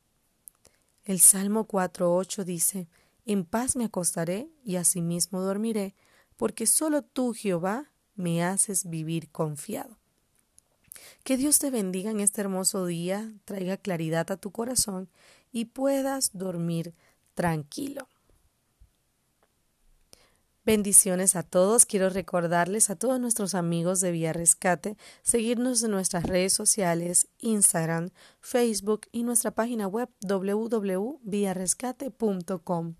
El 1.06 1.20
Salmo 1.22 1.68
4.8 1.68 2.44
dice, 2.44 2.88
En 3.26 3.46
paz 3.46 3.76
me 3.76 3.86
acostaré 3.86 4.48
y 4.64 4.76
asimismo 4.76 5.42
dormiré, 5.42 5.96
porque 6.38 6.68
solo 6.68 7.02
tú, 7.02 7.34
Jehová, 7.34 7.90
me 8.14 8.44
haces 8.44 8.88
vivir 8.88 9.32
confiado. 9.32 10.03
Que 11.24 11.38
Dios 11.38 11.60
te 11.60 11.72
bendiga 11.72 12.12
en 12.12 12.20
este 12.20 12.42
hermoso 12.42 12.86
día, 12.86 13.32
traiga 13.46 13.78
claridad 13.78 14.32
a 14.32 14.38
tu 14.38 14.52
corazón 14.52 15.10
y 15.52 15.66
puedas 15.66 16.32
dormir 16.34 16.94
tranquilo. 17.34 18.08
Bendiciones 20.66 21.36
a 21.36 21.44
todos. 21.44 21.86
Quiero 21.86 22.10
recordarles 22.10 22.90
a 22.90 22.96
todos 22.96 23.20
nuestros 23.20 23.54
amigos 23.54 24.00
de 24.00 24.12
Vía 24.12 24.32
Rescate 24.32 24.96
seguirnos 25.22 25.84
en 25.84 25.92
nuestras 25.92 26.24
redes 26.24 26.54
sociales, 26.54 27.28
Instagram, 27.40 28.12
Facebook 28.40 29.02
y 29.12 29.24
nuestra 29.24 29.52
página 29.52 29.88
web 29.88 30.08
www.viarescate.com. 30.22 32.96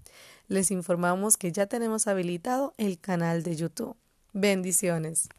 Les 0.50 0.72
informamos 0.72 1.38
que 1.38 1.54
ya 1.54 1.68
tenemos 1.68 2.08
habilitado 2.08 2.74
el 2.78 3.00
canal 3.00 3.44
de 3.44 3.56
YouTube. 3.56 3.96
Bendiciones. 4.34 5.30